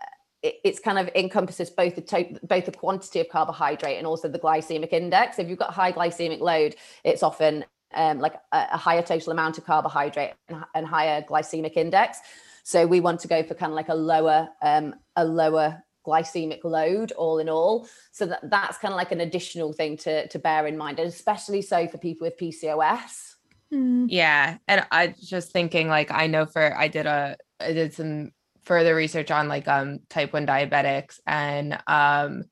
uh, 0.01 0.51
it's 0.65 0.79
kind 0.79 0.99
of 0.99 1.09
encompasses 1.15 1.71
both 1.71 1.95
the 1.95 2.03
to- 2.03 2.39
both 2.43 2.67
the 2.67 2.73
quantity 2.73 3.21
of 3.21 3.29
carbohydrate 3.29 3.99
and 3.99 4.07
also 4.07 4.29
the 4.29 4.39
glycemic 4.39 4.93
index. 4.93 5.39
If 5.39 5.49
you've 5.49 5.59
got 5.59 5.75
high 5.75 5.93
glycemic 5.93 6.41
load, 6.41 6.77
it's 7.05 7.23
often 7.23 7.65
um, 7.95 8.19
like 8.19 8.35
a, 8.53 8.67
a, 8.73 8.77
higher 8.77 9.03
total 9.03 9.33
amount 9.33 9.59
of 9.59 9.65
carbohydrate 9.65 10.35
and, 10.49 10.65
and, 10.75 10.87
higher 10.87 11.23
glycemic 11.23 11.77
index. 11.77 12.19
So 12.63 12.87
we 12.87 13.01
want 13.01 13.21
to 13.21 13.29
go 13.29 13.43
for 13.43 13.55
kind 13.55 13.73
of 13.73 13.77
like 13.77 13.89
a 13.89 13.95
lower 13.95 14.49
um, 14.63 14.95
a 15.17 15.25
lower 15.25 15.83
glycemic 16.07 16.65
load 16.65 17.13
all 17.13 17.39
in 17.39 17.49
all 17.49 17.87
so 18.13 18.25
that 18.25 18.41
that's 18.51 18.79
kind 18.79 18.95
of 18.95 18.97
like 18.97 19.13
an 19.13 19.21
additional 19.21 19.73
thing 19.75 19.97
to 19.97 20.27
to 20.29 20.39
bear 20.39 20.67
in 20.67 20.77
mind 20.77 20.99
and 20.99 21.09
especially 21.09 21.61
so 21.61 21.87
for 21.87 21.99
people 21.99 22.25
with 22.25 22.39
pcos 22.39 23.35
mm. 23.73 24.07
yeah 24.09 24.57
and 24.69 24.87
i 24.91 25.15
just 25.21 25.51
thinking 25.51 25.89
like 25.89 26.11
i 26.11 26.27
know 26.27 26.47
for 26.47 26.75
i 26.79 26.89
did 26.89 27.05
a 27.05 27.37
i 27.61 27.73
did 27.73 27.93
some 27.93 28.31
further 28.63 28.95
research 28.95 29.31
on 29.31 29.49
like 29.49 29.69
um 29.69 29.99
type 30.09 30.33
1 30.33 30.47
diabetics 30.47 31.21
and 31.27 31.79
um 31.87 32.45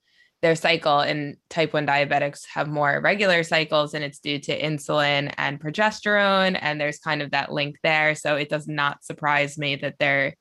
their 0.43 0.55
cycle 0.55 1.01
and 1.01 1.37
type 1.49 1.73
1 1.73 1.87
diabetics 1.87 2.47
have 2.53 2.69
more 2.69 3.01
regular 3.03 3.43
cycles 3.43 3.95
and 3.95 4.05
it's 4.05 4.19
due 4.19 4.39
to 4.39 4.61
insulin 4.61 5.33
and 5.39 5.61
progesterone 5.61 6.59
and 6.61 6.81
there's 6.81 6.99
kind 6.99 7.23
of 7.23 7.31
that 7.31 7.53
link 7.53 7.77
there 7.83 8.15
so 8.15 8.37
it 8.37 8.49
does 8.49 8.69
not 8.69 9.05
surprise 9.05 9.59
me 9.59 9.77
that 9.77 9.97
there 9.99 10.35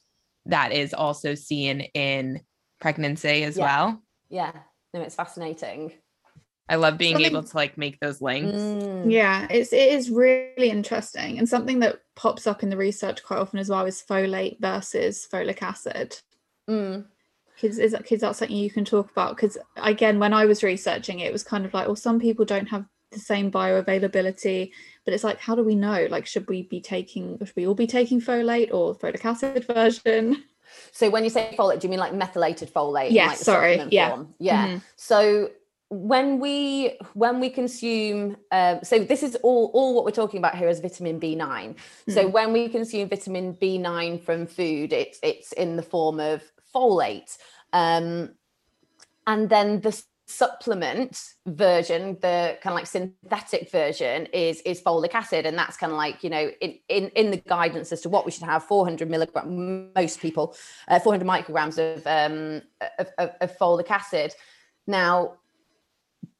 that 0.46 0.72
is 0.72 0.94
also 0.94 1.34
seen 1.34 1.82
in 1.94 2.40
pregnancy 2.80 3.44
as 3.44 3.58
yeah. 3.58 3.64
well 3.64 4.02
yeah 4.30 4.52
no 4.94 5.02
it's 5.02 5.16
fascinating 5.16 5.92
I 6.68 6.78
love 6.78 6.98
being 6.98 7.14
something, 7.14 7.32
able 7.32 7.44
to 7.44 7.56
like 7.56 7.78
make 7.78 8.00
those 8.00 8.24
links. 8.24 8.58
Mm. 8.58 9.12
Yeah, 9.12 9.46
it's 9.52 9.72
it 9.72 9.94
is 9.94 10.10
really 10.10 10.72
interesting. 10.72 11.38
And 11.38 11.48
something 11.48 11.82
that 11.82 12.00
pops 12.16 12.48
up 12.48 12.64
in 12.64 12.70
the 12.70 12.76
research 12.76 13.22
quite 13.22 13.38
often 13.38 13.60
as 13.60 13.70
well 13.70 13.86
is 13.86 14.02
folate 14.02 14.60
versus 14.60 15.28
folic 15.32 15.62
acid. 15.62 16.20
Mm 16.68 17.06
because 17.56 17.80
is 17.80 17.92
that, 17.94 18.08
that's 18.08 18.40
something 18.40 18.56
you 18.56 18.70
can 18.70 18.86
talk 18.86 19.10
about. 19.12 19.36
Because 19.36 19.58
again 19.78 20.20
when 20.20 20.34
i 20.34 20.46
was 20.46 20.64
researching 20.64 21.20
it, 21.20 21.28
it 21.28 21.34
was 21.34 21.44
kind 21.44 21.66
of 21.66 21.74
like 21.74 21.88
well 21.88 21.96
some 21.96 22.20
people 22.20 22.46
don't 22.46 22.68
have 22.68 22.86
the 23.12 23.20
same 23.20 23.52
bioavailability 23.52 24.72
but 25.06 25.14
it's 25.14 25.24
like 25.24 25.40
how 25.40 25.56
do 25.56 25.64
we 25.64 25.76
know? 25.76 26.08
Like 26.10 26.26
should 26.26 26.48
we 26.48 26.64
be 26.64 26.82
taking 26.82 27.38
should 27.40 27.56
we 27.56 27.68
all 27.68 27.76
be 27.76 27.88
taking 27.88 28.20
folate 28.20 28.74
or 28.74 28.96
folic 28.96 29.24
acid 29.24 29.66
version? 29.66 30.44
So 30.92 31.10
when 31.10 31.24
you 31.24 31.30
say 31.30 31.56
folate 31.58 31.80
do 31.80 31.88
you 31.88 31.92
mean 31.92 32.00
like 32.00 32.14
methylated 32.14 32.74
folate 32.74 33.12
yeah 33.12 33.28
like 33.28 33.38
sorry. 33.38 33.82
yeah. 33.92 34.10
form? 34.10 34.34
yeah. 34.40 34.68
Mm-hmm. 34.68 34.78
so 34.96 35.52
when 35.90 36.40
we 36.40 36.98
when 37.14 37.40
we 37.40 37.50
consume 37.50 38.36
um, 38.52 38.80
so 38.84 39.00
this 39.00 39.22
is 39.22 39.36
all 39.44 39.70
all 39.74 39.94
what 39.94 40.04
we're 40.04 40.12
talking 40.12 40.40
about 40.40 40.56
here 40.58 40.68
is 40.68 40.80
vitamin 40.80 41.20
b9 41.20 41.38
mm. 41.38 41.76
so 42.12 42.28
when 42.28 42.52
we 42.52 42.68
consume 42.68 43.08
vitamin 43.08 43.54
b9 43.54 44.22
from 44.24 44.48
food 44.48 44.92
it's 44.92 45.20
it's 45.22 45.52
in 45.54 45.76
the 45.76 45.84
form 45.84 46.20
of 46.20 46.42
folate. 46.76 47.38
Um, 47.72 48.36
and 49.28 49.50
then 49.50 49.82
the 49.82 50.04
supplement 50.28 51.34
version 51.46 52.18
the 52.22 52.58
kind 52.62 52.74
of 52.74 52.74
like 52.74 52.88
synthetic 52.88 53.70
version 53.70 54.26
is 54.28 54.60
is 54.62 54.82
folic 54.82 55.14
acid 55.14 55.46
and 55.46 55.56
that's 55.56 55.78
kind 55.78 55.92
of 55.92 55.98
like 55.98 56.24
you 56.24 56.32
know 56.32 56.50
in 56.62 56.80
in, 56.90 57.10
in 57.10 57.30
the 57.30 57.38
guidance 57.38 57.92
as 57.92 58.02
to 58.02 58.10
what 58.10 58.26
we 58.26 58.32
should 58.32 58.44
have 58.44 58.64
400 58.64 59.08
milligram 59.08 59.94
most 59.94 60.20
people 60.20 60.56
uh, 60.88 61.00
400 61.00 61.28
micrograms 61.28 61.78
of 61.78 62.08
um 62.08 62.64
of, 62.98 63.08
of, 63.20 63.30
of 63.40 63.58
folic 63.60 63.92
acid 63.92 64.34
now 64.88 65.36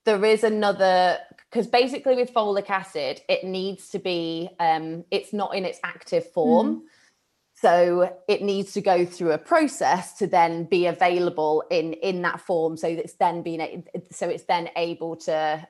there 0.04 0.26
is 0.26 0.44
another 0.44 1.20
because 1.52 1.68
basically 1.68 2.16
with 2.16 2.34
folic 2.34 2.72
acid 2.72 3.22
it 3.30 3.44
needs 3.44 3.90
to 3.90 4.00
be 4.00 4.50
um 4.60 5.06
it's 5.12 5.32
not 5.32 5.56
in 5.56 5.64
its 5.64 5.80
active 5.84 6.32
form 6.32 6.78
mm. 6.78 6.82
So 7.56 8.14
it 8.28 8.42
needs 8.42 8.74
to 8.74 8.82
go 8.82 9.06
through 9.06 9.32
a 9.32 9.38
process 9.38 10.14
to 10.18 10.28
then 10.28 10.66
be 10.66 10.88
available 10.88 11.64
in 11.72 11.94
in 11.94 12.22
that 12.24 12.42
form. 12.42 12.76
So 12.76 12.88
it's 12.88 13.14
then 13.14 13.42
being 13.42 13.86
so 14.12 14.28
it's 14.28 14.44
then 14.44 14.70
able 14.76 15.16
to 15.18 15.66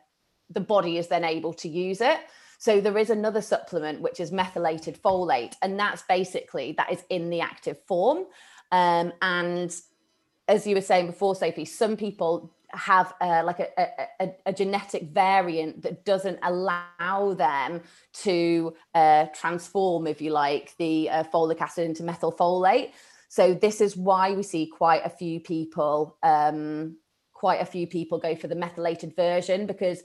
the 0.50 0.60
body 0.60 0.98
is 0.98 1.08
then 1.08 1.24
able 1.24 1.54
to 1.54 1.70
use 1.70 2.02
it. 2.02 2.20
So 2.58 2.82
there 2.82 2.98
is 2.98 3.10
another 3.10 3.42
supplement 3.42 4.02
which 4.02 4.20
is 4.20 4.32
methylated 4.32 5.02
folate, 5.04 5.54
and 5.62 5.80
that's 5.80 6.04
basically 6.04 6.74
that 6.78 6.92
is 6.92 7.04
in 7.10 7.30
the 7.30 7.42
active 7.42 7.78
form. 7.86 8.26
Um, 8.72 9.14
and 9.22 9.76
as 10.48 10.66
you 10.66 10.76
were 10.76 10.82
saying 10.82 11.08
before, 11.08 11.36
Sophie, 11.36 11.66
some 11.66 11.98
people 11.98 12.55
have 12.76 13.14
uh, 13.22 13.44
like 13.46 13.60
a, 13.60 13.70
a, 14.20 14.36
a, 14.48 14.54
genetic 14.54 15.04
variant 15.04 15.82
that 15.82 16.06
doesn't 16.06 16.40
allow 16.44 17.34
them 17.38 17.82
to 18.14 18.74
uh, 18.94 19.26
transform, 19.34 20.08
if 20.08 20.22
you 20.22 20.32
like, 20.32 20.76
the 20.78 21.10
uh, 21.10 21.24
folic 21.24 21.62
acid 21.62 21.86
into 21.86 22.04
methylfolate. 22.04 22.92
So 23.30 23.54
this 23.54 23.82
is 23.82 23.98
why 23.98 24.34
we 24.34 24.44
see 24.44 24.68
quite 24.68 25.06
a 25.06 25.10
few 25.10 25.40
people, 25.40 26.18
um, 26.24 26.98
quite 27.34 27.62
a 27.62 27.66
few 27.66 27.88
people 27.88 28.18
go 28.18 28.36
for 28.36 28.48
the 28.48 28.56
methylated 28.56 29.16
version 29.16 29.66
because 29.66 30.02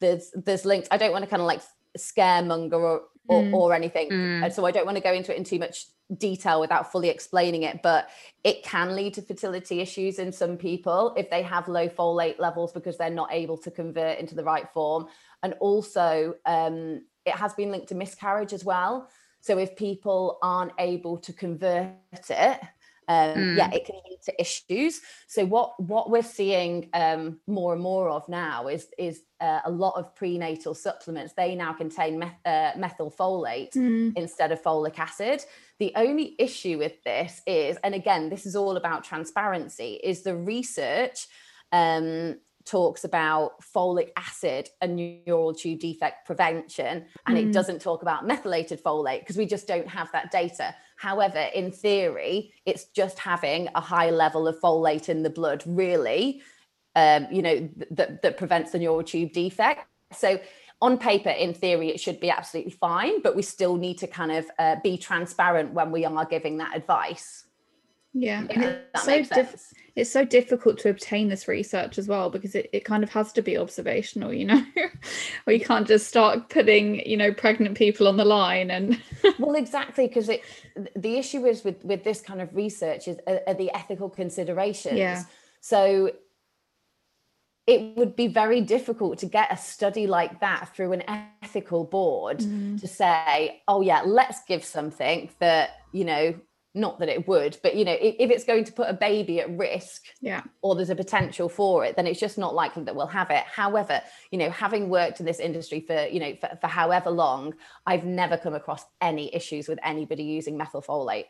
there's 0.00 0.32
there's 0.34 0.64
links. 0.64 0.88
I 0.90 0.96
don't 0.96 1.12
want 1.12 1.24
to 1.24 1.30
kind 1.30 1.40
of 1.40 1.46
like 1.46 1.62
scaremonger 1.96 2.74
or 2.74 3.02
or, 3.28 3.42
mm. 3.42 3.52
or 3.52 3.74
anything, 3.74 4.10
mm. 4.10 4.52
so 4.52 4.66
I 4.66 4.70
don't 4.70 4.86
want 4.86 4.96
to 4.96 5.02
go 5.02 5.12
into 5.12 5.32
it 5.32 5.38
in 5.38 5.44
too 5.44 5.58
much 5.58 5.86
detail 6.18 6.60
without 6.60 6.92
fully 6.92 7.08
explaining 7.08 7.62
it, 7.62 7.80
but 7.82 8.10
it 8.44 8.62
can 8.62 8.94
lead 8.94 9.14
to 9.14 9.22
fertility 9.22 9.80
issues 9.80 10.18
in 10.18 10.32
some 10.32 10.56
people 10.56 11.14
if 11.16 11.30
they 11.30 11.42
have 11.42 11.68
low 11.68 11.88
folate 11.88 12.38
levels 12.38 12.72
because 12.72 12.98
they're 12.98 13.10
not 13.10 13.32
able 13.32 13.56
to 13.56 13.70
convert 13.70 14.18
into 14.18 14.34
the 14.34 14.44
right 14.44 14.68
form. 14.74 15.06
And 15.42 15.54
also, 15.60 16.34
um, 16.44 17.02
it 17.24 17.34
has 17.34 17.54
been 17.54 17.70
linked 17.70 17.88
to 17.88 17.94
miscarriage 17.94 18.52
as 18.52 18.64
well. 18.64 19.08
So 19.40 19.58
if 19.58 19.74
people 19.76 20.38
aren't 20.42 20.72
able 20.78 21.18
to 21.18 21.32
convert 21.32 21.90
it, 22.30 22.60
um, 23.08 23.34
mm. 23.34 23.56
yeah, 23.56 23.70
it 23.72 23.84
can 23.84 23.96
lead 24.08 24.18
to 24.24 24.40
issues. 24.40 25.00
So 25.26 25.44
what 25.44 25.78
what 25.80 26.10
we're 26.10 26.22
seeing 26.22 26.88
um, 26.94 27.40
more 27.46 27.72
and 27.72 27.82
more 27.82 28.08
of 28.08 28.28
now 28.28 28.68
is 28.68 28.86
is 28.98 29.22
uh, 29.40 29.60
a 29.64 29.70
lot 29.70 29.94
of 29.96 30.14
prenatal 30.14 30.74
supplements. 30.74 31.32
They 31.34 31.54
now 31.54 31.72
contain 31.72 32.18
meth- 32.18 32.46
uh, 32.46 32.72
methylfolate 32.76 33.74
mm. 33.74 34.12
instead 34.16 34.52
of 34.52 34.62
folic 34.62 34.98
acid. 34.98 35.42
The 35.78 35.92
only 35.96 36.36
issue 36.38 36.78
with 36.78 37.02
this 37.02 37.42
is, 37.46 37.76
and 37.82 37.94
again, 37.94 38.28
this 38.28 38.46
is 38.46 38.54
all 38.54 38.76
about 38.76 39.02
transparency, 39.02 39.98
is 40.02 40.22
the 40.22 40.36
research 40.36 41.26
um, 41.72 42.36
talks 42.64 43.02
about 43.02 43.60
folic 43.62 44.10
acid 44.16 44.68
and 44.80 44.94
neural 45.26 45.52
tube 45.54 45.80
defect 45.80 46.26
prevention, 46.26 47.06
and 47.26 47.36
mm. 47.36 47.48
it 47.48 47.52
doesn't 47.52 47.80
talk 47.80 48.02
about 48.02 48.26
methylated 48.26 48.82
folate 48.82 49.20
because 49.20 49.36
we 49.36 49.46
just 49.46 49.66
don't 49.66 49.88
have 49.88 50.10
that 50.12 50.30
data. 50.30 50.74
However, 51.02 51.40
in 51.52 51.72
theory, 51.72 52.52
it's 52.64 52.84
just 52.84 53.18
having 53.18 53.68
a 53.74 53.80
high 53.80 54.10
level 54.10 54.46
of 54.46 54.60
folate 54.60 55.08
in 55.08 55.24
the 55.24 55.30
blood, 55.30 55.64
really, 55.66 56.42
um, 56.94 57.26
you 57.28 57.42
know, 57.42 57.68
that, 57.90 58.22
that 58.22 58.36
prevents 58.36 58.70
the 58.70 58.78
neural 58.78 59.02
tube 59.02 59.32
defect. 59.32 59.84
So 60.12 60.38
on 60.80 60.98
paper, 60.98 61.30
in 61.30 61.54
theory, 61.54 61.88
it 61.88 61.98
should 61.98 62.20
be 62.20 62.30
absolutely 62.30 62.70
fine, 62.70 63.20
but 63.20 63.34
we 63.34 63.42
still 63.42 63.76
need 63.76 63.98
to 63.98 64.06
kind 64.06 64.30
of 64.30 64.46
uh, 64.60 64.76
be 64.84 64.96
transparent 64.96 65.72
when 65.72 65.90
we 65.90 66.04
are 66.04 66.24
giving 66.24 66.58
that 66.58 66.76
advice. 66.76 67.41
Yeah, 68.14 68.44
yeah 68.50 68.76
it's 68.94 69.04
so 69.04 69.22
diff- 69.22 69.72
it's 69.94 70.10
so 70.10 70.24
difficult 70.24 70.78
to 70.78 70.90
obtain 70.90 71.28
this 71.28 71.48
research 71.48 71.98
as 71.98 72.08
well 72.08 72.30
because 72.30 72.54
it, 72.54 72.68
it 72.72 72.84
kind 72.84 73.02
of 73.02 73.10
has 73.10 73.32
to 73.32 73.42
be 73.42 73.56
observational, 73.56 74.32
you 74.32 74.44
know, 74.46 74.62
or 75.46 75.52
you 75.52 75.60
can't 75.60 75.86
just 75.86 76.08
start 76.08 76.48
putting 76.50 77.06
you 77.06 77.16
know 77.16 77.32
pregnant 77.32 77.76
people 77.76 78.06
on 78.08 78.16
the 78.16 78.24
line 78.24 78.70
and. 78.70 79.00
well, 79.38 79.54
exactly, 79.54 80.08
because 80.08 80.28
it 80.28 80.42
the 80.94 81.16
issue 81.16 81.46
is 81.46 81.64
with 81.64 81.82
with 81.84 82.04
this 82.04 82.20
kind 82.20 82.40
of 82.40 82.54
research 82.54 83.08
is 83.08 83.18
are, 83.26 83.40
are 83.46 83.54
the 83.54 83.70
ethical 83.74 84.10
considerations. 84.10 84.98
Yeah. 84.98 85.24
So 85.60 86.12
it 87.66 87.96
would 87.96 88.16
be 88.16 88.26
very 88.26 88.60
difficult 88.60 89.18
to 89.18 89.26
get 89.26 89.52
a 89.52 89.56
study 89.56 90.06
like 90.06 90.40
that 90.40 90.74
through 90.74 90.92
an 90.92 91.04
ethical 91.42 91.84
board 91.84 92.40
mm. 92.40 92.80
to 92.80 92.88
say, 92.88 93.62
oh 93.68 93.80
yeah, 93.80 94.02
let's 94.04 94.42
give 94.44 94.64
something 94.64 95.30
that 95.38 95.70
you 95.92 96.04
know 96.04 96.34
not 96.74 96.98
that 96.98 97.08
it 97.08 97.28
would 97.28 97.56
but 97.62 97.76
you 97.76 97.84
know 97.84 97.92
if, 97.92 98.16
if, 98.18 98.30
it's 98.30 98.44
going 98.44 98.64
to 98.64 98.72
put 98.72 98.88
a 98.88 98.94
baby 98.94 99.40
at 99.40 99.58
risk 99.58 100.04
yeah. 100.20 100.42
or 100.62 100.74
there's 100.74 100.90
a 100.90 100.96
potential 100.96 101.48
for 101.48 101.84
it 101.84 101.96
then 101.96 102.06
it's 102.06 102.20
just 102.20 102.38
not 102.38 102.54
likely 102.54 102.82
that 102.82 102.96
we'll 102.96 103.06
have 103.06 103.30
it. 103.30 103.44
However 103.44 104.00
you 104.30 104.38
know 104.38 104.50
having 104.50 104.88
worked 104.88 105.20
in 105.20 105.26
this 105.26 105.40
industry 105.40 105.80
for 105.80 106.06
you 106.06 106.20
know 106.20 106.34
for, 106.40 106.50
for 106.60 106.66
however 106.66 107.10
long 107.10 107.54
i've 107.86 108.04
never 108.04 108.36
come 108.36 108.54
across 108.54 108.84
any 109.00 109.34
issues 109.34 109.68
with 109.68 109.78
anybody 109.82 110.22
using 110.22 110.58
methylfolate. 110.58 111.26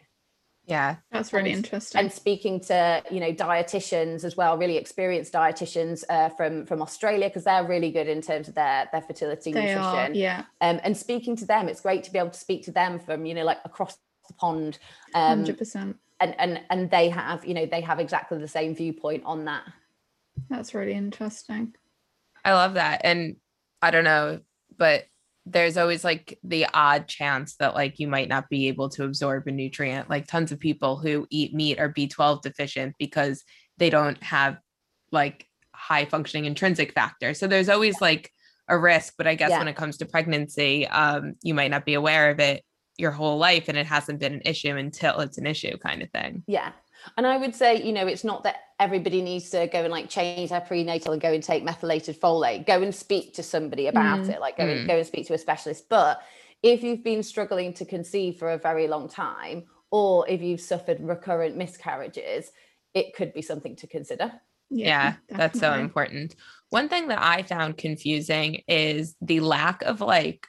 Yeah. 0.67 0.97
That's 1.11 1.33
really 1.33 1.51
and, 1.53 1.65
interesting. 1.65 2.01
and 2.01 2.13
speaking 2.13 2.61
to 2.61 3.03
you 3.11 3.21
know 3.21 3.33
dietitians 3.33 4.25
as 4.25 4.37
well 4.37 4.57
really 4.57 4.77
experienced 4.77 5.33
dietitians 5.33 6.05
uh, 6.09 6.29
from 6.31 6.67
from 6.67 6.83
australia 6.83 7.29
because 7.29 7.45
they're 7.45 7.67
really 7.67 7.91
good 7.91 8.09
in 8.09 8.23
terms 8.23 8.49
of 8.49 8.55
their 8.55 8.89
their 8.93 9.03
fertility 9.03 9.53
they 9.53 9.75
nutrition. 9.75 9.83
are, 9.83 10.11
yeah. 10.13 10.45
Um, 10.61 10.81
and 10.85 10.97
speaking 10.97 11.35
to 11.37 11.47
them 11.47 11.69
it's 11.69 11.81
great 11.81 12.05
to 12.05 12.13
be 12.13 12.19
able 12.19 12.31
to 12.31 12.39
speak 12.39 12.65
to 12.65 12.73
them 12.73 13.01
from 13.01 13.27
you 13.27 13.35
know 13.35 13.45
like 13.45 13.59
across 13.65 13.97
the 13.97 14.01
pond 14.39 14.79
um 15.15 15.45
100% 15.45 15.95
and 16.21 16.35
and 16.39 16.61
and 16.71 16.91
they 16.91 17.09
have 17.09 17.45
you 17.45 17.55
know 17.55 17.67
they 17.67 17.81
have 17.81 17.99
exactly 17.99 18.39
the 18.39 18.49
same 18.49 18.75
viewpoint 18.75 19.23
on 19.25 19.45
that. 19.47 19.65
That's 20.49 20.75
really 20.75 20.95
interesting. 20.95 21.75
I 22.45 22.55
love 22.55 22.75
that. 22.75 23.03
And 23.05 23.37
i 23.85 23.91
don't 23.91 24.05
know 24.05 24.39
but 24.79 25.07
there's 25.45 25.77
always 25.77 26.05
like 26.05 26.39
the 26.45 26.67
odd 26.73 27.09
chance 27.09 27.57
that 27.57 27.75
like 27.75 27.99
you 27.99 28.07
might 28.07 28.29
not 28.29 28.49
be 28.49 28.69
able 28.69 28.89
to 28.91 29.03
absorb 29.03 29.49
a 29.49 29.51
nutrient. 29.51 30.09
Like 30.09 30.29
tons 30.29 30.53
of 30.53 30.61
people 30.61 30.99
who 30.99 31.27
eat 31.31 31.53
meat 31.53 31.81
are 31.81 31.93
b12 31.93 32.43
deficient 32.43 32.95
because 32.99 33.43
they 33.79 33.91
don't 33.91 34.23
have 34.23 34.59
like 35.11 35.47
high 35.75 36.05
functioning 36.05 36.45
intrinsic 36.45 36.93
factor. 36.93 37.35
So 37.35 37.49
there's 37.49 37.69
always 37.69 38.01
like 38.01 38.31
a 38.69 38.79
risk 38.79 39.15
but 39.19 39.27
i 39.27 39.35
guess 39.35 39.51
yeah. 39.51 39.59
when 39.59 39.69
it 39.69 39.77
comes 39.77 39.97
to 39.99 40.07
pregnancy 40.07 40.87
um 40.87 41.35
you 41.43 41.53
might 41.53 41.71
not 41.71 41.85
be 41.85 41.95
aware 41.95 42.31
of 42.31 42.39
it 42.39 42.63
your 42.99 43.11
whole 43.11 43.39
life 43.39 43.69
and 43.69 43.79
it 43.79 43.87
hasn't 43.87 44.21
been 44.21 44.35
an 44.35 44.43
issue 44.45 44.77
until 44.77 45.21
it's 45.21 45.39
an 45.39 45.47
issue 45.47 45.77
kind 45.79 46.03
of 46.03 46.11
thing 46.11 46.43
yeah 46.47 46.73
And 47.17 47.27
I 47.27 47.37
would 47.37 47.57
say, 47.57 47.83
you 47.83 47.93
know, 47.93 48.07
it's 48.07 48.23
not 48.23 48.45
that 48.45 48.57
everybody 48.79 49.23
needs 49.23 49.51
to 49.51 49.67
go 49.67 49.81
and 49.83 49.91
like 49.91 50.09
change 50.09 50.51
their 50.51 50.61
prenatal 50.61 51.13
and 51.13 51.21
go 51.21 51.33
and 51.33 51.43
take 51.43 51.65
methylated 51.65 52.21
folate. 52.21 52.65
Go 52.65 52.81
and 52.81 52.95
speak 52.95 53.35
to 53.35 53.43
somebody 53.43 53.89
about 53.89 54.21
Mm. 54.21 54.29
it. 54.31 54.41
Like 54.41 54.57
go 54.57 54.67
Mm. 54.67 54.77
and 54.79 54.87
go 54.87 54.97
and 54.99 55.07
speak 55.07 55.27
to 55.27 55.35
a 55.35 55.39
specialist. 55.39 55.89
But 55.89 56.23
if 56.63 56.85
you've 56.85 57.03
been 57.03 57.25
struggling 57.25 57.75
to 57.75 57.85
conceive 57.85 58.37
for 58.39 58.53
a 58.53 58.57
very 58.69 58.87
long 58.87 59.09
time, 59.09 59.65
or 59.91 60.29
if 60.29 60.41
you've 60.43 60.61
suffered 60.61 60.99
recurrent 61.01 61.57
miscarriages, 61.57 62.53
it 62.95 63.17
could 63.17 63.33
be 63.35 63.43
something 63.43 63.75
to 63.83 63.89
consider. 63.89 64.29
Yeah, 64.71 65.17
that's 65.29 65.59
so 65.59 65.75
important. 65.75 66.37
One 66.71 66.89
thing 66.89 67.09
that 67.09 67.21
I 67.21 67.43
found 67.43 67.79
confusing 67.79 68.63
is 68.69 69.17
the 69.21 69.41
lack 69.41 69.83
of 69.83 70.01
like 70.01 70.47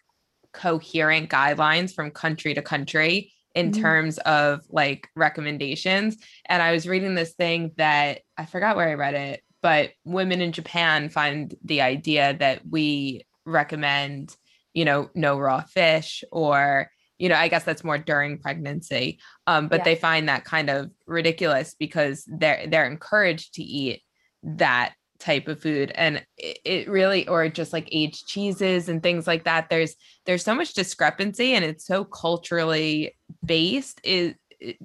coherent 0.53 1.29
guidelines 1.29 1.93
from 1.93 2.11
country 2.11 2.53
to 2.53 2.61
country 2.61 3.33
in 3.55 3.71
Mhm. 3.71 3.81
terms 3.81 4.17
of 4.19 4.61
like 4.69 5.09
recommendations. 5.15 6.17
And 6.47 6.61
I 6.61 6.71
was 6.71 6.87
reading 6.87 7.15
this 7.15 7.33
thing 7.33 7.71
that 7.77 8.21
I 8.37 8.45
forgot 8.45 8.75
where 8.75 8.89
I 8.89 8.93
read 8.95 9.13
it, 9.13 9.43
but 9.61 9.91
women 10.05 10.41
in 10.41 10.51
Japan 10.51 11.09
find 11.09 11.53
the 11.63 11.81
idea 11.81 12.35
that 12.39 12.61
we 12.69 13.23
recommend, 13.45 14.35
you 14.73 14.85
know, 14.85 15.09
no 15.13 15.37
raw 15.37 15.61
fish 15.61 16.23
or 16.31 16.89
you 17.19 17.29
know, 17.29 17.35
I 17.35 17.47
guess 17.47 17.63
that's 17.63 17.83
more 17.83 17.99
during 17.99 18.39
pregnancy. 18.39 19.19
Um, 19.47 19.69
but 19.69 19.77
Yeah. 19.77 19.83
they 19.83 19.95
find 19.95 20.27
that 20.27 20.43
kind 20.45 20.69
of 20.69 20.91
ridiculous 21.05 21.73
because 21.75 22.27
they're 22.27 22.67
they're 22.67 22.87
encouraged 22.87 23.53
to 23.53 23.63
eat 23.63 24.01
that 24.43 24.93
type 25.23 25.47
of 25.47 25.61
food 25.61 25.89
and 25.95 26.23
it, 26.37 26.89
really 26.89 27.25
or 27.29 27.47
just 27.47 27.71
like 27.71 27.87
aged 27.93 28.27
cheeses 28.27 28.89
and 28.89 29.01
things 29.01 29.25
like 29.25 29.45
that 29.45 29.69
there's 29.69 29.95
there's 30.25 30.43
so 30.43 30.53
much 30.53 30.73
discrepancy 30.73 31.53
and 31.53 31.63
it's 31.63 31.85
so 31.85 32.03
culturally 32.03 33.15
based. 33.45 34.01
Is 34.03 34.33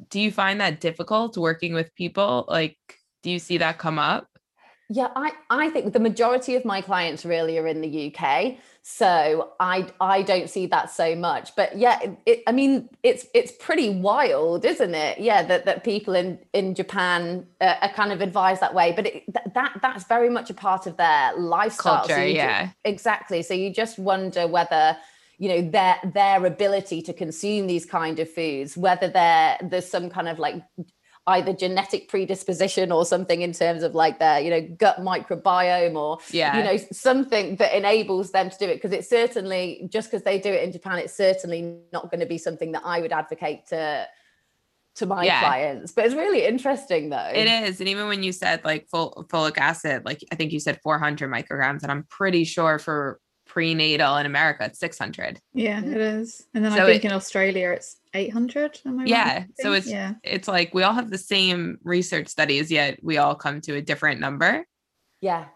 do 0.09 0.21
you 0.21 0.31
find 0.31 0.61
that 0.61 0.81
difficult 0.81 1.37
working 1.37 1.75
with 1.75 1.93
people? 1.97 2.45
Like 2.49 2.79
do 3.23 3.31
you 3.31 3.41
see 3.41 3.59
that 3.59 3.79
come 3.79 3.99
up? 3.99 4.29
Yeah, 4.91 5.09
I, 5.15 5.33
I 5.51 5.69
think 5.69 5.93
the 5.93 6.01
majority 6.01 6.55
of 6.55 6.65
my 6.65 6.81
clients 6.81 7.27
really 7.27 7.59
are 7.59 7.67
in 7.67 7.83
the 7.83 8.15
UK, 8.15 8.57
so 8.91 9.51
I 9.61 9.87
I 10.01 10.23
don't 10.23 10.49
see 10.49 10.65
that 10.69 10.91
so 10.91 11.15
much. 11.15 11.55
But 11.55 11.77
yeah, 11.77 12.01
it, 12.01 12.19
it, 12.25 12.43
I 12.47 12.53
mean 12.53 12.89
it's 13.03 13.27
it's 13.35 13.53
pretty 13.53 13.91
wild, 13.91 14.65
isn't 14.65 14.95
it? 14.95 15.21
Yeah, 15.21 15.43
that, 15.43 15.67
that 15.67 15.85
people 15.85 16.15
in 16.15 16.39
in 16.55 16.75
Japan 16.75 17.47
uh, 17.61 17.75
are 17.83 17.93
kind 17.93 18.13
of 18.13 18.23
advised 18.23 18.63
that 18.63 18.73
way. 18.73 18.93
But 18.97 19.05
it, 19.05 19.13
th- 19.13 19.55
that 19.55 19.79
that's 19.83 20.05
very 20.05 20.31
much 20.31 20.49
a 20.49 20.55
part 20.55 20.87
of 20.87 20.97
their 20.97 21.37
lifestyle. 21.37 22.05
So 22.05 22.15
culture 22.15 22.29
ju- 22.29 22.33
yeah 22.35 22.71
exactly. 22.87 23.43
So 23.43 23.53
you 23.53 23.71
just 23.75 23.99
wonder 23.99 24.47
whether 24.47 24.97
you 25.37 25.51
know 25.51 25.71
their 25.71 25.97
their 26.15 26.47
ability 26.47 27.03
to 27.03 27.13
consume 27.13 27.67
these 27.67 27.85
kind 27.85 28.19
of 28.19 28.31
foods, 28.33 28.75
whether 28.75 29.09
there 29.09 29.59
there's 29.63 29.87
some 29.87 30.09
kind 30.09 30.29
of 30.29 30.39
like 30.39 30.63
either 31.29 31.53
genetic 31.53 32.09
predisposition 32.09 32.91
or 32.91 33.05
something 33.05 33.43
in 33.43 33.53
terms 33.53 33.83
of 33.83 33.95
like 33.95 34.19
their 34.19 34.41
you 34.41 34.51
know 34.51 34.61
gut 34.77 34.99
microbiome 35.01 35.95
or 35.95 36.19
yeah. 36.31 36.57
you 36.59 36.65
know 36.65 36.77
something 36.93 37.57
that 37.57 37.77
enables 37.77 38.31
them 38.33 38.51
to 38.51 38.59
do 38.59 38.67
it. 38.67 38.75
Because 38.75 38.93
it's 38.93 39.09
certainly 39.09 39.89
just 39.91 40.11
because 40.11 40.25
they 40.25 40.39
do 40.39 40.51
it 40.51 40.63
in 40.65 40.73
japan 40.73 40.99
it's 40.99 41.17
certainly 41.17 41.79
not 41.93 42.11
going 42.11 42.21
to 42.21 42.27
be 42.27 42.39
something 42.39 42.73
that 42.73 42.83
i 42.85 43.01
would 43.01 43.13
advocate 43.13 43.67
to 43.69 44.07
to 44.97 45.07
my 45.07 45.25
Yeah. 45.25 45.41
clients. 45.41 45.93
But 45.93 46.07
it's 46.07 46.15
really 46.15 46.45
interesting 46.45 47.11
though. 47.11 47.31
It 47.33 47.47
is. 47.47 47.79
And 47.79 47.89
even 47.89 48.09
when 48.09 48.25
you 48.25 48.33
said 48.33 48.65
like 48.65 48.89
full 48.91 49.25
folic 49.29 49.57
acid 49.59 50.05
like 50.05 50.25
i 50.33 50.35
think 50.35 50.53
you 50.53 50.61
said 50.61 50.81
400 50.83 51.31
micrograms 51.31 51.83
and 51.85 51.93
i'm 51.93 52.05
pretty 52.05 52.45
sure 52.45 52.79
for 52.81 53.21
prenatal 53.47 54.17
in 54.17 54.27
america 54.27 54.65
it's 54.65 54.79
600 54.81 55.41
Yeah, 55.55 55.81
it 55.81 55.97
is. 55.97 56.47
And 56.55 56.65
then 56.65 56.73
So 56.73 56.83
I 56.83 56.87
think 56.87 57.05
it- 57.05 57.09
in 57.09 57.13
Australia 57.13 57.71
it's 57.71 57.97
800. 58.15 58.81
Am 58.87 58.95
I 58.99 59.03
right? 59.03 59.09
Yeah, 59.09 59.45
I 59.45 59.63
so 59.63 59.73
it's- 59.73 59.89
yeah. 59.91 60.15
it's 60.23 60.49
like 60.49 60.75
we 60.75 60.83
all 60.83 60.95
have 60.95 61.11
the 61.11 61.19
same 61.19 61.79
research 61.83 62.29
studies 62.29 62.71
yet 62.71 62.99
we 63.03 63.19
all 63.19 63.35
come 63.35 63.61
to 63.63 63.75
a 63.77 63.83
different 63.83 64.21
number 64.21 64.65
yeah 65.21 65.47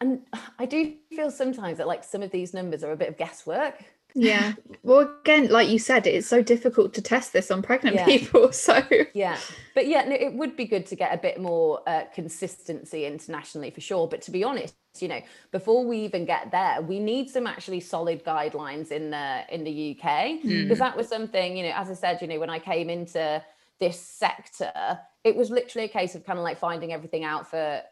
and 0.00 0.20
i 0.58 0.66
do 0.66 0.94
feel 1.10 1.30
sometimes 1.30 1.78
that 1.78 1.86
like 1.86 2.04
some 2.04 2.22
of 2.22 2.30
these 2.30 2.52
numbers 2.54 2.84
are 2.84 2.92
a 2.92 2.96
bit 2.96 3.08
of 3.08 3.16
guesswork 3.16 3.74
Yeah. 4.14 4.54
Well, 4.82 5.02
again, 5.22 5.48
like 5.50 5.68
you 5.68 5.78
said, 5.78 6.06
it's 6.06 6.26
so 6.26 6.40
difficult 6.42 6.94
to 6.94 7.02
test 7.02 7.32
this 7.34 7.50
on 7.50 7.60
pregnant 7.62 7.96
Yeah. 7.96 8.06
people. 8.06 8.50
So 8.66 8.82
yeah 9.14 9.36
but 9.74 9.86
yeah 9.86 10.02
no, 10.08 10.14
it 10.14 10.32
would 10.34 10.56
be 10.56 10.64
good 10.64 10.86
to 10.86 10.96
get 10.96 11.12
a 11.14 11.18
bit 11.18 11.38
more 11.40 11.82
uh, 11.86 12.04
consistency 12.14 13.04
internationally 13.04 13.70
for 13.70 13.80
sure 13.82 14.08
but 14.08 14.22
to 14.22 14.30
be 14.30 14.42
honest 14.44 14.74
you 15.02 15.08
know 15.08 15.20
before 15.50 15.84
we 15.84 15.98
even 15.98 16.24
get 16.24 16.50
there 16.50 16.80
we 16.82 16.98
need 16.98 17.28
some 17.30 17.46
actually 17.46 17.80
solid 17.80 18.24
guidelines 18.24 18.90
in 18.90 19.10
the 19.10 19.42
in 19.50 19.64
the 19.64 19.96
uk 19.98 20.08
Mm. 20.08 20.62
because 20.64 20.78
that 20.78 20.96
was 20.96 21.08
something 21.08 21.56
you 21.56 21.62
know 21.64 21.72
as 21.74 21.90
i 21.90 21.94
said 21.94 22.20
you 22.20 22.28
know 22.28 22.38
when 22.40 22.50
i 22.50 22.58
came 22.58 22.88
into 22.90 23.42
this 23.80 23.98
sector 24.00 24.98
it 25.24 25.34
was 25.36 25.50
literally 25.50 25.84
a 25.84 25.88
case 25.88 26.14
of 26.14 26.24
kind 26.24 26.38
of 26.38 26.44
like 26.44 26.58
finding 26.58 26.92
everything 26.92 27.24
out 27.24 27.48
for 27.48 27.82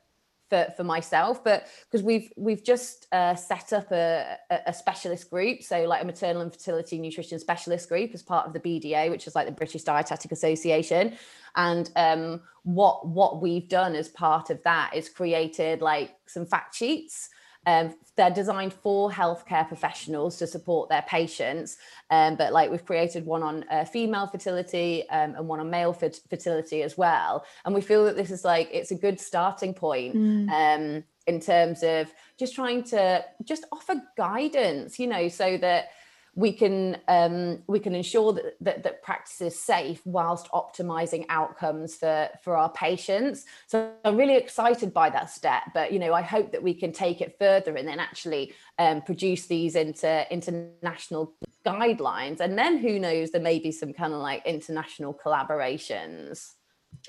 for, 0.48 0.72
for 0.76 0.84
myself 0.84 1.42
but 1.42 1.66
because 1.90 2.04
we've 2.04 2.32
we've 2.36 2.64
just 2.64 3.06
uh, 3.12 3.34
set 3.34 3.72
up 3.72 3.90
a, 3.92 4.36
a 4.66 4.72
specialist 4.72 5.30
group. 5.30 5.62
So 5.62 5.84
like 5.84 6.02
a 6.02 6.06
maternal 6.06 6.42
and 6.42 6.52
fertility 6.52 6.98
nutrition 6.98 7.38
specialist 7.38 7.88
group 7.88 8.12
as 8.14 8.22
part 8.22 8.46
of 8.46 8.52
the 8.52 8.60
bda 8.60 9.10
which 9.10 9.26
is 9.26 9.34
like 9.34 9.46
the 9.46 9.52
british 9.52 9.82
dietetic 9.82 10.32
association. 10.32 11.16
And 11.56 11.90
um, 11.96 12.42
what 12.64 13.06
what 13.08 13.40
we've 13.40 13.68
done 13.68 13.94
as 13.94 14.08
part 14.08 14.50
of 14.50 14.62
that 14.64 14.92
is 14.94 15.08
created 15.08 15.80
like 15.80 16.14
some 16.26 16.46
fact 16.46 16.74
sheets 16.74 17.30
um, 17.66 17.94
they're 18.16 18.30
designed 18.30 18.72
for 18.72 19.10
healthcare 19.10 19.66
professionals 19.68 20.38
to 20.38 20.46
support 20.46 20.88
their 20.88 21.02
patients 21.02 21.76
um, 22.10 22.36
but 22.36 22.52
like 22.52 22.70
we've 22.70 22.84
created 22.86 23.26
one 23.26 23.42
on 23.42 23.64
uh, 23.70 23.84
female 23.84 24.26
fertility 24.26 25.08
um, 25.10 25.34
and 25.34 25.46
one 25.46 25.60
on 25.60 25.68
male 25.68 25.92
fer- 25.92 26.10
fertility 26.30 26.82
as 26.82 26.96
well 26.96 27.44
and 27.64 27.74
we 27.74 27.80
feel 27.80 28.04
that 28.04 28.16
this 28.16 28.30
is 28.30 28.44
like 28.44 28.68
it's 28.72 28.90
a 28.90 28.94
good 28.94 29.20
starting 29.20 29.74
point 29.74 30.14
Mm. 30.16 30.48
um, 30.50 31.04
in 31.26 31.40
terms 31.40 31.82
of 31.82 32.12
just 32.38 32.54
trying 32.54 32.84
to 32.84 33.24
just 33.42 33.64
offer 33.72 34.00
guidance, 34.16 34.98
you 35.00 35.08
know, 35.08 35.26
so 35.28 35.58
that 35.58 35.88
we 36.36 36.52
can 36.52 36.98
um, 37.08 37.62
we 37.66 37.80
can 37.80 37.94
ensure 37.94 38.34
that, 38.34 38.56
that 38.60 38.82
that 38.82 39.02
practice 39.02 39.40
is 39.40 39.58
safe 39.58 40.02
whilst 40.04 40.48
optimizing 40.50 41.24
outcomes 41.30 41.96
for 41.96 42.28
for 42.44 42.56
our 42.56 42.70
patients. 42.70 43.46
So 43.66 43.90
I'm 44.04 44.18
really 44.18 44.36
excited 44.36 44.92
by 44.92 45.08
that 45.10 45.30
step, 45.30 45.62
but 45.72 45.92
you 45.92 45.98
know, 45.98 46.12
I 46.12 46.20
hope 46.20 46.52
that 46.52 46.62
we 46.62 46.74
can 46.74 46.92
take 46.92 47.22
it 47.22 47.36
further 47.38 47.74
and 47.74 47.88
then 47.88 47.98
actually 47.98 48.52
um, 48.78 49.00
produce 49.00 49.46
these 49.46 49.74
into 49.74 50.26
international 50.30 51.32
guidelines, 51.64 52.40
and 52.40 52.56
then 52.56 52.76
who 52.76 52.98
knows, 52.98 53.30
there 53.30 53.40
may 53.40 53.58
be 53.58 53.72
some 53.72 53.94
kind 53.94 54.12
of 54.12 54.20
like 54.20 54.44
international 54.46 55.14
collaborations. 55.14 56.52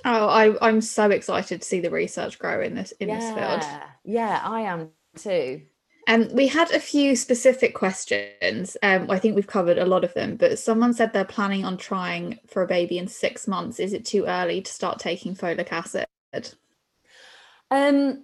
Oh, 0.05 0.27
I, 0.27 0.55
I'm 0.65 0.79
so 0.79 1.09
excited 1.09 1.61
to 1.61 1.67
see 1.67 1.81
the 1.81 1.91
research 1.91 2.39
grow 2.39 2.61
in 2.61 2.75
this 2.75 2.93
in 2.93 3.09
this 3.09 3.25
field. 3.25 3.61
Yeah, 3.61 3.83
yeah, 4.05 4.41
I 4.41 4.61
am 4.61 4.91
too. 5.17 5.63
Um, 6.07 6.29
we 6.33 6.47
had 6.47 6.71
a 6.71 6.79
few 6.79 7.17
specific 7.17 7.75
questions. 7.75 8.77
Um, 8.81 9.11
I 9.11 9.19
think 9.19 9.35
we've 9.35 9.45
covered 9.45 9.77
a 9.77 9.85
lot 9.85 10.05
of 10.05 10.13
them, 10.13 10.37
but 10.37 10.57
someone 10.57 10.93
said 10.93 11.11
they're 11.11 11.25
planning 11.25 11.65
on 11.65 11.75
trying 11.75 12.39
for 12.47 12.61
a 12.61 12.67
baby 12.67 12.97
in 12.97 13.07
six 13.07 13.45
months. 13.45 13.77
Is 13.79 13.91
it 13.91 14.05
too 14.05 14.23
early 14.25 14.61
to 14.61 14.71
start 14.71 14.99
taking 14.99 15.35
folic 15.35 15.71
acid? 15.71 16.07
Um, 17.69 18.23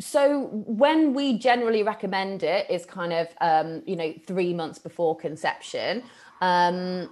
so 0.00 0.48
when 0.52 1.14
we 1.14 1.38
generally 1.38 1.82
recommend 1.82 2.42
it 2.42 2.68
is 2.68 2.84
kind 2.84 3.12
of 3.12 3.28
um, 3.40 3.82
you 3.86 3.96
know 3.96 4.12
three 4.26 4.52
months 4.52 4.78
before 4.78 5.16
conception. 5.16 6.02
Um, 6.40 7.08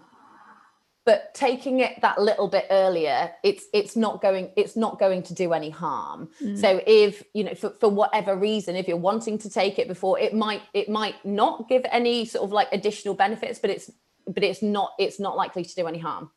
but 1.05 1.35
taking 1.35 1.81
it 1.81 2.01
that 2.03 2.21
little 2.21 2.49
bit 2.49 2.67
earlier, 2.71 3.33
it's 3.43 3.65
it's 3.73 3.97
not 3.97 4.23
going 4.23 4.51
it's 4.57 4.77
not 4.77 4.99
going 5.01 5.23
to 5.25 5.35
do 5.35 5.53
any 5.53 5.71
harm. 5.71 6.29
Mm. 6.41 6.59
So 6.61 6.81
if 6.87 7.25
you 7.35 7.45
know 7.45 7.55
for, 7.55 7.71
for 7.71 7.89
whatever 7.89 8.37
reason, 8.37 8.77
if 8.77 8.87
you're 8.87 8.97
wanting 8.97 9.39
to 9.39 9.51
take 9.51 9.79
it 9.79 9.89
before, 9.89 10.19
it 10.19 10.35
might 10.35 10.63
it 10.75 10.89
might 10.89 11.25
not 11.25 11.69
give 11.69 11.83
any 11.91 12.25
sort 12.25 12.45
of 12.45 12.53
like 12.53 12.69
additional 12.73 13.15
benefits, 13.15 13.59
but 13.59 13.71
it's 13.71 13.91
but 14.27 14.45
it's 14.45 14.63
not 14.63 14.93
it's 14.99 15.19
not 15.19 15.37
likely 15.37 15.65
to 15.65 15.75
do 15.75 15.87
any 15.87 15.99
harm. 15.99 16.31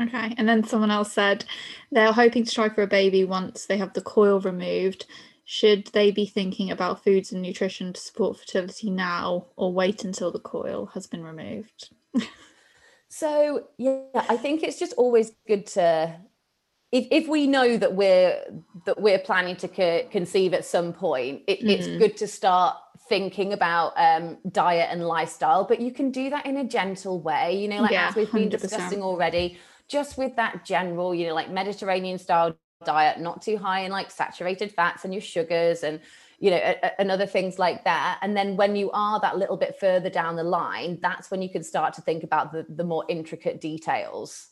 Okay. 0.00 0.34
And 0.38 0.48
then 0.48 0.64
someone 0.64 0.90
else 0.90 1.12
said 1.12 1.44
they're 1.90 2.12
hoping 2.12 2.44
to 2.44 2.54
try 2.54 2.70
for 2.70 2.82
a 2.82 2.86
baby 2.86 3.24
once 3.24 3.66
they 3.66 3.76
have 3.76 3.92
the 3.92 4.00
coil 4.00 4.40
removed. 4.40 5.04
Should 5.44 5.88
they 5.88 6.10
be 6.12 6.24
thinking 6.24 6.70
about 6.70 7.04
foods 7.04 7.30
and 7.30 7.42
nutrition 7.42 7.92
to 7.92 8.00
support 8.00 8.38
fertility 8.38 8.88
now 8.88 9.48
or 9.56 9.72
wait 9.72 10.02
until 10.02 10.30
the 10.30 10.38
coil 10.38 10.86
has 10.94 11.06
been 11.06 11.22
removed? 11.22 11.90
So 13.12 13.68
yeah, 13.76 14.04
I 14.14 14.38
think 14.38 14.62
it's 14.62 14.78
just 14.78 14.94
always 14.94 15.32
good 15.46 15.66
to 15.66 16.16
if, 16.92 17.08
if 17.10 17.28
we 17.28 17.46
know 17.46 17.76
that 17.76 17.94
we're 17.94 18.42
that 18.86 19.00
we're 19.02 19.18
planning 19.18 19.56
to 19.56 19.68
co- 19.68 20.08
conceive 20.10 20.54
at 20.54 20.64
some 20.64 20.94
point, 20.94 21.42
it, 21.46 21.60
it's 21.68 21.88
Mm. 21.88 21.98
good 21.98 22.16
to 22.18 22.26
start 22.26 22.76
thinking 23.10 23.52
about 23.52 23.92
um, 23.98 24.38
diet 24.50 24.88
and 24.90 25.06
lifestyle. 25.06 25.64
But 25.64 25.80
you 25.82 25.92
can 25.92 26.10
do 26.10 26.30
that 26.30 26.46
in 26.46 26.56
a 26.56 26.64
gentle 26.64 27.20
way, 27.20 27.60
you 27.60 27.68
know, 27.68 27.82
like 27.82 27.92
Yeah, 27.92 28.08
as 28.08 28.14
we've 28.16 28.32
been 28.32 28.48
100%. 28.48 28.48
discussing 28.48 29.02
already, 29.02 29.58
just 29.88 30.16
with 30.16 30.34
that 30.36 30.64
general, 30.64 31.14
you 31.14 31.26
know, 31.28 31.34
like 31.34 31.50
Mediterranean 31.50 32.18
style 32.18 32.56
diet, 32.86 33.20
not 33.20 33.42
too 33.42 33.58
high 33.58 33.80
in 33.80 33.92
like 33.92 34.10
saturated 34.10 34.72
fats 34.72 35.04
and 35.04 35.12
your 35.12 35.20
sugars 35.20 35.82
and 35.82 36.00
you 36.42 36.50
know, 36.50 36.56
a- 36.56 36.78
a- 36.86 37.00
and 37.00 37.08
other 37.10 37.24
things 37.26 37.56
like 37.58 37.84
that. 37.84 38.18
And 38.20 38.36
then 38.36 38.56
when 38.56 38.74
you 38.74 38.90
are 38.90 39.20
that 39.20 39.38
little 39.38 39.56
bit 39.56 39.78
further 39.78 40.10
down 40.10 40.34
the 40.34 40.42
line, 40.42 40.98
that's 41.00 41.30
when 41.30 41.40
you 41.40 41.48
can 41.48 41.62
start 41.62 41.94
to 41.94 42.02
think 42.02 42.24
about 42.24 42.50
the, 42.52 42.66
the 42.68 42.82
more 42.82 43.04
intricate 43.08 43.60
details. 43.60 44.48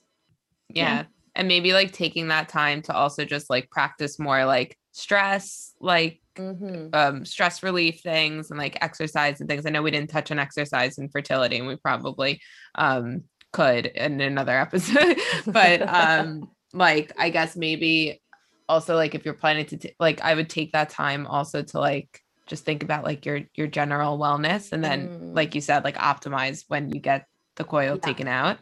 yeah, 0.68 0.98
Yeah. 0.98 1.04
and 1.34 1.48
maybe 1.48 1.72
like 1.72 1.92
taking 1.92 2.28
that 2.28 2.48
time 2.48 2.80
to 2.82 2.92
also 2.94 3.24
just 3.24 3.50
like 3.50 3.70
practice 3.70 4.18
more 4.20 4.44
like 4.44 4.76
stress 4.92 5.74
like 5.80 6.20
Mhm. 6.36 6.94
um 6.94 7.24
stress 7.24 7.62
relief 7.64 8.00
things 8.02 8.50
and 8.50 8.58
like 8.58 8.78
exercise 8.80 9.40
and 9.40 9.48
things 9.48 9.66
i 9.66 9.70
know 9.70 9.82
we 9.82 9.90
didn't 9.90 10.10
touch 10.10 10.30
on 10.30 10.38
exercise 10.38 10.96
and 10.98 11.10
fertility 11.12 11.58
and 11.58 11.66
we 11.66 11.76
probably 11.76 12.40
um 12.76 13.24
could 13.52 13.86
in 13.86 14.20
another 14.20 14.56
episode 14.66 15.16
but 15.46 15.82
um 15.88 16.48
like 16.72 17.12
i 17.18 17.30
guess 17.30 17.56
maybe 17.56 18.22
also 18.70 18.94
like 18.94 19.14
if 19.14 19.24
you're 19.24 19.34
planning 19.34 19.66
to 19.66 19.76
t- 19.76 19.94
like 19.98 20.20
i 20.22 20.32
would 20.34 20.48
take 20.48 20.70
that 20.72 20.88
time 20.88 21.26
also 21.26 21.60
to 21.62 21.78
like 21.80 22.22
just 22.46 22.64
think 22.64 22.82
about 22.82 23.04
like 23.04 23.26
your 23.26 23.40
your 23.54 23.66
general 23.66 24.18
wellness 24.18 24.72
and 24.72 24.82
then 24.82 25.08
Mm. 25.08 25.36
like 25.36 25.54
you 25.54 25.60
said 25.60 25.84
like 25.84 25.96
optimize 25.96 26.64
when 26.68 26.88
you 26.94 27.00
get 27.00 27.26
the 27.56 27.64
coil 27.64 27.94
Yeah. 27.96 28.06
taken 28.08 28.28
out 28.28 28.58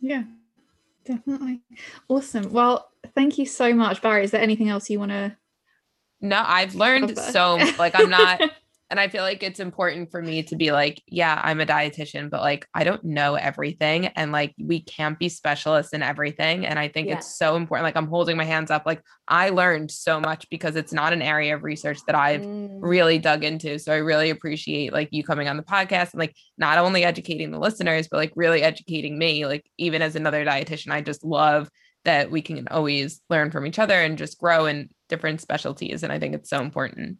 Yeah, 0.00 0.22
definitely. 1.04 1.60
Awesome. 2.08 2.52
Well, 2.52 2.88
thank 3.16 3.36
you 3.36 3.46
so 3.46 3.74
much, 3.74 4.00
Bari. 4.00 4.22
Is 4.22 4.30
there 4.30 4.40
anything 4.40 4.68
else 4.68 4.88
you 4.88 5.00
want 5.00 5.10
to? 5.10 5.36
no 6.20 6.42
i've 6.44 6.74
learned 6.74 7.14
cover? 7.14 7.30
so 7.30 7.58
like 7.78 7.94
i'm 7.94 8.10
not 8.10 8.40
and 8.90 8.98
I 8.98 9.08
feel 9.08 9.22
like 9.22 9.42
it's 9.42 9.60
important 9.60 10.10
for 10.10 10.22
me 10.22 10.42
to 10.44 10.56
be 10.56 10.72
like, 10.72 11.02
yeah, 11.06 11.40
I'm 11.44 11.60
a 11.60 11.66
dietitian, 11.66 12.30
but 12.30 12.40
like 12.40 12.66
I 12.74 12.84
don't 12.84 13.04
know 13.04 13.34
everything 13.34 14.06
and 14.06 14.32
like 14.32 14.54
we 14.58 14.80
can't 14.80 15.18
be 15.18 15.28
specialists 15.28 15.92
in 15.92 16.02
everything. 16.02 16.64
And 16.64 16.78
I 16.78 16.88
think 16.88 17.08
Yeah. 17.08 17.18
it's 17.18 17.36
so 17.36 17.56
important. 17.56 17.84
Like 17.84 17.96
I'm 17.96 18.08
holding 18.08 18.36
my 18.38 18.44
hands 18.44 18.70
up. 18.70 18.84
Like 18.86 19.02
I 19.28 19.50
learned 19.50 19.90
so 19.90 20.20
much 20.20 20.48
because 20.50 20.74
it's 20.74 20.92
not 20.92 21.12
an 21.12 21.20
area 21.20 21.54
of 21.54 21.64
research 21.64 21.98
that 22.06 22.14
I've 22.16 22.46
Mm. 22.46 22.78
really 22.80 23.18
dug 23.18 23.44
into. 23.44 23.78
So 23.78 23.92
I 23.92 23.96
really 23.98 24.30
appreciate 24.30 24.92
like 24.92 25.08
you 25.10 25.22
coming 25.22 25.48
on 25.48 25.56
the 25.58 25.62
podcast 25.62 26.12
and 26.12 26.20
like 26.20 26.34
not 26.56 26.78
only 26.78 27.04
educating 27.04 27.50
the 27.50 27.58
listeners, 27.58 28.08
but 28.10 28.16
like 28.16 28.32
really 28.36 28.62
educating 28.62 29.18
me. 29.18 29.44
Like 29.44 29.66
even 29.76 30.00
as 30.00 30.16
another 30.16 30.44
dietitian, 30.46 30.92
I 30.92 31.02
just 31.02 31.22
love 31.24 31.68
that 32.04 32.30
we 32.30 32.40
can 32.40 32.66
always 32.68 33.20
learn 33.28 33.50
from 33.50 33.66
each 33.66 33.78
other 33.78 34.00
and 34.00 34.16
just 34.16 34.38
grow 34.38 34.64
in 34.64 34.88
different 35.10 35.42
specialties. 35.42 36.02
And 36.02 36.12
I 36.12 36.18
think 36.18 36.34
it's 36.34 36.48
so 36.48 36.60
important. 36.62 37.18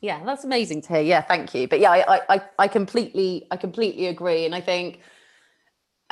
Yeah, 0.00 0.24
that's 0.24 0.44
amazing 0.44 0.82
to 0.82 0.88
hear. 0.94 1.02
Yeah, 1.02 1.20
thank 1.20 1.54
you. 1.54 1.68
But 1.68 1.80
yeah, 1.80 1.90
I 1.90 2.20
I, 2.28 2.42
I- 2.58 2.68
completely 2.68 3.46
I 3.50 3.56
completely 3.56 4.06
agree, 4.06 4.44
and 4.44 4.54
I 4.54 4.60
think. 4.60 5.00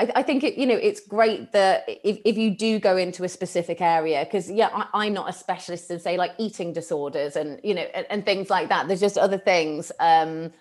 I, 0.01 0.13
I 0.17 0.23
think 0.23 0.45
it, 0.45 0.55
you 0.57 0.65
know 0.65 0.77
it's 0.77 1.01
great 1.01 1.51
that 1.51 1.85
if, 1.89 2.21
if 2.25 2.39
you 2.39 2.57
do 2.57 2.79
go 2.79 2.97
into 2.97 3.25
a 3.25 3.29
specific 3.29 3.81
area 3.81 4.25
because 4.25 4.49
yeah 4.49 4.69
I, 4.73 4.87
I'm 4.95 5.13
not 5.13 5.29
a 5.29 5.33
specialist 5.33 5.91
in 5.91 5.99
say 5.99 6.17
like 6.17 6.35
eating 6.39 6.73
disorders 6.73 7.35
and 7.35 7.59
you 7.65 7.75
know 7.75 7.83
and, 7.95 8.07
and 8.09 8.25
things 8.25 8.49
like 8.49 8.69
that 8.69 8.87
there's 8.87 9.01
just 9.01 9.19
other 9.19 9.39
things 9.39 9.91
um 9.99 10.53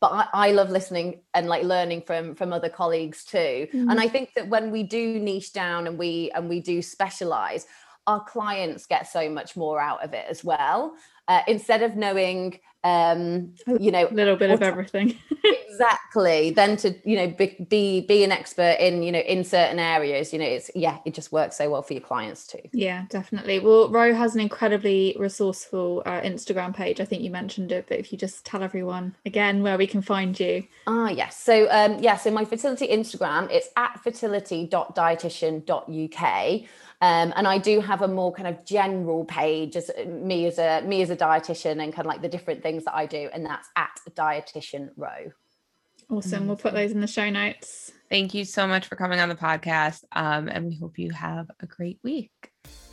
but 0.00 0.12
I, 0.12 0.28
I 0.32 0.52
love 0.52 0.70
listening 0.70 1.22
and 1.34 1.48
like 1.48 1.64
learning 1.64 2.02
from 2.06 2.36
from 2.36 2.52
other 2.52 2.68
colleagues 2.68 3.24
too 3.24 3.66
Mhm. 3.74 3.90
and 3.90 3.98
I 3.98 4.06
think 4.06 4.34
that 4.34 4.48
when 4.48 4.70
we 4.70 4.84
do 4.84 5.18
niche 5.18 5.52
down 5.52 5.88
and 5.88 5.98
we 5.98 6.30
and 6.32 6.48
we 6.48 6.60
do 6.60 6.80
specialize 6.80 7.66
our 8.06 8.22
clients 8.24 8.86
get 8.86 9.08
so 9.08 9.28
much 9.28 9.56
more 9.56 9.80
out 9.80 10.02
of 10.04 10.12
it 10.14 10.24
as 10.28 10.44
well 10.44 10.94
uh, 11.28 11.42
instead 11.48 11.82
of 11.82 11.96
knowing 11.96 12.58
um 12.84 13.52
you 13.80 13.90
know 13.90 14.06
A 14.08 14.14
little 14.14 14.36
bit 14.36 14.50
of 14.50 14.62
everything. 14.62 15.16
exactly 15.68 16.50
then 16.50 16.76
to 16.76 16.94
you 17.04 17.16
know 17.16 17.26
be, 17.26 17.56
be 17.68 18.02
be 18.02 18.22
an 18.22 18.30
expert 18.30 18.76
in 18.78 19.02
you 19.02 19.10
know 19.10 19.18
in 19.18 19.42
certain 19.42 19.80
areas 19.80 20.32
you 20.32 20.38
know 20.38 20.44
it's 20.44 20.70
yeah 20.74 20.98
it 21.04 21.12
just 21.12 21.32
works 21.32 21.56
so 21.56 21.68
well 21.68 21.82
for 21.82 21.94
your 21.94 22.02
clients 22.02 22.46
too 22.46 22.60
Yeah, 22.72 23.06
definitely. 23.08 23.58
Well, 23.58 23.88
Ro 23.90 24.14
has 24.14 24.34
an 24.34 24.40
incredibly 24.40 25.16
resourceful 25.18 26.02
uh, 26.06 26.20
Instagram 26.20 26.74
page. 26.76 27.00
I 27.00 27.04
think 27.04 27.22
you 27.22 27.30
mentioned 27.30 27.72
it, 27.72 27.86
but 27.88 27.98
if 27.98 28.12
you 28.12 28.18
just 28.18 28.44
tell 28.46 28.62
everyone 28.62 29.16
again 29.26 29.62
where 29.64 29.76
we 29.78 29.86
can 29.88 30.02
find 30.02 30.38
you. 30.38 30.62
ah 30.86 31.08
yes 31.10 31.36
so 31.42 31.66
um 31.70 31.98
yeah 31.98 32.16
so 32.16 32.30
my 32.30 32.44
fertility 32.44 32.86
instagram 32.88 33.50
it's 33.50 33.68
at 33.76 33.98
fertility.dietitian.uk 34.04 36.60
um, 37.02 37.32
and 37.36 37.46
I 37.46 37.58
do 37.58 37.80
have 37.80 38.02
a 38.02 38.08
more 38.08 38.32
kind 38.32 38.48
of 38.48 38.64
general 38.64 39.24
page 39.24 39.76
as 39.76 39.90
uh, 39.90 40.04
me 40.04 40.46
as 40.46 40.58
a 40.58 40.82
me 40.82 41.02
as 41.02 41.10
a 41.10 41.16
dietitian 41.16 41.82
and 41.82 41.92
kind 41.92 42.00
of 42.00 42.06
like 42.06 42.22
the 42.22 42.28
different 42.28 42.62
things 42.62 42.84
that 42.84 42.94
I 42.94 43.06
do, 43.06 43.28
and 43.32 43.44
that's 43.44 43.68
at 43.76 43.98
dietitian 44.14 44.90
Ro. 44.96 45.32
Awesome. 46.08 46.46
We'll 46.46 46.56
put 46.56 46.72
those 46.72 46.92
in 46.92 47.00
the 47.00 47.06
show 47.06 47.28
notes. 47.30 47.92
Thank 48.08 48.32
you 48.32 48.44
so 48.44 48.66
much 48.66 48.86
for 48.86 48.96
coming 48.96 49.18
on 49.18 49.28
the 49.28 49.34
podcast. 49.34 50.04
Um, 50.12 50.48
and 50.48 50.66
we 50.66 50.76
hope 50.76 50.98
you 50.98 51.10
have 51.10 51.50
a 51.60 51.66
great 51.66 51.98
week. 52.04 52.52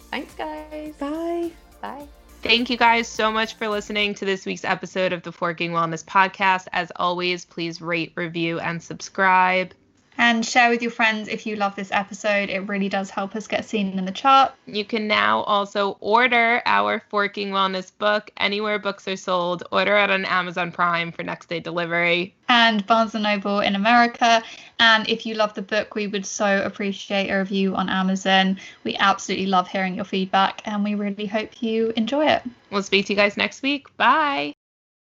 Thanks, 0.09 0.33
guys. 0.33 0.95
Bye. 0.95 1.51
Bye. 1.79 2.07
Thank 2.41 2.69
you 2.69 2.75
guys 2.75 3.07
so 3.07 3.31
much 3.31 3.53
for 3.55 3.67
listening 3.69 4.15
to 4.15 4.25
this 4.25 4.45
week's 4.45 4.65
episode 4.65 5.13
of 5.13 5.21
the 5.21 5.31
Forking 5.31 5.71
Wellness 5.71 6.03
Podcast. 6.03 6.67
As 6.73 6.91
always, 6.95 7.45
please 7.45 7.81
rate, 7.81 8.13
review, 8.15 8.59
and 8.59 8.81
subscribe. 8.81 9.73
And 10.17 10.45
share 10.45 10.69
with 10.69 10.81
your 10.81 10.91
friends 10.91 11.27
if 11.27 11.45
you 11.45 11.55
love 11.55 11.75
this 11.75 11.91
episode. 11.91 12.49
It 12.49 12.67
really 12.67 12.89
does 12.89 13.09
help 13.09 13.35
us 13.35 13.47
get 13.47 13.65
seen 13.65 13.97
in 13.97 14.05
the 14.05 14.11
chart. 14.11 14.53
You 14.65 14.85
can 14.85 15.07
now 15.07 15.41
also 15.41 15.97
order 15.99 16.61
our 16.65 17.01
Forking 17.09 17.49
Wellness 17.49 17.91
book 17.97 18.31
anywhere 18.37 18.79
books 18.79 19.07
are 19.07 19.15
sold. 19.15 19.63
Order 19.71 19.97
it 19.97 20.09
on 20.11 20.25
Amazon 20.25 20.71
Prime 20.71 21.11
for 21.11 21.23
next 21.23 21.49
day 21.49 21.59
delivery. 21.59 22.35
and 22.49 22.85
Barnes 22.85 23.15
and 23.15 23.23
Noble 23.23 23.59
in 23.61 23.75
America. 23.75 24.43
And 24.79 25.09
if 25.09 25.25
you 25.25 25.33
love 25.35 25.53
the 25.55 25.61
book, 25.61 25.95
we 25.95 26.07
would 26.07 26.25
so 26.25 26.61
appreciate 26.63 27.29
a 27.29 27.39
review 27.39 27.75
on 27.75 27.89
Amazon. 27.89 28.59
We 28.83 28.95
absolutely 28.97 29.47
love 29.47 29.67
hearing 29.67 29.95
your 29.95 30.05
feedback 30.05 30.61
and 30.65 30.83
we 30.83 30.93
really 30.95 31.25
hope 31.25 31.61
you 31.61 31.91
enjoy 31.95 32.27
it. 32.27 32.43
We'll 32.69 32.83
speak 32.83 33.07
to 33.07 33.13
you 33.13 33.17
guys 33.17 33.37
next 33.37 33.61
week. 33.63 33.95
Bye. 33.97 34.53